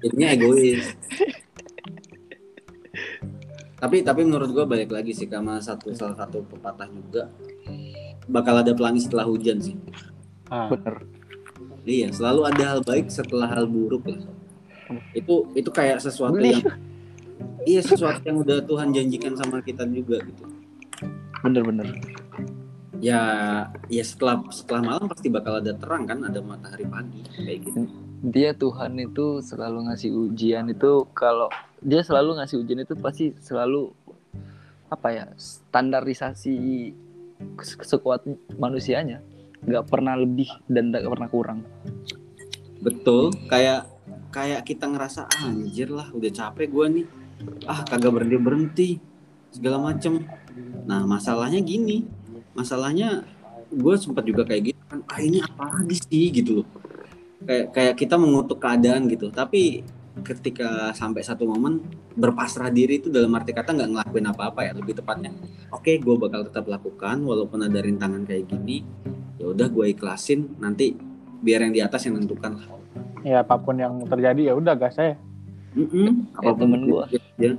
jadinya 0.00 0.28
egois. 0.32 0.84
tapi 3.76 4.00
tapi 4.00 4.24
menurut 4.24 4.50
gue 4.50 4.64
balik 4.64 4.88
lagi 4.88 5.12
sih 5.12 5.28
karena 5.28 5.60
satu 5.60 5.92
salah 5.92 6.16
satu 6.16 6.40
pepatah 6.48 6.88
juga 6.88 7.28
bakal 8.24 8.64
ada 8.64 8.72
pelangi 8.72 9.04
setelah 9.04 9.28
hujan 9.28 9.60
sih. 9.60 9.76
Ah, 10.48 10.72
Bener. 10.72 11.04
Iya, 11.86 12.10
selalu 12.10 12.40
ada 12.50 12.64
hal 12.74 12.80
baik 12.82 13.06
setelah 13.12 13.46
hal 13.46 13.68
buruk 13.70 14.10
lah. 14.10 14.18
Itu 15.14 15.52
itu 15.54 15.70
kayak 15.70 16.02
sesuatu 16.02 16.34
Beli. 16.34 16.56
yang 16.58 16.64
iya 17.68 17.78
sesuatu 17.84 18.22
yang 18.24 18.42
udah 18.42 18.58
Tuhan 18.64 18.90
janjikan 18.90 19.36
sama 19.38 19.62
kita 19.62 19.86
juga 19.86 20.18
gitu. 20.24 20.42
Bener, 21.44 21.62
bener. 21.62 21.86
Ya 23.00 23.20
ya 23.92 24.04
setelah 24.04 24.40
setelah 24.48 24.82
malam 24.82 25.04
pasti 25.10 25.28
bakal 25.28 25.60
ada 25.60 25.72
terang 25.76 26.08
kan 26.08 26.22
ada 26.24 26.40
matahari 26.40 26.86
pagi 26.88 27.20
kayak 27.36 27.58
gitu. 27.66 27.80
Dia 28.26 28.56
Tuhan 28.56 28.96
itu 28.98 29.44
selalu 29.44 29.92
ngasih 29.92 30.10
ujian 30.12 30.66
itu 30.72 31.04
kalau 31.12 31.52
dia 31.84 32.00
selalu 32.00 32.40
ngasih 32.40 32.56
ujian 32.64 32.80
itu 32.82 32.94
pasti 32.96 33.36
selalu 33.38 33.92
apa 34.88 35.08
ya 35.12 35.24
standarisasi 35.36 36.54
se- 37.60 37.84
sekuat 37.84 38.24
manusianya. 38.56 39.20
Nggak 39.66 39.84
pernah 39.90 40.16
lebih 40.16 40.48
dan 40.66 40.88
nggak 40.90 41.04
pernah 41.06 41.28
kurang. 41.28 41.60
Betul 42.80 43.34
kayak 43.50 43.88
kayak 44.32 44.64
kita 44.64 44.88
ngerasa 44.88 45.28
"Ah, 45.28 45.52
anjir 45.52 45.92
lah 45.92 46.08
udah 46.12 46.30
capek 46.32 46.68
gua 46.72 46.86
nih. 46.88 47.06
Ah 47.68 47.84
kagak 47.84 48.16
berhenti 48.16 48.36
berhenti 48.40 48.88
segala 49.52 49.92
macem. 49.92 50.24
Nah 50.88 51.04
masalahnya 51.04 51.60
gini 51.60 52.04
masalahnya 52.56 53.28
gue 53.68 53.94
sempat 54.00 54.24
juga 54.24 54.48
kayak 54.48 54.72
gitu 54.72 54.80
kan 54.88 55.04
ah 55.12 55.20
ini 55.20 55.44
apa 55.44 55.68
lagi 55.68 56.00
sih 56.08 56.32
gitu 56.32 56.62
loh 56.62 56.66
kayak 57.44 57.66
kayak 57.76 57.94
kita 58.00 58.16
mengutuk 58.16 58.56
keadaan 58.56 59.04
gitu 59.12 59.28
tapi 59.28 59.84
ketika 60.24 60.96
sampai 60.96 61.20
satu 61.20 61.44
momen 61.44 61.84
berpasrah 62.16 62.72
diri 62.72 63.04
itu 63.04 63.12
dalam 63.12 63.28
arti 63.36 63.52
kata 63.52 63.76
nggak 63.76 63.90
ngelakuin 63.92 64.26
apa-apa 64.32 64.60
ya 64.64 64.72
lebih 64.72 64.96
tepatnya 64.96 65.28
oke 65.68 65.92
gue 65.92 66.14
bakal 66.16 66.40
tetap 66.48 66.64
lakukan 66.64 67.20
walaupun 67.20 67.60
ada 67.60 67.84
rintangan 67.84 68.24
kayak 68.24 68.48
gini 68.48 68.80
ya 69.36 69.52
udah 69.52 69.68
gue 69.68 69.92
ikhlasin 69.92 70.56
nanti 70.56 70.96
biar 71.44 71.68
yang 71.68 71.74
di 71.76 71.84
atas 71.84 72.08
yang 72.08 72.16
nentukan 72.16 72.56
lah 72.56 72.66
ya 73.20 73.44
apa 73.44 73.60
pun 73.60 73.76
yang 73.76 74.00
terjadi 74.08 74.50
ya 74.50 74.54
udah 74.56 74.72
gas 74.72 74.96
saya 74.96 75.20
Mm-mm. 75.76 76.32
Kayak 76.32 76.56
temen 76.56 76.88
gua. 76.88 77.04
ya. 77.36 77.52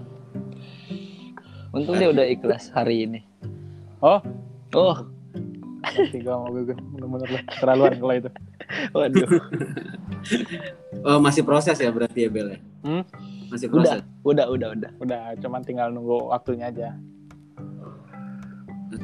untung 1.70 2.02
dia 2.02 2.10
udah 2.10 2.26
ikhlas 2.26 2.74
hari 2.74 3.06
ini 3.06 3.22
Oh. 3.98 4.22
Oh. 4.76 4.98
Tiga 6.12 6.34
mobil 6.36 6.74
gue 6.74 6.76
bener-bener 6.76 7.30
lah 7.40 7.44
terlaluan 7.62 7.94
kalau 7.96 8.16
itu. 8.16 8.30
Waduh. 8.92 9.30
Oh 11.08 11.24
masih 11.24 11.46
proses 11.48 11.80
ya 11.80 11.88
berarti 11.88 12.28
ya 12.28 12.30
Bel 12.30 12.52
ya? 12.52 12.60
Hmm? 12.84 13.04
masih 13.48 13.72
udah 13.72 14.04
proses? 14.04 14.28
udah 14.28 14.46
udah 14.52 14.70
udah. 14.76 14.92
Udah 15.00 15.22
cuman 15.40 15.64
tinggal 15.64 15.88
nunggu 15.88 16.28
waktunya 16.28 16.68
aja. 16.68 17.00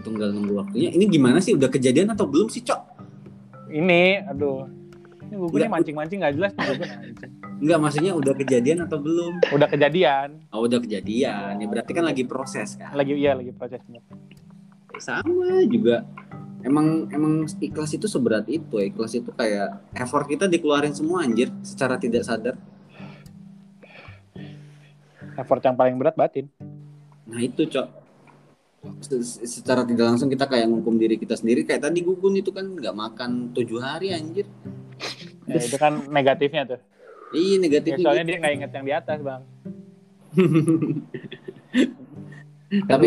Tunggal 0.03 0.36
nunggu 0.36 0.59
waktunya. 0.59 0.91
Ini 0.91 1.07
gimana 1.07 1.39
sih? 1.39 1.55
Udah 1.55 1.72
kejadian 1.72 2.11
atau 2.11 2.28
belum 2.28 2.51
sih 2.51 2.59
cok? 2.59 2.82
Ini 3.72 4.28
aduh. 4.28 4.68
Ini 5.32 5.36
gue 5.39 5.70
mancing-mancing 5.72 6.20
nggak 6.20 6.36
jelas. 6.36 6.51
Enggak 7.64 7.80
maksudnya 7.80 8.11
udah 8.20 8.34
kejadian 8.36 8.84
atau 8.84 8.99
belum? 8.99 9.39
Udah 9.55 9.68
kejadian. 9.72 10.43
Oh 10.51 10.68
udah 10.68 10.84
kejadian. 10.84 11.64
Ya 11.64 11.68
berarti 11.72 11.91
kan 11.95 12.03
lagi 12.03 12.28
proses 12.28 12.76
kan? 12.76 12.91
Lagi 12.91 13.16
iya 13.16 13.32
lagi 13.32 13.55
prosesnya 13.55 14.03
sama 15.01 15.65
juga. 15.65 16.05
Emang 16.63 17.11
emang 17.11 17.43
ikhlas 17.59 17.91
itu 17.91 18.07
seberat 18.07 18.47
itu 18.47 18.79
ya. 18.79 18.87
ikhlas 18.87 19.19
itu 19.19 19.27
kayak 19.35 19.83
effort 19.99 20.31
kita 20.31 20.47
dikeluarin 20.47 20.95
semua 20.95 21.27
anjir 21.27 21.51
secara 21.59 21.99
tidak 21.99 22.23
sadar. 22.23 22.55
Effort 25.35 25.59
yang 25.65 25.75
paling 25.75 25.99
berat 25.99 26.15
batin. 26.15 26.47
Nah 27.27 27.43
itu 27.43 27.67
cok. 27.67 27.87
Se- 29.03 29.47
secara 29.47 29.83
tidak 29.83 30.15
langsung 30.15 30.31
kita 30.31 30.47
kayak 30.47 30.71
nghukum 30.71 30.95
diri 30.95 31.19
kita 31.19 31.35
sendiri. 31.35 31.67
Kayak 31.67 31.91
tadi 31.91 31.99
gugun 31.99 32.39
itu 32.39 32.55
kan 32.55 32.63
nggak 32.63 32.95
makan 32.95 33.51
tujuh 33.51 33.83
hari 33.83 34.15
anjir. 34.15 34.47
Ya, 35.43 35.59
itu 35.59 35.75
kan 35.75 35.99
negatifnya 36.07 36.63
tuh. 36.63 36.79
Iya 37.35 37.59
ya, 37.59 37.61
negatifnya 37.65 38.05
soalnya 38.07 38.23
gitu. 38.23 38.31
dia 38.31 38.37
nggak 38.39 38.53
inget 38.55 38.71
yang 38.71 38.85
di 38.87 38.93
atas 38.95 39.19
bang. 39.19 39.43
Tapi 42.89 43.05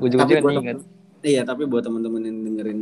ujung-ujungnya 0.00 0.40
buat 0.40 0.56
inget 0.64 0.80
Iya, 1.24 1.40
tapi 1.40 1.64
buat 1.64 1.80
teman-teman 1.80 2.20
yang 2.20 2.36
dengerin 2.44 2.80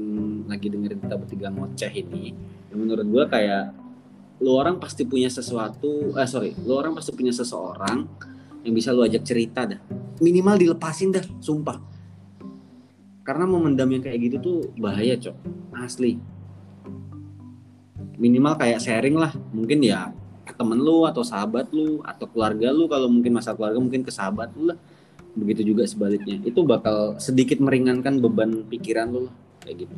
lagi 0.51 0.67
dengerin 0.67 0.99
kita 0.99 1.15
bertiga 1.15 1.47
ngoceh 1.55 1.95
ini, 1.95 2.35
ya 2.67 2.75
menurut 2.75 3.07
gua 3.07 3.31
kayak 3.31 3.71
lu 4.43 4.59
orang 4.59 4.83
pasti 4.83 5.07
punya 5.07 5.31
sesuatu, 5.31 6.11
eh 6.19 6.27
sorry, 6.27 6.51
lu 6.67 6.75
orang 6.75 6.91
pasti 6.91 7.15
punya 7.15 7.31
seseorang 7.31 8.03
yang 8.67 8.75
bisa 8.75 8.91
lu 8.91 9.07
ajak 9.07 9.23
cerita 9.23 9.63
dah. 9.63 9.79
Minimal 10.19 10.59
dilepasin 10.59 11.15
dah, 11.15 11.23
sumpah. 11.39 11.79
Karena 13.23 13.47
memendam 13.47 13.87
yang 13.95 14.03
kayak 14.03 14.19
gitu 14.19 14.37
tuh 14.43 14.59
bahaya, 14.75 15.15
Cok. 15.15 15.37
Asli. 15.79 16.19
Minimal 18.19 18.59
kayak 18.59 18.83
sharing 18.83 19.23
lah, 19.23 19.31
mungkin 19.55 19.87
ya 19.87 20.11
temen 20.59 20.83
lu 20.83 21.07
atau 21.07 21.23
sahabat 21.23 21.71
lu 21.71 22.03
atau 22.03 22.27
keluarga 22.27 22.75
lu 22.75 22.91
kalau 22.91 23.07
mungkin 23.07 23.39
masa 23.39 23.55
keluarga 23.55 23.79
mungkin 23.79 24.03
ke 24.03 24.11
sahabat 24.13 24.53
lu 24.59 24.75
lah 24.75 24.79
begitu 25.33 25.73
juga 25.73 25.89
sebaliknya 25.89 26.41
itu 26.45 26.61
bakal 26.65 27.17
sedikit 27.17 27.59
meringankan 27.61 28.21
beban 28.21 28.69
pikiran 28.69 29.09
lo 29.13 29.33
kayak 29.65 29.87
gitu 29.89 29.95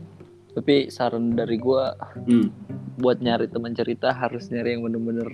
tapi 0.55 0.87
saran 0.87 1.35
dari 1.35 1.59
gua 1.59 1.99
hmm. 1.99 2.47
buat 3.03 3.19
nyari 3.19 3.51
teman 3.51 3.75
cerita 3.75 4.15
harus 4.15 4.47
nyari 4.55 4.79
yang 4.79 4.87
bener-bener 4.87 5.31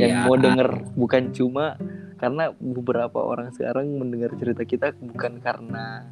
yang 0.00 0.10
Ya. 0.10 0.20
mau 0.24 0.36
denger 0.40 0.96
bukan 0.96 1.36
cuma 1.36 1.76
karena 2.16 2.56
beberapa 2.56 3.20
orang 3.20 3.52
sekarang 3.52 4.00
mendengar 4.00 4.32
cerita 4.40 4.64
kita 4.64 4.96
bukan 4.96 5.44
karena 5.44 6.08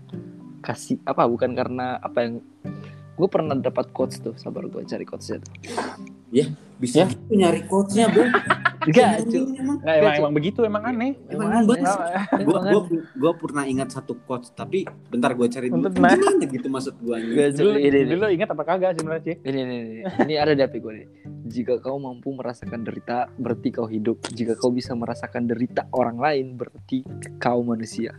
kasih 0.60 1.00
apa 1.08 1.24
bukan 1.24 1.56
karena 1.56 1.96
apa 1.98 2.18
yang 2.20 2.34
gue 3.16 3.28
pernah 3.32 3.56
dapat 3.56 3.90
quotes 3.96 4.20
tuh 4.20 4.36
sabar 4.36 4.68
gue 4.68 4.84
cari 4.84 5.08
quotesnya 5.08 5.40
tuh 5.40 5.52
bisa 6.82 6.94
Ya. 6.98 7.06
gitu 7.06 7.22
nyari 7.30 7.60
quotesnya 7.64 8.10
bro 8.10 8.26
enggak 8.82 9.22
emang 9.22 9.78
nggak 9.78 9.94
emang 9.94 10.14
emang 10.18 10.32
begitu 10.34 10.60
emang 10.66 10.82
aneh 10.82 11.14
emang 11.30 11.30
Emang 11.30 11.50
aneh. 11.54 11.66
gua, 11.70 11.76
Emang 12.34 12.62
gua, 12.66 12.82
gua 13.14 13.32
pernah 13.38 13.62
ingat 13.62 13.94
satu 13.94 14.18
quotes 14.18 14.50
tapi 14.50 14.82
bentar 15.06 15.30
gue 15.32 15.46
cari 15.46 15.70
dulu 15.70 15.86
nah. 15.86 15.94
gimana 16.18 16.42
gitu 16.42 16.66
maksud 16.66 16.98
gua 16.98 17.22
Enggak, 17.22 17.54
Cok. 17.54 17.62
dulu, 17.62 17.76
ini, 17.78 17.86
ini, 17.94 18.10
dulu 18.10 18.24
ingat 18.28 18.48
apa 18.50 18.62
kagak 18.66 18.90
sebenarnya 18.98 19.22
sih 19.22 19.36
ini, 19.38 19.58
ini, 19.62 19.74
ini, 19.78 19.92
ini 20.02 20.34
ada 20.34 20.50
di 20.50 20.60
HP 20.60 20.74
gue 20.76 20.92
nih. 20.98 21.06
Jika 21.46 21.78
kau 21.78 21.94
mampu 21.96 22.34
merasakan 22.34 22.82
derita, 22.82 23.30
berarti 23.36 23.68
kau 23.70 23.86
hidup. 23.86 24.18
Jika 24.26 24.56
kau 24.56 24.72
bisa 24.72 24.96
merasakan 24.96 25.46
derita 25.46 25.86
orang 25.92 26.16
lain, 26.16 26.56
berarti 26.56 27.06
kau 27.36 27.62
manusia. 27.62 28.10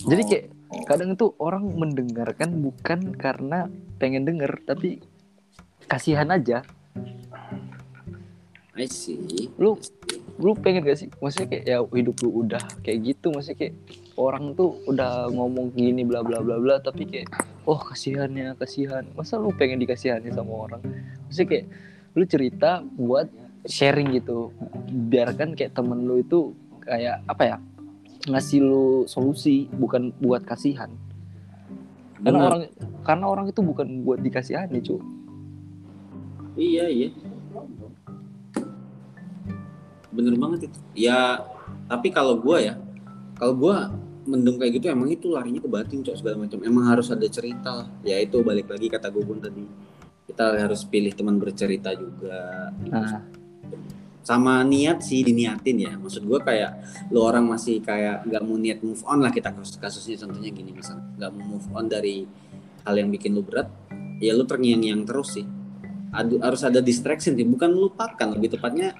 Jadi 0.00 0.22
kayak 0.24 0.44
kadang 0.86 1.12
itu 1.12 1.34
orang 1.38 1.66
mendengarkan 1.68 2.62
bukan 2.62 3.12
karena 3.14 3.68
pengen 3.98 4.24
denger, 4.24 4.62
tapi 4.64 5.02
kasihan 5.84 6.30
aja. 6.30 6.64
I 8.78 8.86
see 8.86 9.18
Lu 9.58 9.74
lu 10.38 10.54
pengen 10.54 10.86
gak 10.86 11.02
sih? 11.02 11.10
Maksudnya 11.18 11.48
kayak 11.50 11.64
ya 11.66 11.78
hidup 11.82 12.16
lu 12.22 12.46
udah 12.46 12.62
kayak 12.86 13.10
gitu, 13.10 13.34
maksudnya 13.34 13.58
kayak 13.58 13.74
orang 14.14 14.54
tuh 14.54 14.78
udah 14.86 15.26
ngomong 15.34 15.74
gini 15.74 16.06
bla 16.06 16.22
bla 16.22 16.38
bla 16.38 16.62
bla, 16.62 16.78
tapi 16.78 17.10
kayak 17.10 17.26
oh 17.66 17.78
kasihannya 17.82 18.54
kasihan. 18.54 19.02
Masa 19.18 19.34
lu 19.42 19.50
pengen 19.50 19.82
dikasihani 19.82 20.30
sama 20.30 20.70
orang? 20.70 20.82
Maksudnya 21.26 21.48
kayak 21.50 21.66
lu 22.14 22.24
cerita 22.24 22.70
buat 22.94 23.26
sharing 23.66 24.14
gitu, 24.14 24.54
biarkan 25.10 25.58
kayak 25.58 25.74
temen 25.74 26.06
lu 26.06 26.22
itu 26.22 26.54
kayak 26.86 27.18
apa 27.26 27.42
ya 27.44 27.56
ngasih 28.30 28.62
lu 28.62 28.86
solusi 29.10 29.66
bukan 29.74 30.14
buat 30.22 30.46
kasihan. 30.46 30.88
Karena 32.22 32.46
orang 32.46 32.62
karena 33.02 33.26
orang 33.26 33.46
itu 33.50 33.58
bukan 33.62 34.06
buat 34.06 34.22
dikasihani 34.22 34.78
cu. 34.86 35.02
iya 36.58 36.90
iya 36.90 37.08
bener 40.18 40.34
banget 40.34 40.66
itu. 40.66 40.78
Ya 40.98 41.46
tapi 41.86 42.10
kalau 42.10 42.34
gua 42.34 42.58
ya 42.58 42.74
kalau 43.38 43.54
gua 43.54 43.94
mendem 44.26 44.58
kayak 44.58 44.82
gitu 44.82 44.90
emang 44.90 45.08
itu 45.08 45.30
larinya 45.30 45.62
ke 45.62 45.70
batin 45.70 46.02
cok 46.02 46.16
segala 46.18 46.42
macam. 46.42 46.58
Emang 46.66 46.90
harus 46.90 47.06
ada 47.14 47.24
cerita 47.30 47.70
lah. 47.70 47.88
Ya 48.02 48.18
itu 48.18 48.42
balik 48.42 48.66
lagi 48.66 48.90
kata 48.90 49.14
Gugun 49.14 49.38
tadi. 49.38 49.62
Kita 50.26 50.58
harus 50.58 50.82
pilih 50.84 51.14
teman 51.14 51.40
bercerita 51.40 51.94
juga 51.96 52.68
Nah, 52.84 53.24
sama 54.20 54.60
niat 54.60 55.00
sih 55.00 55.24
diniatin 55.24 55.88
ya. 55.88 55.92
Maksud 55.96 56.26
gua 56.26 56.42
kayak 56.42 56.76
lo 57.14 57.24
orang 57.24 57.46
masih 57.46 57.80
kayak 57.80 58.26
nggak 58.26 58.42
mau 58.42 58.58
niat 58.58 58.82
move 58.82 59.00
on 59.06 59.22
lah 59.22 59.30
kita 59.30 59.54
kasus 59.54 59.78
kasusnya. 59.78 60.18
Contohnya 60.26 60.50
gini 60.50 60.74
misalnya 60.74 61.06
nggak 61.16 61.30
mau 61.32 61.56
move 61.56 61.68
on 61.72 61.86
dari 61.86 62.26
hal 62.84 62.94
yang 62.98 63.08
bikin 63.08 63.38
lo 63.38 63.46
berat 63.46 63.70
ya 64.18 64.34
lo 64.34 64.44
terngiang-ngiang 64.44 65.06
terus 65.06 65.38
sih. 65.40 65.46
Adu- 66.12 66.40
harus 66.44 66.60
ada 66.60 66.84
distraction 66.84 67.32
sih. 67.32 67.46
Bukan 67.48 67.72
lupakan 67.72 68.28
lebih 68.36 68.60
tepatnya 68.60 68.92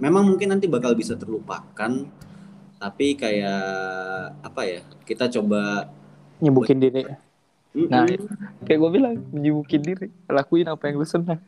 memang 0.00 0.24
mungkin 0.24 0.56
nanti 0.56 0.70
bakal 0.70 0.96
bisa 0.96 1.18
terlupakan 1.18 2.06
tapi 2.82 3.14
kayak 3.14 3.62
apa 4.42 4.60
ya 4.66 4.80
kita 5.06 5.30
coba 5.30 5.86
nyebukin 6.42 6.82
diri. 6.82 7.06
Nah, 7.72 8.04
Mm-mm. 8.04 8.28
kayak 8.68 8.78
gue 8.82 8.90
bilang 8.92 9.14
menyibukin 9.32 9.80
diri, 9.80 10.12
lakuin 10.28 10.68
apa 10.68 10.90
yang 10.90 11.00
lu 11.00 11.06
senang. 11.08 11.40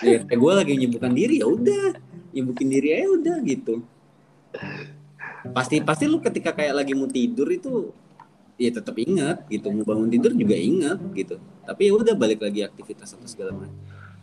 ya, 0.00 0.22
kayak 0.24 0.40
gue 0.40 0.52
lagi 0.54 0.72
nyibukan 0.78 1.12
diri 1.12 1.42
ya 1.42 1.46
udah. 1.50 1.98
Nyibukin 2.32 2.68
diri 2.70 2.88
aja 2.94 3.08
udah 3.10 3.36
gitu. 3.42 3.74
Pasti 5.52 5.82
pasti 5.82 6.06
lu 6.08 6.22
ketika 6.22 6.54
kayak 6.56 6.78
lagi 6.78 6.96
mau 6.96 7.10
tidur 7.10 7.50
itu 7.52 7.92
ya 8.56 8.70
tetap 8.72 8.96
ingat 8.96 9.44
gitu. 9.50 9.68
Mau 9.74 9.84
bangun 9.84 10.08
tidur 10.08 10.32
juga 10.32 10.56
ingat 10.56 11.02
gitu. 11.12 11.36
Tapi 11.66 11.90
ya 11.90 11.92
udah 11.92 12.14
balik 12.16 12.40
lagi 12.40 12.64
aktivitas 12.64 13.12
atau 13.12 13.28
segala 13.28 13.52
macam 13.52 13.76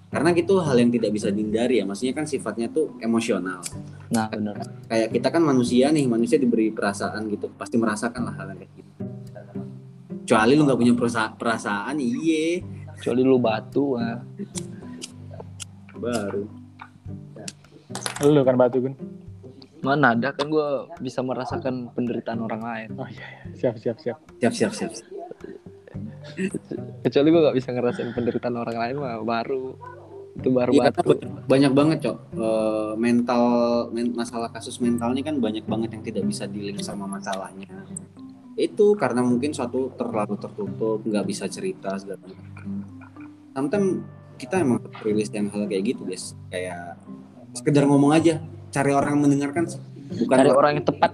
karena 0.07 0.29
gitu 0.31 0.59
hal 0.59 0.75
yang 0.75 0.89
tidak 0.89 1.11
bisa 1.11 1.27
dihindari 1.27 1.77
ya 1.77 1.85
maksudnya 1.85 2.13
kan 2.13 2.25
sifatnya 2.25 2.67
tuh 2.67 2.95
emosional 2.99 3.59
Nah, 4.05 4.29
benar. 4.29 4.55
kayak 4.85 5.09
kita 5.11 5.27
kan 5.29 5.41
manusia 5.41 5.89
nih 5.89 6.05
manusia 6.05 6.37
diberi 6.37 6.69
perasaan 6.69 7.25
gitu 7.27 7.49
pasti 7.51 7.75
merasakan 7.75 8.21
lah 8.23 8.33
hal 8.33 8.53
yang 8.53 8.59
kayak 8.59 8.73
gitu 8.75 8.91
kecuali 10.23 10.51
lu 10.53 10.63
nggak 10.63 10.79
punya 10.79 10.93
perasa- 10.93 11.33
perasaan 11.33 11.97
iye 11.97 12.63
kecuali 12.95 13.21
lu 13.21 13.37
batu 13.37 13.95
ah. 13.95 14.17
baru 15.95 16.43
Lu 18.21 18.41
kan 18.41 18.55
batu 18.55 18.79
Gun. 18.81 18.95
mana 19.79 20.11
ada 20.11 20.31
kan 20.31 20.47
gue 20.47 20.67
bisa 20.97 21.21
merasakan 21.21 21.93
penderitaan 21.93 22.41
orang 22.41 22.61
lain 22.61 22.89
Oh 22.95 23.05
iya, 23.05 23.21
iya. 23.45 23.53
siap 23.53 23.75
siap 23.77 23.97
siap. 23.99 24.17
siap 24.39 24.53
siap 24.53 24.71
siap 24.73 24.91
kecuali 27.05 27.27
gue 27.31 27.41
gak 27.45 27.57
bisa 27.57 27.69
ngerasain 27.71 28.11
penderitaan 28.11 28.55
orang 28.57 28.77
lain 28.77 28.95
mah 28.99 29.21
baru. 29.21 29.77
Itu 30.35 30.51
baru 30.51 30.71
karena 30.75 30.91
batu 30.91 31.15
banyak, 31.47 31.71
banget 31.71 31.97
cok. 32.03 32.17
Eh, 32.35 32.93
mental 32.99 33.43
men- 33.95 34.15
masalah 34.15 34.51
kasus 34.51 34.83
mentalnya 34.83 35.23
kan 35.23 35.39
banyak 35.39 35.63
banget 35.63 35.95
yang 35.95 36.03
tidak 36.03 36.23
bisa 36.27 36.43
di-link 36.43 36.83
sama 36.83 37.07
masalahnya. 37.07 37.71
Itu 38.59 38.99
karena 38.99 39.23
mungkin 39.23 39.55
suatu 39.55 39.95
terlalu 39.95 40.35
tertutup 40.35 40.99
nggak 41.07 41.25
bisa 41.27 41.47
cerita 41.47 41.95
segala 41.95 42.19
macam. 42.27 42.67
Sometimes 43.55 44.03
kita 44.35 44.61
emang 44.61 44.83
rilis 45.01 45.31
yang 45.31 45.47
hal 45.51 45.63
kayak 45.67 45.95
gitu 45.95 46.03
guys 46.03 46.35
kayak 46.51 46.99
sekedar 47.55 47.87
ngomong 47.87 48.11
aja 48.11 48.43
cari 48.71 48.91
orang 48.91 49.15
yang 49.15 49.23
mendengarkan 49.31 49.63
bukan 50.11 50.35
cari 50.35 50.51
orang 50.51 50.71
yang 50.79 50.85
tepat 50.85 51.11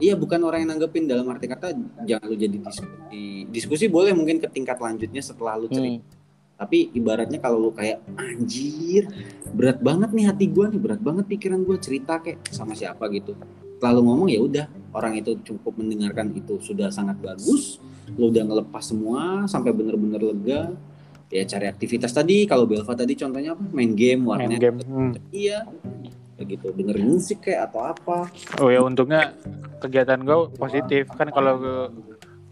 Iya 0.00 0.16
bukan 0.16 0.40
orang 0.48 0.64
yang 0.64 0.70
nanggepin. 0.74 1.04
Dalam 1.04 1.28
arti 1.28 1.46
kata 1.46 1.76
jangan 2.08 2.26
lu 2.26 2.36
jadi 2.40 2.56
diskusi. 2.56 3.44
Diskusi 3.52 3.84
boleh 3.86 4.16
mungkin 4.16 4.40
ke 4.40 4.48
tingkat 4.48 4.80
lanjutnya 4.80 5.20
setelah 5.20 5.60
lu 5.60 5.68
cerita. 5.68 6.00
Hmm. 6.00 6.18
tapi 6.60 6.92
ibaratnya 6.92 7.40
kalau 7.40 7.56
lu 7.56 7.72
kayak 7.72 8.04
anjir 8.20 9.08
berat 9.56 9.80
banget 9.80 10.12
nih 10.12 10.28
hati 10.28 10.44
gua 10.44 10.68
nih 10.68 10.76
berat 10.76 11.00
banget 11.00 11.24
pikiran 11.24 11.64
gua 11.64 11.80
cerita 11.80 12.20
kayak 12.20 12.44
sama 12.52 12.76
siapa 12.76 13.08
gitu. 13.16 13.32
Lalu 13.80 14.00
ngomong 14.04 14.28
ya 14.28 14.44
udah 14.44 14.66
orang 14.92 15.16
itu 15.16 15.40
cukup 15.40 15.80
mendengarkan 15.80 16.36
itu 16.36 16.60
sudah 16.60 16.92
sangat 16.92 17.16
bagus. 17.16 17.80
Lu 18.12 18.28
udah 18.28 18.44
ngelepas 18.44 18.84
semua 18.84 19.48
sampai 19.48 19.72
bener-bener 19.72 20.20
lega. 20.20 20.76
Ya 21.32 21.48
cari 21.48 21.64
aktivitas 21.64 22.12
tadi. 22.12 22.44
Kalau 22.44 22.68
Belva 22.68 22.92
tadi 22.92 23.16
contohnya 23.16 23.56
apa? 23.56 23.64
Main 23.72 23.96
game 23.96 24.20
Main 24.20 24.28
warnet 24.28 24.60
game. 24.60 24.78
Hmm. 24.84 25.12
iya 25.32 25.64
gitu. 26.46 26.72
Dengerin 26.72 27.06
musik 27.16 27.44
kayak 27.44 27.72
atau 27.72 27.80
apa. 27.92 28.28
Oh 28.62 28.68
ya 28.68 28.80
untungnya 28.80 29.34
kegiatan 29.80 30.20
gue 30.22 30.38
positif. 30.56 31.08
Kan 31.14 31.32
kalau 31.32 31.58
gue 31.58 31.78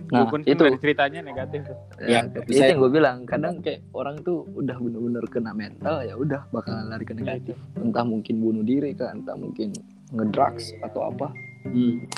nah 0.09 0.25
pun 0.25 0.41
itu. 0.41 0.57
dari 0.57 0.81
ceritanya 0.81 1.21
negatif 1.21 1.69
tuh. 1.69 1.77
ya, 2.01 2.25
Ya, 2.25 2.41
itu 2.49 2.65
yang 2.65 2.81
gue 2.81 2.91
bilang. 2.93 3.17
Kadang 3.29 3.61
kayak 3.61 3.85
orang 3.93 4.25
tuh 4.25 4.49
udah 4.57 4.77
bener-bener 4.81 5.25
kena 5.29 5.53
mental 5.53 6.01
ya 6.01 6.17
udah 6.17 6.49
bakalan 6.49 6.89
lari 6.89 7.05
ke 7.05 7.13
negatif. 7.13 7.57
Entah 7.77 8.05
mungkin 8.09 8.41
bunuh 8.41 8.65
diri 8.65 8.97
kan 8.97 9.21
entah 9.21 9.37
mungkin 9.37 9.77
ngedrugs 10.13 10.73
atau 10.81 11.13
apa. 11.13 11.29
Hmm. 11.69 12.09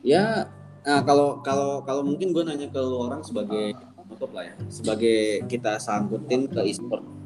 Ya, 0.00 0.48
nah 0.86 1.04
kalau 1.04 1.44
kalau 1.44 1.84
kalau 1.84 2.00
mungkin 2.06 2.32
gue 2.32 2.40
nanya 2.46 2.70
ke 2.72 2.80
lu 2.80 3.04
orang 3.10 3.20
sebagai 3.20 3.76
lah 4.20 4.44
ya, 4.44 4.54
sebagai 4.68 5.48
kita 5.48 5.80
sangkutin 5.80 6.50
ke 6.50 6.60
e-sport. 6.66 7.19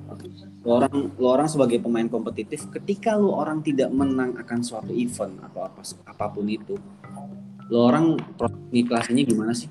Lu 0.65 0.81
orang 0.81 1.13
lu 1.21 1.27
orang 1.29 1.45
sebagai 1.45 1.77
pemain 1.79 2.09
kompetitif, 2.09 2.65
ketika 2.73 3.15
lu 3.15 3.29
orang 3.31 3.61
tidak 3.61 3.93
menang 3.93 4.33
akan 4.35 4.65
suatu 4.65 4.91
event 4.91 5.37
atau 5.45 5.61
apa 5.61 5.85
apa 6.09 6.25
pun 6.33 6.49
itu, 6.49 6.75
lu 7.69 7.79
orang 7.79 8.17
ngiklasinnya 8.73 9.25
gimana 9.25 9.53
sih? 9.53 9.69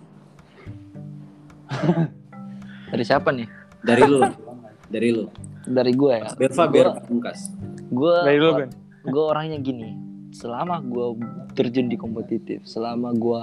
dari 2.93 3.03
siapa 3.03 3.33
nih 3.33 3.49
Dari 3.81 4.03
lu, 4.05 4.21
dari 4.93 5.09
lu. 5.09 5.25
dari 5.65 5.91
gue 5.95 6.13
ya 6.13 6.29
Belva 6.37 6.63
biar 6.69 6.87
pungkas. 7.07 7.49
gue 7.89 8.15
Dari 8.21 8.37
dulu 8.37 8.51
kan. 8.61 8.69
gue 9.03 9.23
orangnya 9.23 9.57
gini 9.57 9.89
selama 10.29 10.77
gue 10.83 11.07
terjun 11.53 11.89
di 11.89 11.97
kompetitif 11.97 12.61
selama 12.65 13.09
gue 13.13 13.41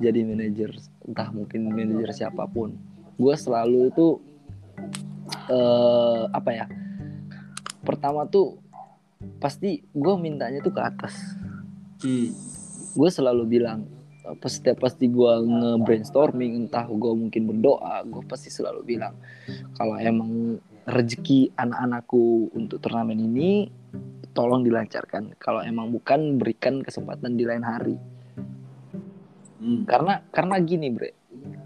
jadi 0.00 0.26
manajer 0.26 0.70
entah 1.06 1.30
mungkin 1.30 1.70
manajer 1.70 2.10
siapa 2.14 2.46
pun 2.46 2.74
gue 3.14 3.34
selalu 3.34 3.90
itu 3.90 4.06
eh 5.46 6.22
apa 6.30 6.50
ya 6.50 6.66
pertama 7.82 8.26
tuh 8.26 8.58
pasti 9.38 9.82
gue 9.90 10.14
mintanya 10.18 10.62
tuh 10.62 10.74
ke 10.74 10.82
atas 10.82 11.14
Hmm. 11.98 12.30
gue 12.94 13.10
selalu 13.10 13.58
bilang 13.58 13.82
setiap 14.46 14.86
pasti 14.86 15.10
gue 15.10 15.32
nge-brainstorming 15.42 16.54
entah 16.54 16.86
gue 16.86 17.12
mungkin 17.16 17.50
berdoa 17.50 18.06
gue 18.06 18.22
pasti 18.22 18.54
selalu 18.54 18.86
bilang 18.86 19.18
kalau 19.74 19.98
emang 19.98 20.62
rezeki 20.86 21.50
anak-anakku 21.58 22.54
untuk 22.54 22.78
turnamen 22.78 23.18
ini 23.18 23.66
tolong 24.30 24.62
dilancarkan 24.62 25.34
kalau 25.42 25.58
emang 25.58 25.90
bukan 25.90 26.38
berikan 26.38 26.84
kesempatan 26.86 27.34
di 27.34 27.42
lain 27.42 27.66
hari 27.66 27.96
Hmm. 29.58 29.82
karena 29.82 30.22
karena 30.30 30.54
gini 30.62 30.94
bre 30.94 31.10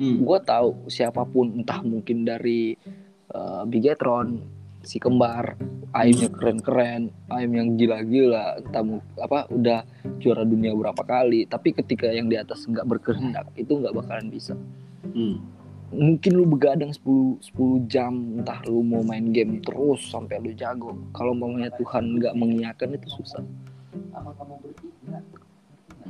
Hmm. 0.00 0.24
gue 0.24 0.38
tahu 0.40 0.88
siapa 0.88 1.28
pun 1.28 1.52
entah 1.52 1.84
mungkin 1.84 2.24
dari 2.24 2.72
uh, 3.36 3.68
Bigetron 3.68 4.40
si 4.82 4.98
kembar 5.02 5.56
Aimnya 5.92 6.32
keren-keren 6.32 7.12
Aim 7.28 7.52
yang 7.52 7.76
gila-gila 7.76 8.56
entah 8.64 8.80
apa 9.20 9.44
udah 9.52 9.84
juara 10.24 10.40
dunia 10.40 10.72
berapa 10.72 11.04
kali 11.04 11.44
tapi 11.44 11.76
ketika 11.76 12.08
yang 12.08 12.32
di 12.32 12.40
atas 12.40 12.64
nggak 12.64 12.88
berkehendak 12.88 13.52
itu 13.60 13.76
nggak 13.76 13.92
bakalan 13.92 14.32
bisa. 14.32 14.56
Hmm. 15.12 15.36
mungkin 15.92 16.40
lu 16.40 16.48
begadang 16.48 16.88
10 16.88 17.44
10 17.52 17.84
jam 17.84 18.40
entah 18.40 18.64
lu 18.64 18.80
mau 18.80 19.04
main 19.04 19.28
game 19.28 19.60
terus 19.60 20.08
sampai 20.08 20.40
lu 20.40 20.56
jago. 20.56 20.96
Kalau 21.12 21.36
maunya 21.36 21.68
Tuhan 21.76 22.16
nggak 22.16 22.32
mengiyakan 22.32 22.96
itu 22.96 23.20
susah. 23.20 23.44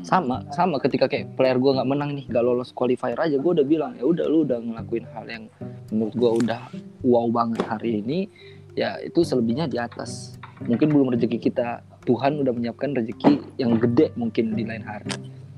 Sama 0.06 0.46
sama 0.54 0.78
ketika 0.78 1.10
kayak 1.10 1.34
player 1.34 1.58
gue 1.58 1.74
nggak 1.74 1.90
menang 1.90 2.14
nih 2.14 2.30
nggak 2.30 2.44
lolos 2.46 2.70
qualifier 2.70 3.18
aja 3.18 3.34
gue 3.34 3.52
udah 3.58 3.66
bilang 3.66 3.98
ya 3.98 4.06
udah 4.06 4.26
lu 4.30 4.46
udah 4.46 4.62
ngelakuin 4.62 5.06
hal 5.10 5.26
yang 5.26 5.44
menurut 5.90 6.14
gue 6.14 6.30
udah 6.46 6.62
wow 7.02 7.26
banget 7.34 7.66
hari 7.66 7.98
ini 7.98 8.30
ya 8.72 8.96
itu 9.00 9.20
selebihnya 9.20 9.68
di 9.68 9.76
atas 9.76 10.36
mungkin 10.64 10.88
belum 10.90 11.12
rezeki 11.12 11.38
kita 11.42 11.82
Tuhan 12.02 12.40
udah 12.40 12.50
menyiapkan 12.50 12.94
rezeki 12.94 13.58
yang 13.58 13.78
gede 13.78 14.10
mungkin 14.14 14.54
di 14.54 14.64
lain 14.64 14.82
hari 14.82 15.10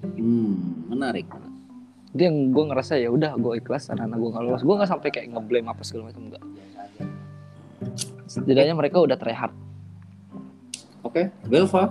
Hmm. 0.04 0.84
Menarik. 0.92 1.24
itu 2.12 2.22
yang 2.28 2.52
gue 2.54 2.64
ngerasa 2.70 2.94
ya 3.00 3.08
udah 3.10 3.34
gue 3.34 3.58
ikhlas 3.58 3.90
anak-anak 3.90 4.20
gue 4.20 4.30
nggak 4.30 4.44
lolos 4.44 4.62
gue 4.62 4.74
nggak 4.76 4.90
sampai 4.92 5.08
kayak 5.10 5.26
ngeblame 5.32 5.66
apa 5.66 5.82
segala 5.82 6.12
macam 6.12 6.30
enggak 6.30 6.44
setidaknya 8.28 8.74
mereka 8.76 9.02
udah 9.02 9.16
terlihat 9.18 9.50
Oke, 11.04 11.28
Belva. 11.44 11.84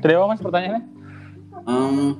Tadi 0.00 0.12
apa 0.16 0.26
mas 0.26 0.40
pertanyaannya? 0.40 0.82
Em, 1.68 2.16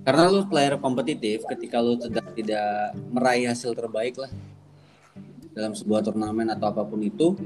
karena 0.00 0.22
lu 0.32 0.48
player 0.48 0.80
kompetitif, 0.80 1.44
ketika 1.44 1.76
lu 1.84 2.00
tidak 2.00 2.24
tidak 2.32 2.96
meraih 3.12 3.52
hasil 3.52 3.76
terbaik 3.76 4.16
lah 4.16 4.32
dalam 5.54 5.72
sebuah 5.72 6.02
turnamen 6.02 6.50
atau 6.50 6.74
apa 6.74 6.82
pun 6.82 7.00
itu, 7.00 7.38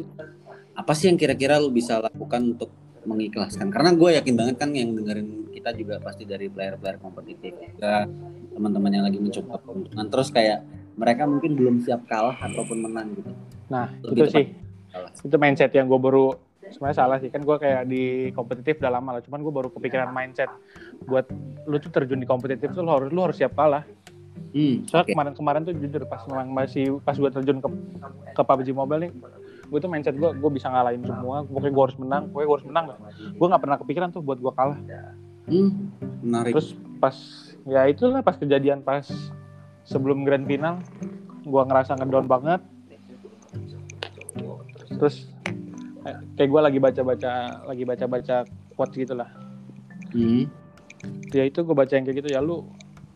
apa 0.72 0.92
sih 0.96 1.12
yang 1.12 1.20
kira-kira 1.20 1.60
lu 1.60 1.68
bisa 1.68 2.00
lakukan 2.00 2.56
untuk 2.56 2.72
mengikhlaskan? 3.04 3.68
Karena 3.68 3.92
gue 3.92 4.10
yakin 4.16 4.34
banget 4.34 4.56
kan 4.56 4.72
yang 4.72 4.96
dengerin 4.96 5.52
kita 5.52 5.76
juga 5.76 6.00
pasti 6.00 6.24
dari 6.24 6.48
player-player 6.48 6.98
kompetitif, 6.98 7.52
juga 7.52 8.08
teman-teman 8.56 8.90
yang 8.90 9.04
lagi 9.04 9.18
mencoba 9.20 9.60
keuntungan. 9.60 10.06
Terus 10.08 10.28
kayak 10.32 10.58
mereka 10.98 11.22
mungkin 11.28 11.52
belum 11.54 11.74
siap 11.84 12.08
kalah 12.10 12.34
ataupun 12.40 12.88
menang 12.88 13.14
gitu. 13.14 13.30
Nah 13.70 13.92
Lebih 14.02 14.16
itu 14.16 14.24
sih 14.32 14.46
Salah. 14.88 15.12
itu 15.12 15.36
mindset 15.36 15.70
yang 15.76 15.84
gue 15.84 16.00
baru 16.00 16.32
sebenarnya 16.72 16.96
salah 16.96 17.18
sih 17.20 17.30
kan 17.32 17.40
gue 17.44 17.56
kayak 17.56 17.82
di 17.88 18.32
kompetitif 18.36 18.80
udah 18.80 18.92
lama 18.92 19.18
lah 19.18 19.22
cuman 19.24 19.40
gue 19.40 19.52
baru 19.52 19.68
kepikiran 19.72 20.12
mindset 20.12 20.50
buat 21.04 21.28
lu 21.64 21.76
tuh 21.80 21.92
terjun 21.92 22.20
di 22.20 22.28
kompetitif 22.28 22.72
tuh 22.72 22.84
lu 22.84 22.92
harus 22.92 23.08
lu 23.12 23.20
harus 23.24 23.36
siap 23.36 23.56
kalah 23.56 23.84
Hmm, 24.48 24.74
soalnya 24.88 25.06
kemarin-kemarin 25.12 25.62
tuh 25.68 25.74
jujur 25.76 26.02
pas 26.08 26.22
memang 26.24 26.48
masih 26.50 26.98
pas 27.04 27.14
gue 27.14 27.30
terjun 27.30 27.58
ke 27.60 27.68
ke 28.32 28.42
PUBG 28.42 28.68
Mobile 28.72 29.00
nih 29.08 29.12
gue 29.68 29.78
tuh 29.84 29.90
mindset 29.92 30.16
gue 30.16 30.30
gue 30.32 30.50
bisa 30.52 30.72
ngalahin 30.72 31.04
semua. 31.04 31.44
Pokoknya 31.44 31.72
gue 31.76 31.84
harus 31.84 31.98
menang 32.00 32.22
pokoknya 32.32 32.46
gue 32.48 32.56
harus 32.56 32.68
menang. 32.68 32.84
Lah 32.88 32.98
gue 33.12 33.46
nggak 33.46 33.62
pernah 33.62 33.76
kepikiran 33.76 34.08
tuh 34.12 34.22
buat 34.24 34.38
gue 34.40 34.52
kalah. 34.56 34.78
Hmm, 35.48 35.70
menarik. 36.20 36.52
terus 36.52 36.76
pas 37.00 37.16
ya 37.64 37.88
itulah 37.88 38.20
pas 38.20 38.36
kejadian 38.36 38.84
pas 38.84 39.04
sebelum 39.88 40.24
grand 40.28 40.44
final 40.44 40.80
gue 41.44 41.62
ngerasa 41.68 41.96
ngedown 41.96 42.26
banget. 42.28 42.60
Terus 44.98 45.28
eh, 46.08 46.16
kayak 46.36 46.48
gue 46.48 46.60
lagi 46.60 46.78
baca-baca 46.80 47.32
lagi 47.68 47.82
baca-baca 47.84 48.36
quotes 48.74 48.96
gitu 48.96 49.14
lah 49.18 49.28
Hmm, 50.08 50.48
ya 51.36 51.44
itu 51.44 51.60
gue 51.60 51.76
baca 51.76 51.92
yang 51.92 52.08
kayak 52.08 52.24
gitu 52.24 52.28
ya 52.32 52.40
lu 52.40 52.64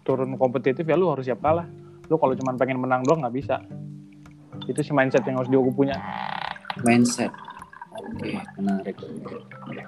turun 0.03 0.35
kompetitif 0.37 0.85
ya 0.87 0.99
lu 0.99 1.11
harus 1.11 1.27
siap 1.27 1.41
kalah 1.41 1.67
lu 2.11 2.19
kalau 2.19 2.35
cuma 2.35 2.55
pengen 2.59 2.79
menang 2.83 3.07
doang 3.07 3.23
nggak 3.23 3.35
bisa 3.35 3.63
itu 4.69 4.81
sih 4.83 4.95
mindset 4.95 5.25
yang 5.27 5.43
harus 5.43 5.51
dia 5.51 5.59
punya 5.73 5.97
mindset. 6.81 7.33
Oke, 7.93 8.41
menarik. 8.57 8.97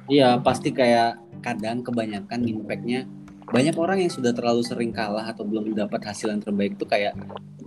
Iya, 0.09 0.37
pasti 0.45 0.69
kayak 0.75 1.17
kadang 1.41 1.81
kebanyakan 1.81 2.45
impact-nya 2.45 3.09
banyak 3.45 3.77
orang 3.77 4.01
yang 4.01 4.13
sudah 4.13 4.33
terlalu 4.33 4.65
sering 4.65 4.91
kalah 4.93 5.25
atau 5.29 5.45
belum 5.45 5.77
dapat 5.77 6.01
hasil 6.01 6.33
yang 6.33 6.41
terbaik 6.41 6.81
tuh 6.81 6.89
kayak 6.89 7.13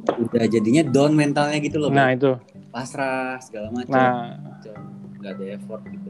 udah 0.09 0.45
jadinya 0.49 0.81
down 0.81 1.13
mentalnya 1.13 1.61
gitu 1.61 1.77
loh. 1.77 1.93
nah 1.93 2.09
Bang. 2.09 2.17
itu 2.17 2.31
pasrah 2.73 3.37
segala 3.37 3.69
macam. 3.69 3.93
nah 3.93 4.33
nggak 5.21 5.31
ada 5.37 5.45
effort 5.53 5.81
gitu. 5.85 6.09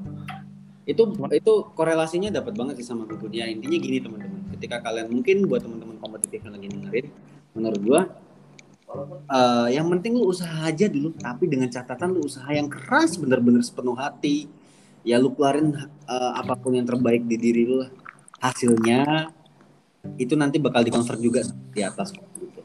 Itu 0.87 1.03
itu 1.35 1.53
korelasinya 1.75 2.31
dapat 2.31 2.55
banget 2.55 2.79
sih 2.79 2.87
sama 2.87 3.03
bukunya. 3.03 3.51
Intinya 3.51 3.75
gini 3.75 3.99
teman-teman. 3.99 4.36
Ketika 4.57 4.81
kalian 4.81 5.07
mungkin 5.13 5.45
buat 5.45 5.61
teman-teman 5.61 6.01
kompetitif 6.01 6.41
yang 6.41 6.53
lagi 6.57 6.67
dengerin 6.73 7.07
menurut 7.53 7.81
gua 7.85 8.01
eh, 9.29 9.67
yang 9.77 9.87
penting 9.93 10.17
lu 10.17 10.33
usaha 10.33 10.65
aja 10.65 10.89
dulu 10.89 11.13
tapi 11.17 11.45
dengan 11.45 11.69
catatan 11.69 12.17
lu 12.17 12.25
usaha 12.25 12.47
yang 12.49 12.67
keras 12.67 13.15
bener-bener 13.21 13.61
sepenuh 13.61 13.93
hati. 13.93 14.49
Ya 15.07 15.21
lu 15.21 15.31
keluarin 15.31 15.71
eh, 16.07 16.31
apa 16.35 16.57
pun 16.59 16.75
yang 16.75 16.83
terbaik 16.83 17.23
di 17.23 17.37
diri 17.39 17.63
lu 17.63 17.85
lah. 17.85 17.91
Hasilnya 18.37 19.31
itu 20.15 20.37
nanti 20.37 20.61
bakal 20.61 20.83
dikonvert 20.83 21.19
juga 21.19 21.41
di 21.73 21.81
atas. 21.81 22.13
Gitu. 22.13 22.61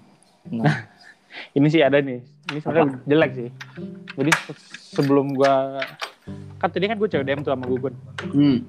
Nah, 0.53 0.91
ini 1.57 1.67
sih 1.71 1.81
ada 1.81 1.99
nih. 2.03 2.21
Ini 2.51 2.59
sebenarnya 2.61 2.99
jelek 3.09 3.31
sih. 3.35 3.49
Jadi 4.19 4.31
se- 4.37 4.59
sebelum 4.99 5.33
gua 5.33 5.81
kan 6.63 6.71
tadi 6.71 6.87
kan 6.87 6.95
gue 6.95 7.09
CODM 7.11 7.43
tuh 7.43 7.51
sama 7.51 7.67
Gugun. 7.67 7.95
Hmm. 8.31 8.63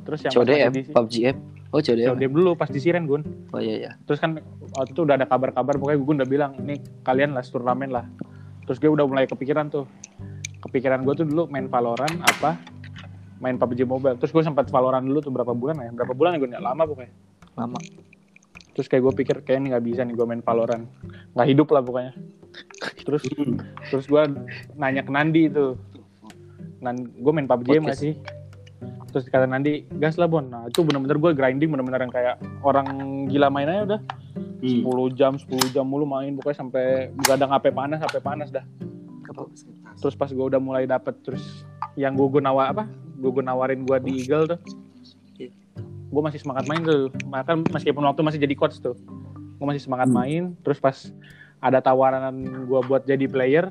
terus 0.00 0.24
yang 0.24 0.32
CODM, 0.32 0.72
PUBG 0.96 1.14
M. 1.28 1.59
Oh, 1.70 1.78
CODM. 1.78 2.18
CODM 2.18 2.32
dulu 2.34 2.50
pas 2.58 2.66
di 2.66 2.82
Siren 2.82 3.06
Gun. 3.06 3.22
Oh 3.54 3.62
iya 3.62 3.74
iya. 3.78 3.90
terus 4.02 4.18
kan 4.18 4.42
waktu 4.74 4.90
itu 4.90 5.06
udah 5.06 5.14
ada 5.14 5.26
kabar-kabar 5.26 5.78
pokoknya 5.78 5.98
Gugun 6.02 6.16
udah 6.18 6.28
bilang 6.30 6.52
ini 6.58 6.82
kalian 7.06 7.30
lah 7.30 7.46
turnamen 7.46 7.90
lah. 7.94 8.04
Terus 8.66 8.82
gue 8.82 8.90
udah 8.90 9.06
mulai 9.06 9.30
kepikiran 9.30 9.70
tuh. 9.70 9.86
Kepikiran 10.66 11.06
gue 11.06 11.14
tuh 11.14 11.26
dulu 11.26 11.46
main 11.46 11.70
Valorant 11.70 12.10
apa? 12.22 12.58
Main 13.38 13.56
PUBG 13.56 13.86
Mobile. 13.86 14.18
Terus 14.18 14.34
gue 14.34 14.42
sempat 14.42 14.66
Valorant 14.68 15.06
dulu 15.06 15.22
tuh 15.22 15.30
berapa 15.30 15.54
bulan 15.54 15.78
ya? 15.78 15.90
Berapa 15.94 16.12
bulan 16.12 16.36
ya 16.36 16.38
gue 16.42 16.50
lama 16.58 16.82
pokoknya. 16.86 17.12
Lama. 17.54 17.78
terus 18.70 18.86
kayak 18.86 19.02
gue 19.02 19.14
pikir 19.18 19.36
kayak 19.42 19.58
ini 19.60 19.74
nggak 19.74 19.82
bisa 19.84 20.00
nih 20.06 20.14
gue 20.14 20.26
main 20.26 20.42
Valorant. 20.42 20.86
Nggak 21.34 21.48
hidup 21.50 21.68
lah 21.74 21.82
pokoknya. 21.82 22.12
Terus 23.02 23.22
Hmm. 23.30 23.58
terus 23.90 24.06
gue 24.06 24.22
nanya 24.74 25.02
ke 25.02 25.10
Nandi 25.10 25.50
itu 25.50 25.74
Nan, 26.80 26.96
gue 27.12 27.32
main 27.34 27.44
PUBG 27.44 27.76
nggak 27.76 27.92
Podcast. 27.92 28.00
sih 28.00 28.14
terus 29.10 29.26
kata 29.26 29.44
Nandi 29.44 29.84
gas 29.98 30.16
lah 30.16 30.30
Bon. 30.30 30.44
Nah 30.46 30.70
itu 30.70 30.80
bener-bener 30.86 31.18
gue 31.18 31.30
grinding 31.34 31.68
bener-bener 31.70 32.00
yang 32.06 32.14
kayak 32.14 32.36
orang 32.62 32.86
gila 33.26 33.50
main 33.50 33.68
aja 33.68 33.82
udah. 33.96 34.00
Hmm. 34.60 34.84
10 34.84 35.18
jam 35.18 35.32
10 35.40 35.74
jam 35.74 35.84
mulu 35.88 36.04
main 36.04 36.36
pokoknya 36.36 36.58
sampai 36.62 37.08
begadang 37.16 37.50
sampai 37.50 37.70
panas 37.72 37.98
sampai 38.00 38.20
panas 38.20 38.48
dah. 38.52 38.64
Terus 40.00 40.14
pas 40.16 40.30
gue 40.32 40.46
udah 40.46 40.60
mulai 40.60 40.84
dapet 40.88 41.16
terus 41.24 41.64
yang 41.96 42.16
gue 42.16 42.40
nawa 42.40 42.72
apa? 42.72 42.84
Gue 43.20 43.42
nawarin 43.44 43.84
gue 43.84 43.96
di 44.04 44.24
Eagle 44.24 44.56
tuh. 44.56 44.60
Gue 46.10 46.22
masih 46.26 46.42
semangat 46.42 46.66
main 46.66 46.82
tuh. 46.82 47.12
Bahkan 47.28 47.70
meskipun 47.70 48.02
waktu 48.02 48.20
masih 48.26 48.38
jadi 48.42 48.54
coach 48.58 48.82
tuh. 48.82 48.98
Gue 49.60 49.66
masih 49.68 49.82
semangat 49.84 50.08
Hmm. 50.10 50.16
main. 50.16 50.42
Terus 50.64 50.80
pas 50.80 50.96
ada 51.60 51.78
tawaran 51.84 52.32
gue 52.64 52.80
buat 52.88 53.04
jadi 53.04 53.28
player 53.28 53.68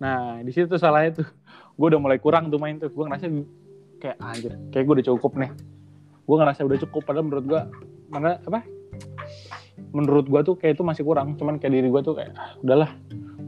nah 0.00 0.40
di 0.40 0.48
situ 0.48 0.64
tuh 0.64 0.80
salahnya 0.80 1.20
tuh. 1.20 1.28
Gue 1.76 1.92
udah 1.92 2.00
mulai 2.00 2.16
kurang 2.16 2.48
tuh 2.48 2.56
main 2.56 2.80
tuh. 2.80 2.88
Gue 2.88 3.04
ngerasa 3.04 3.28
kayak 4.00 4.16
anjir 4.18 4.52
kayak 4.72 4.84
gue 4.88 4.94
udah 5.00 5.06
cukup 5.12 5.32
nih 5.36 5.50
gue 6.26 6.36
ngerasa 6.40 6.60
udah 6.64 6.78
cukup 6.88 7.02
padahal 7.04 7.24
menurut 7.28 7.44
gue 7.44 7.60
mana 8.10 8.40
apa 8.40 8.64
menurut 9.92 10.26
gue 10.26 10.40
tuh 10.42 10.54
kayak 10.56 10.80
itu 10.80 10.84
masih 10.84 11.04
kurang 11.04 11.36
cuman 11.36 11.60
kayak 11.60 11.72
diri 11.76 11.88
gue 11.92 12.02
tuh 12.02 12.14
kayak 12.16 12.32
ah, 12.34 12.56
udahlah 12.64 12.90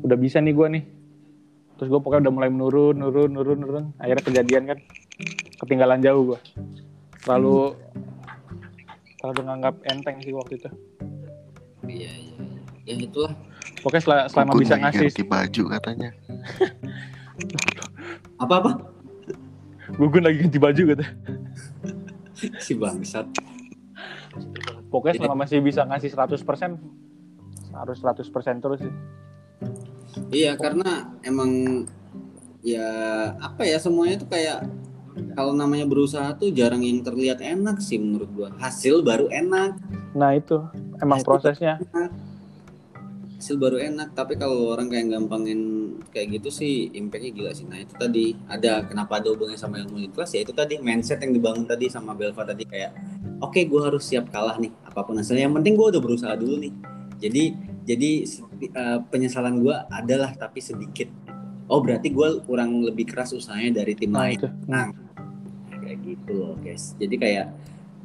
udah 0.04 0.16
bisa 0.20 0.38
nih 0.38 0.54
gue 0.54 0.66
nih 0.78 0.84
terus 1.80 1.88
gue 1.88 2.00
pokoknya 2.00 2.28
udah 2.28 2.34
mulai 2.34 2.50
menurun 2.52 2.94
nurun 2.94 3.30
nurun 3.32 3.58
nurun 3.58 3.84
akhirnya 3.98 4.22
kejadian 4.22 4.62
kan 4.70 4.78
ketinggalan 5.58 5.98
jauh 6.04 6.34
gue 6.34 6.40
terlalu 7.24 7.74
terlalu 9.18 9.40
nganggap 9.46 9.74
enteng 9.88 10.18
sih 10.20 10.34
waktu 10.34 10.58
itu 10.58 10.70
Iya, 11.82 12.12
iya. 12.14 12.42
Ya 12.82 12.94
itulah. 12.98 13.34
pokoknya 13.82 14.02
selama, 14.02 14.22
selama 14.30 14.52
Gugun 14.54 14.62
bisa 14.62 14.74
ngasih 14.78 15.06
ganti 15.10 15.24
baju 15.26 15.62
katanya. 15.78 16.10
Apa-apa? 18.38 18.70
Gugun 19.96 20.22
lagi 20.24 20.36
ganti 20.46 20.58
baju 20.58 20.82
gitu 20.96 21.04
Si 22.64 22.74
bangsat. 22.74 23.26
pokoknya 24.90 25.22
selama 25.22 25.46
masih 25.46 25.62
bisa 25.62 25.86
ngasih 25.86 26.10
100% 26.10 26.42
harus 27.72 27.98
100% 28.00 28.60
terus 28.60 28.80
sih. 28.84 28.92
Iya, 30.32 30.56
karena 30.60 31.16
emang 31.24 31.84
ya 32.60 32.88
apa 33.40 33.64
ya 33.64 33.80
semuanya 33.80 34.20
tuh 34.20 34.28
kayak 34.28 34.68
kalau 35.36 35.52
namanya 35.52 35.84
berusaha 35.88 36.36
tuh 36.36 36.52
jarang 36.52 36.84
yang 36.84 37.00
terlihat 37.04 37.40
enak 37.40 37.80
sih 37.80 38.00
menurut 38.00 38.28
gua. 38.32 38.48
Hasil 38.60 39.04
baru 39.04 39.28
enak, 39.28 39.76
nah 40.16 40.32
itu. 40.36 40.60
Emang 41.00 41.20
prosesnya 41.24 41.80
hasil 43.42 43.58
baru 43.58 43.82
enak. 43.82 44.14
Tapi 44.14 44.38
kalau 44.38 44.70
orang 44.70 44.86
kayak 44.86 45.10
gampangin 45.10 45.60
kayak 46.14 46.38
gitu 46.38 46.54
sih 46.54 46.94
impactnya 46.94 47.34
gila 47.34 47.50
sih. 47.50 47.66
Nah 47.66 47.82
itu 47.82 47.90
tadi 47.98 48.38
ada 48.46 48.86
kenapa 48.86 49.18
ada 49.18 49.34
hubungannya 49.34 49.58
sama 49.58 49.82
ilmu 49.82 49.98
ikhlas 50.06 50.38
ya 50.38 50.46
itu 50.46 50.54
tadi 50.54 50.78
mindset 50.78 51.18
yang 51.26 51.34
dibangun 51.34 51.66
tadi 51.66 51.90
sama 51.90 52.14
Belva 52.14 52.46
tadi 52.46 52.62
kayak 52.62 52.94
oke 53.42 53.58
gua 53.66 53.90
harus 53.90 54.06
siap 54.06 54.30
kalah 54.30 54.62
nih 54.62 54.70
apa 54.86 55.02
pun 55.02 55.18
hasilnya. 55.18 55.50
Yang 55.50 55.54
penting 55.58 55.74
gua 55.74 55.86
udah 55.90 56.02
berusaha 56.06 56.34
dulu 56.38 56.54
nih. 56.62 56.72
Jadi 57.18 57.44
jadi 57.82 58.10
eh, 58.70 58.98
penyesalan 59.10 59.58
gua 59.58 59.90
adalah 59.90 60.30
tapi 60.38 60.62
sedikit. 60.62 61.10
Oh 61.66 61.82
berarti 61.82 62.14
gua 62.14 62.38
kurang 62.46 62.86
lebih 62.86 63.10
keras 63.10 63.34
usahanya 63.34 63.82
dari 63.82 63.98
tim 63.98 64.14
nah 64.14 64.30
lain. 64.30 64.38
itu 64.38 64.48
Nah, 64.70 64.86
kayak 65.82 65.98
gitu 66.06 66.32
loh 66.38 66.54
guys. 66.62 66.94
Jadi 66.94 67.14
kayak 67.18 67.46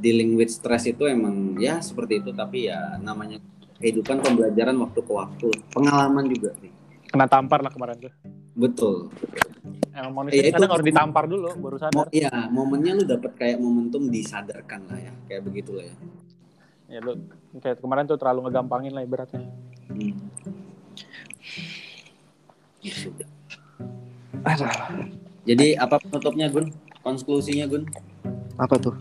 dealing 0.02 0.38
with 0.38 0.50
stress 0.54 0.86
itu 0.86 1.06
emang 1.10 1.58
ya 1.58 1.82
seperti 1.82 2.22
itu 2.22 2.30
tapi 2.34 2.70
ya 2.70 2.98
namanya 3.02 3.42
kehidupan 3.78 4.18
pembelajaran 4.20 4.76
waktu 4.78 5.00
ke 5.00 5.12
waktu, 5.12 5.48
pengalaman 5.70 6.26
juga 6.28 6.52
nih. 6.58 6.74
kena 7.08 7.24
tampar 7.24 7.62
lah 7.62 7.70
kemarin 7.70 7.96
tuh 7.98 8.12
Betul. 8.54 9.08
emang 9.92 10.14
manusia 10.14 10.38
Iya, 10.38 10.44
itu- 10.46 10.56
kadang 10.58 10.72
harus 10.72 10.86
ditampar 10.86 11.24
dulu 11.26 11.48
baru 11.56 11.76
Mo 11.76 11.82
sadar 11.82 12.06
iya, 12.12 12.30
momennya 12.48 12.92
lu 12.94 13.04
dapat 13.06 13.32
kayak 13.34 13.58
momentum 13.58 14.08
disadarkan 14.08 14.82
lah 14.86 15.00
ya, 15.00 15.14
kayak 15.26 15.42
begitulah 15.42 15.82
ya. 15.82 15.96
ya 16.88 17.00
lu 17.00 17.16
kayak 17.56 17.80
kemarin 17.80 18.04
tuh 18.06 18.16
terlalu 18.16 18.46
ngegampangin 18.46 18.92
lah 18.92 19.02
ibaratnya 19.02 19.40
Hmm. 19.88 20.14
Ya 22.78 22.94
sudah. 22.94 23.30
Jadi 25.44 25.74
apa 25.74 25.96
penutupnya 25.98 26.48
Gun? 26.48 26.70
Konklusinya 27.00 27.66
Gun? 27.66 27.88
apa 28.56 28.76
tuh? 28.76 28.96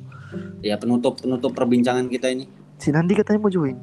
Ya 0.61 0.77
penutup 0.77 1.17
penutup 1.17 1.51
perbincangan 1.51 2.07
kita 2.07 2.29
ini. 2.29 2.47
Si 2.77 2.89
Nandi 2.89 3.15
katanya 3.15 3.41
mau 3.41 3.49
join. 3.49 3.75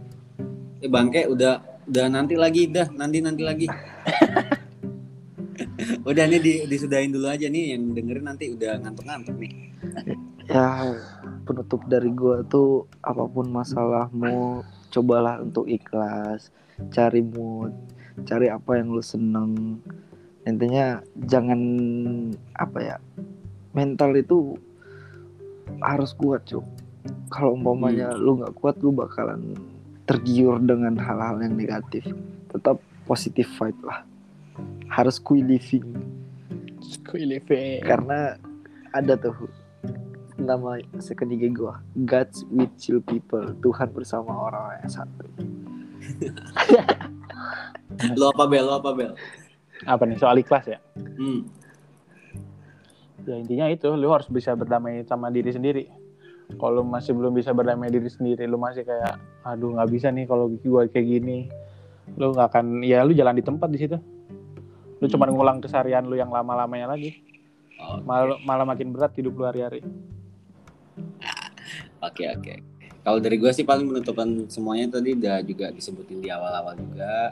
Eh 0.83 0.91
bangke 0.91 1.31
udah 1.31 1.63
udah 1.87 2.05
nanti 2.11 2.35
lagi 2.35 2.67
dah 2.67 2.91
nanti 2.91 3.23
nanti 3.23 3.39
lagi. 3.39 3.71
udah 6.09 6.23
nih 6.27 6.43
di, 6.43 6.53
disudahin 6.67 7.15
dulu 7.15 7.31
aja 7.31 7.47
nih 7.47 7.71
yang 7.71 7.95
dengerin 7.95 8.27
nanti 8.27 8.51
udah 8.51 8.83
ngantuk-ngantuk 8.83 9.31
nih. 9.39 9.71
Ya, 10.51 10.91
penutup 11.47 11.87
dari 11.87 12.11
gua 12.11 12.43
tuh 12.43 12.91
apa 12.99 13.23
pun 13.31 13.47
masalahmu, 13.47 14.67
cobalah 14.91 15.39
untuk 15.39 15.71
ikhlas, 15.71 16.51
cari 16.91 17.23
mood, 17.23 17.71
cari 18.27 18.51
apa 18.51 18.75
yang 18.75 18.91
lu 18.91 18.99
seneng. 18.99 19.79
Intinya 20.43 20.99
jangan 21.15 21.63
apa 22.59 22.79
ya? 22.83 22.97
Mental 23.71 24.11
itu 24.19 24.59
harus 25.79 26.11
kuat, 26.11 26.43
Cuk. 26.43 26.67
Kalau 27.31 27.55
umpamanya 27.55 28.11
lu 28.19 28.43
nggak 28.43 28.51
kuat, 28.59 28.75
lu 28.83 28.91
bakalan 28.91 29.55
tergiur 30.05 30.59
dengan 30.59 30.99
hal-hal 30.99 31.39
yang 31.39 31.55
negatif. 31.55 32.03
Tetap 32.51 32.79
positive 33.07 33.49
fight 33.55 33.77
lah. 33.83 34.03
Harus 34.91 35.17
kui 35.17 35.41
living 35.41 35.87
karena 37.83 38.37
ada 38.93 39.17
tuh 39.17 39.49
nama 40.37 40.81
second 41.01 41.33
IG 41.33 41.53
gua 41.53 41.81
God's 42.05 42.45
with 42.49 42.69
chill 42.77 43.01
people 43.01 43.53
Tuhan 43.61 43.89
bersama 43.93 44.33
orang 44.49 44.81
yang 44.81 44.91
satu 44.91 45.25
Lo 48.17 48.33
apa 48.33 48.49
bel? 48.49 48.65
Lo 48.65 48.81
apa 48.81 48.91
bel? 48.97 49.13
apa 49.83 50.03
nih 50.07 50.17
soal 50.17 50.39
ikhlas 50.39 50.65
ya 50.69 50.79
Hmm. 50.95 51.43
ya 53.23 53.35
intinya 53.39 53.67
itu 53.71 53.87
lu 53.95 54.07
harus 54.11 54.27
bisa 54.27 54.55
berdamai 54.55 55.03
sama 55.07 55.31
diri 55.31 55.51
sendiri 55.51 55.83
kalau 56.59 56.85
masih 56.85 57.15
belum 57.15 57.33
bisa 57.33 57.51
berdamai 57.51 57.89
diri 57.89 58.07
sendiri 58.07 58.45
lu 58.45 58.59
masih 58.59 58.83
kayak 58.83 59.17
aduh 59.43 59.73
nggak 59.75 59.89
bisa 59.89 60.07
nih 60.13 60.25
kalau 60.27 60.51
gua 60.63 60.85
kayak 60.87 61.07
gini 61.07 61.47
lu 62.19 62.35
nggak 62.35 62.47
akan 62.51 62.83
ya 62.83 63.01
lu 63.01 63.15
jalan 63.15 63.35
di 63.35 63.43
tempat 63.43 63.69
di 63.71 63.79
situ 63.79 63.97
lu 64.99 65.05
cuma 65.07 65.27
Hmm. 65.27 65.35
ngulang 65.35 65.59
kesarian 65.59 66.07
lu 66.07 66.15
yang 66.15 66.31
lama-lamanya 66.31 66.91
lagi 66.91 67.19
Oke. 67.79 68.03
malah 68.07 68.37
malah 68.43 68.65
makin 68.67 68.95
berat 68.95 69.11
hidup 69.15 69.35
lu 69.35 69.43
hari-hari 69.43 69.83
Oke 72.03 72.27
oke. 72.27 72.53
Kalau 73.03 73.19
dari 73.19 73.35
gue 73.35 73.51
sih 73.51 73.63
paling 73.63 73.87
penutupan 73.87 74.47
semuanya 74.47 74.99
tadi 74.99 75.15
udah 75.15 75.39
juga 75.43 75.71
disebutin 75.71 76.19
di 76.19 76.27
awal-awal 76.31 76.75
juga. 76.75 77.31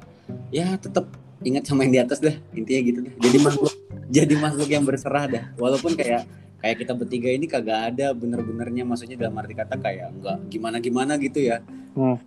Ya 0.51 0.75
tetap 0.79 1.07
ingat 1.43 1.67
sama 1.67 1.83
yang 1.87 1.93
di 1.93 1.99
atas 1.99 2.19
dah 2.23 2.35
intinya 2.55 2.81
gitu 2.83 2.99
dah. 3.03 3.13
Jadi 3.19 3.37
makhluk 3.39 3.73
jadi 4.15 4.33
makhluk 4.39 4.69
yang 4.71 4.83
berserah 4.83 5.25
dah. 5.27 5.43
Walaupun 5.59 5.95
kayak 5.95 6.23
kayak 6.61 6.77
kita 6.85 6.93
bertiga 6.93 7.29
ini 7.33 7.49
kagak 7.49 7.93
ada 7.93 8.13
bener-benernya 8.13 8.85
maksudnya 8.85 9.17
dalam 9.17 9.33
arti 9.41 9.57
kata 9.57 9.75
kayak 9.81 10.13
enggak 10.13 10.37
gimana-gimana 10.47 11.17
gitu 11.17 11.41
ya. 11.41 11.65
Hmm. 11.97 12.21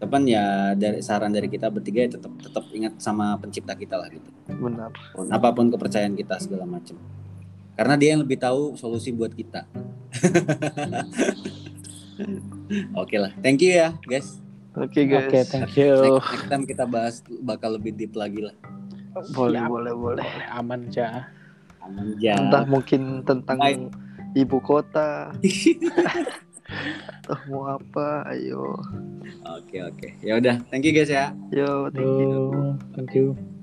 Tepan 0.00 0.26
ya 0.26 0.74
dari 0.74 0.98
saran 1.04 1.30
dari 1.30 1.46
kita 1.46 1.70
bertiga 1.70 2.08
ya 2.08 2.10
tetap 2.18 2.32
tetap 2.40 2.64
ingat 2.74 2.98
sama 2.98 3.38
pencipta 3.38 3.76
kita 3.76 4.00
lah 4.00 4.08
gitu. 4.10 4.26
benar 4.48 4.90
Apa 5.30 5.54
pun 5.54 5.70
kepercayaan 5.70 6.16
kita 6.16 6.40
segala 6.40 6.66
macam. 6.66 6.96
Karena 7.74 7.94
dia 7.98 8.16
yang 8.16 8.22
lebih 8.24 8.40
tahu 8.40 8.74
solusi 8.74 9.12
buat 9.12 9.34
kita. 9.34 9.66
Oke 13.02 13.18
lah. 13.18 13.34
Thank 13.42 13.66
you 13.66 13.74
ya, 13.74 13.98
guys. 14.06 14.44
Oke 14.74 15.06
guys. 15.06 15.30
Oke, 15.30 15.40
thank 15.46 15.70
you. 15.78 15.94
Next, 15.94 16.30
next 16.34 16.48
time 16.50 16.64
kita 16.66 16.84
bahas 16.86 17.22
bakal 17.42 17.78
lebih 17.78 17.94
deep 17.94 18.14
lagi 18.18 18.42
lah. 18.42 18.54
Boleh, 19.30 19.62
Siap. 19.62 19.70
boleh, 19.70 19.92
boleh. 19.94 20.26
Boleh, 20.26 20.46
aman 20.50 20.90
aja. 20.90 21.30
Aja. 21.88 22.32
Entah 22.40 22.64
mungkin 22.64 23.22
tentang 23.24 23.58
Baik. 23.60 23.92
ibu 24.34 24.58
kota. 24.64 25.30
Atau 27.24 27.36
mau 27.52 27.76
apa? 27.76 28.24
Ayo. 28.32 28.80
Oke 29.44 29.84
oke. 29.84 30.08
Ya 30.24 30.40
udah. 30.40 30.60
Thank 30.72 30.88
you 30.88 30.92
guys 30.96 31.12
ya. 31.12 31.32
Yo, 31.52 31.92
thank 31.92 32.08
you. 32.08 32.42
Thank 32.96 33.12
you. 33.12 33.53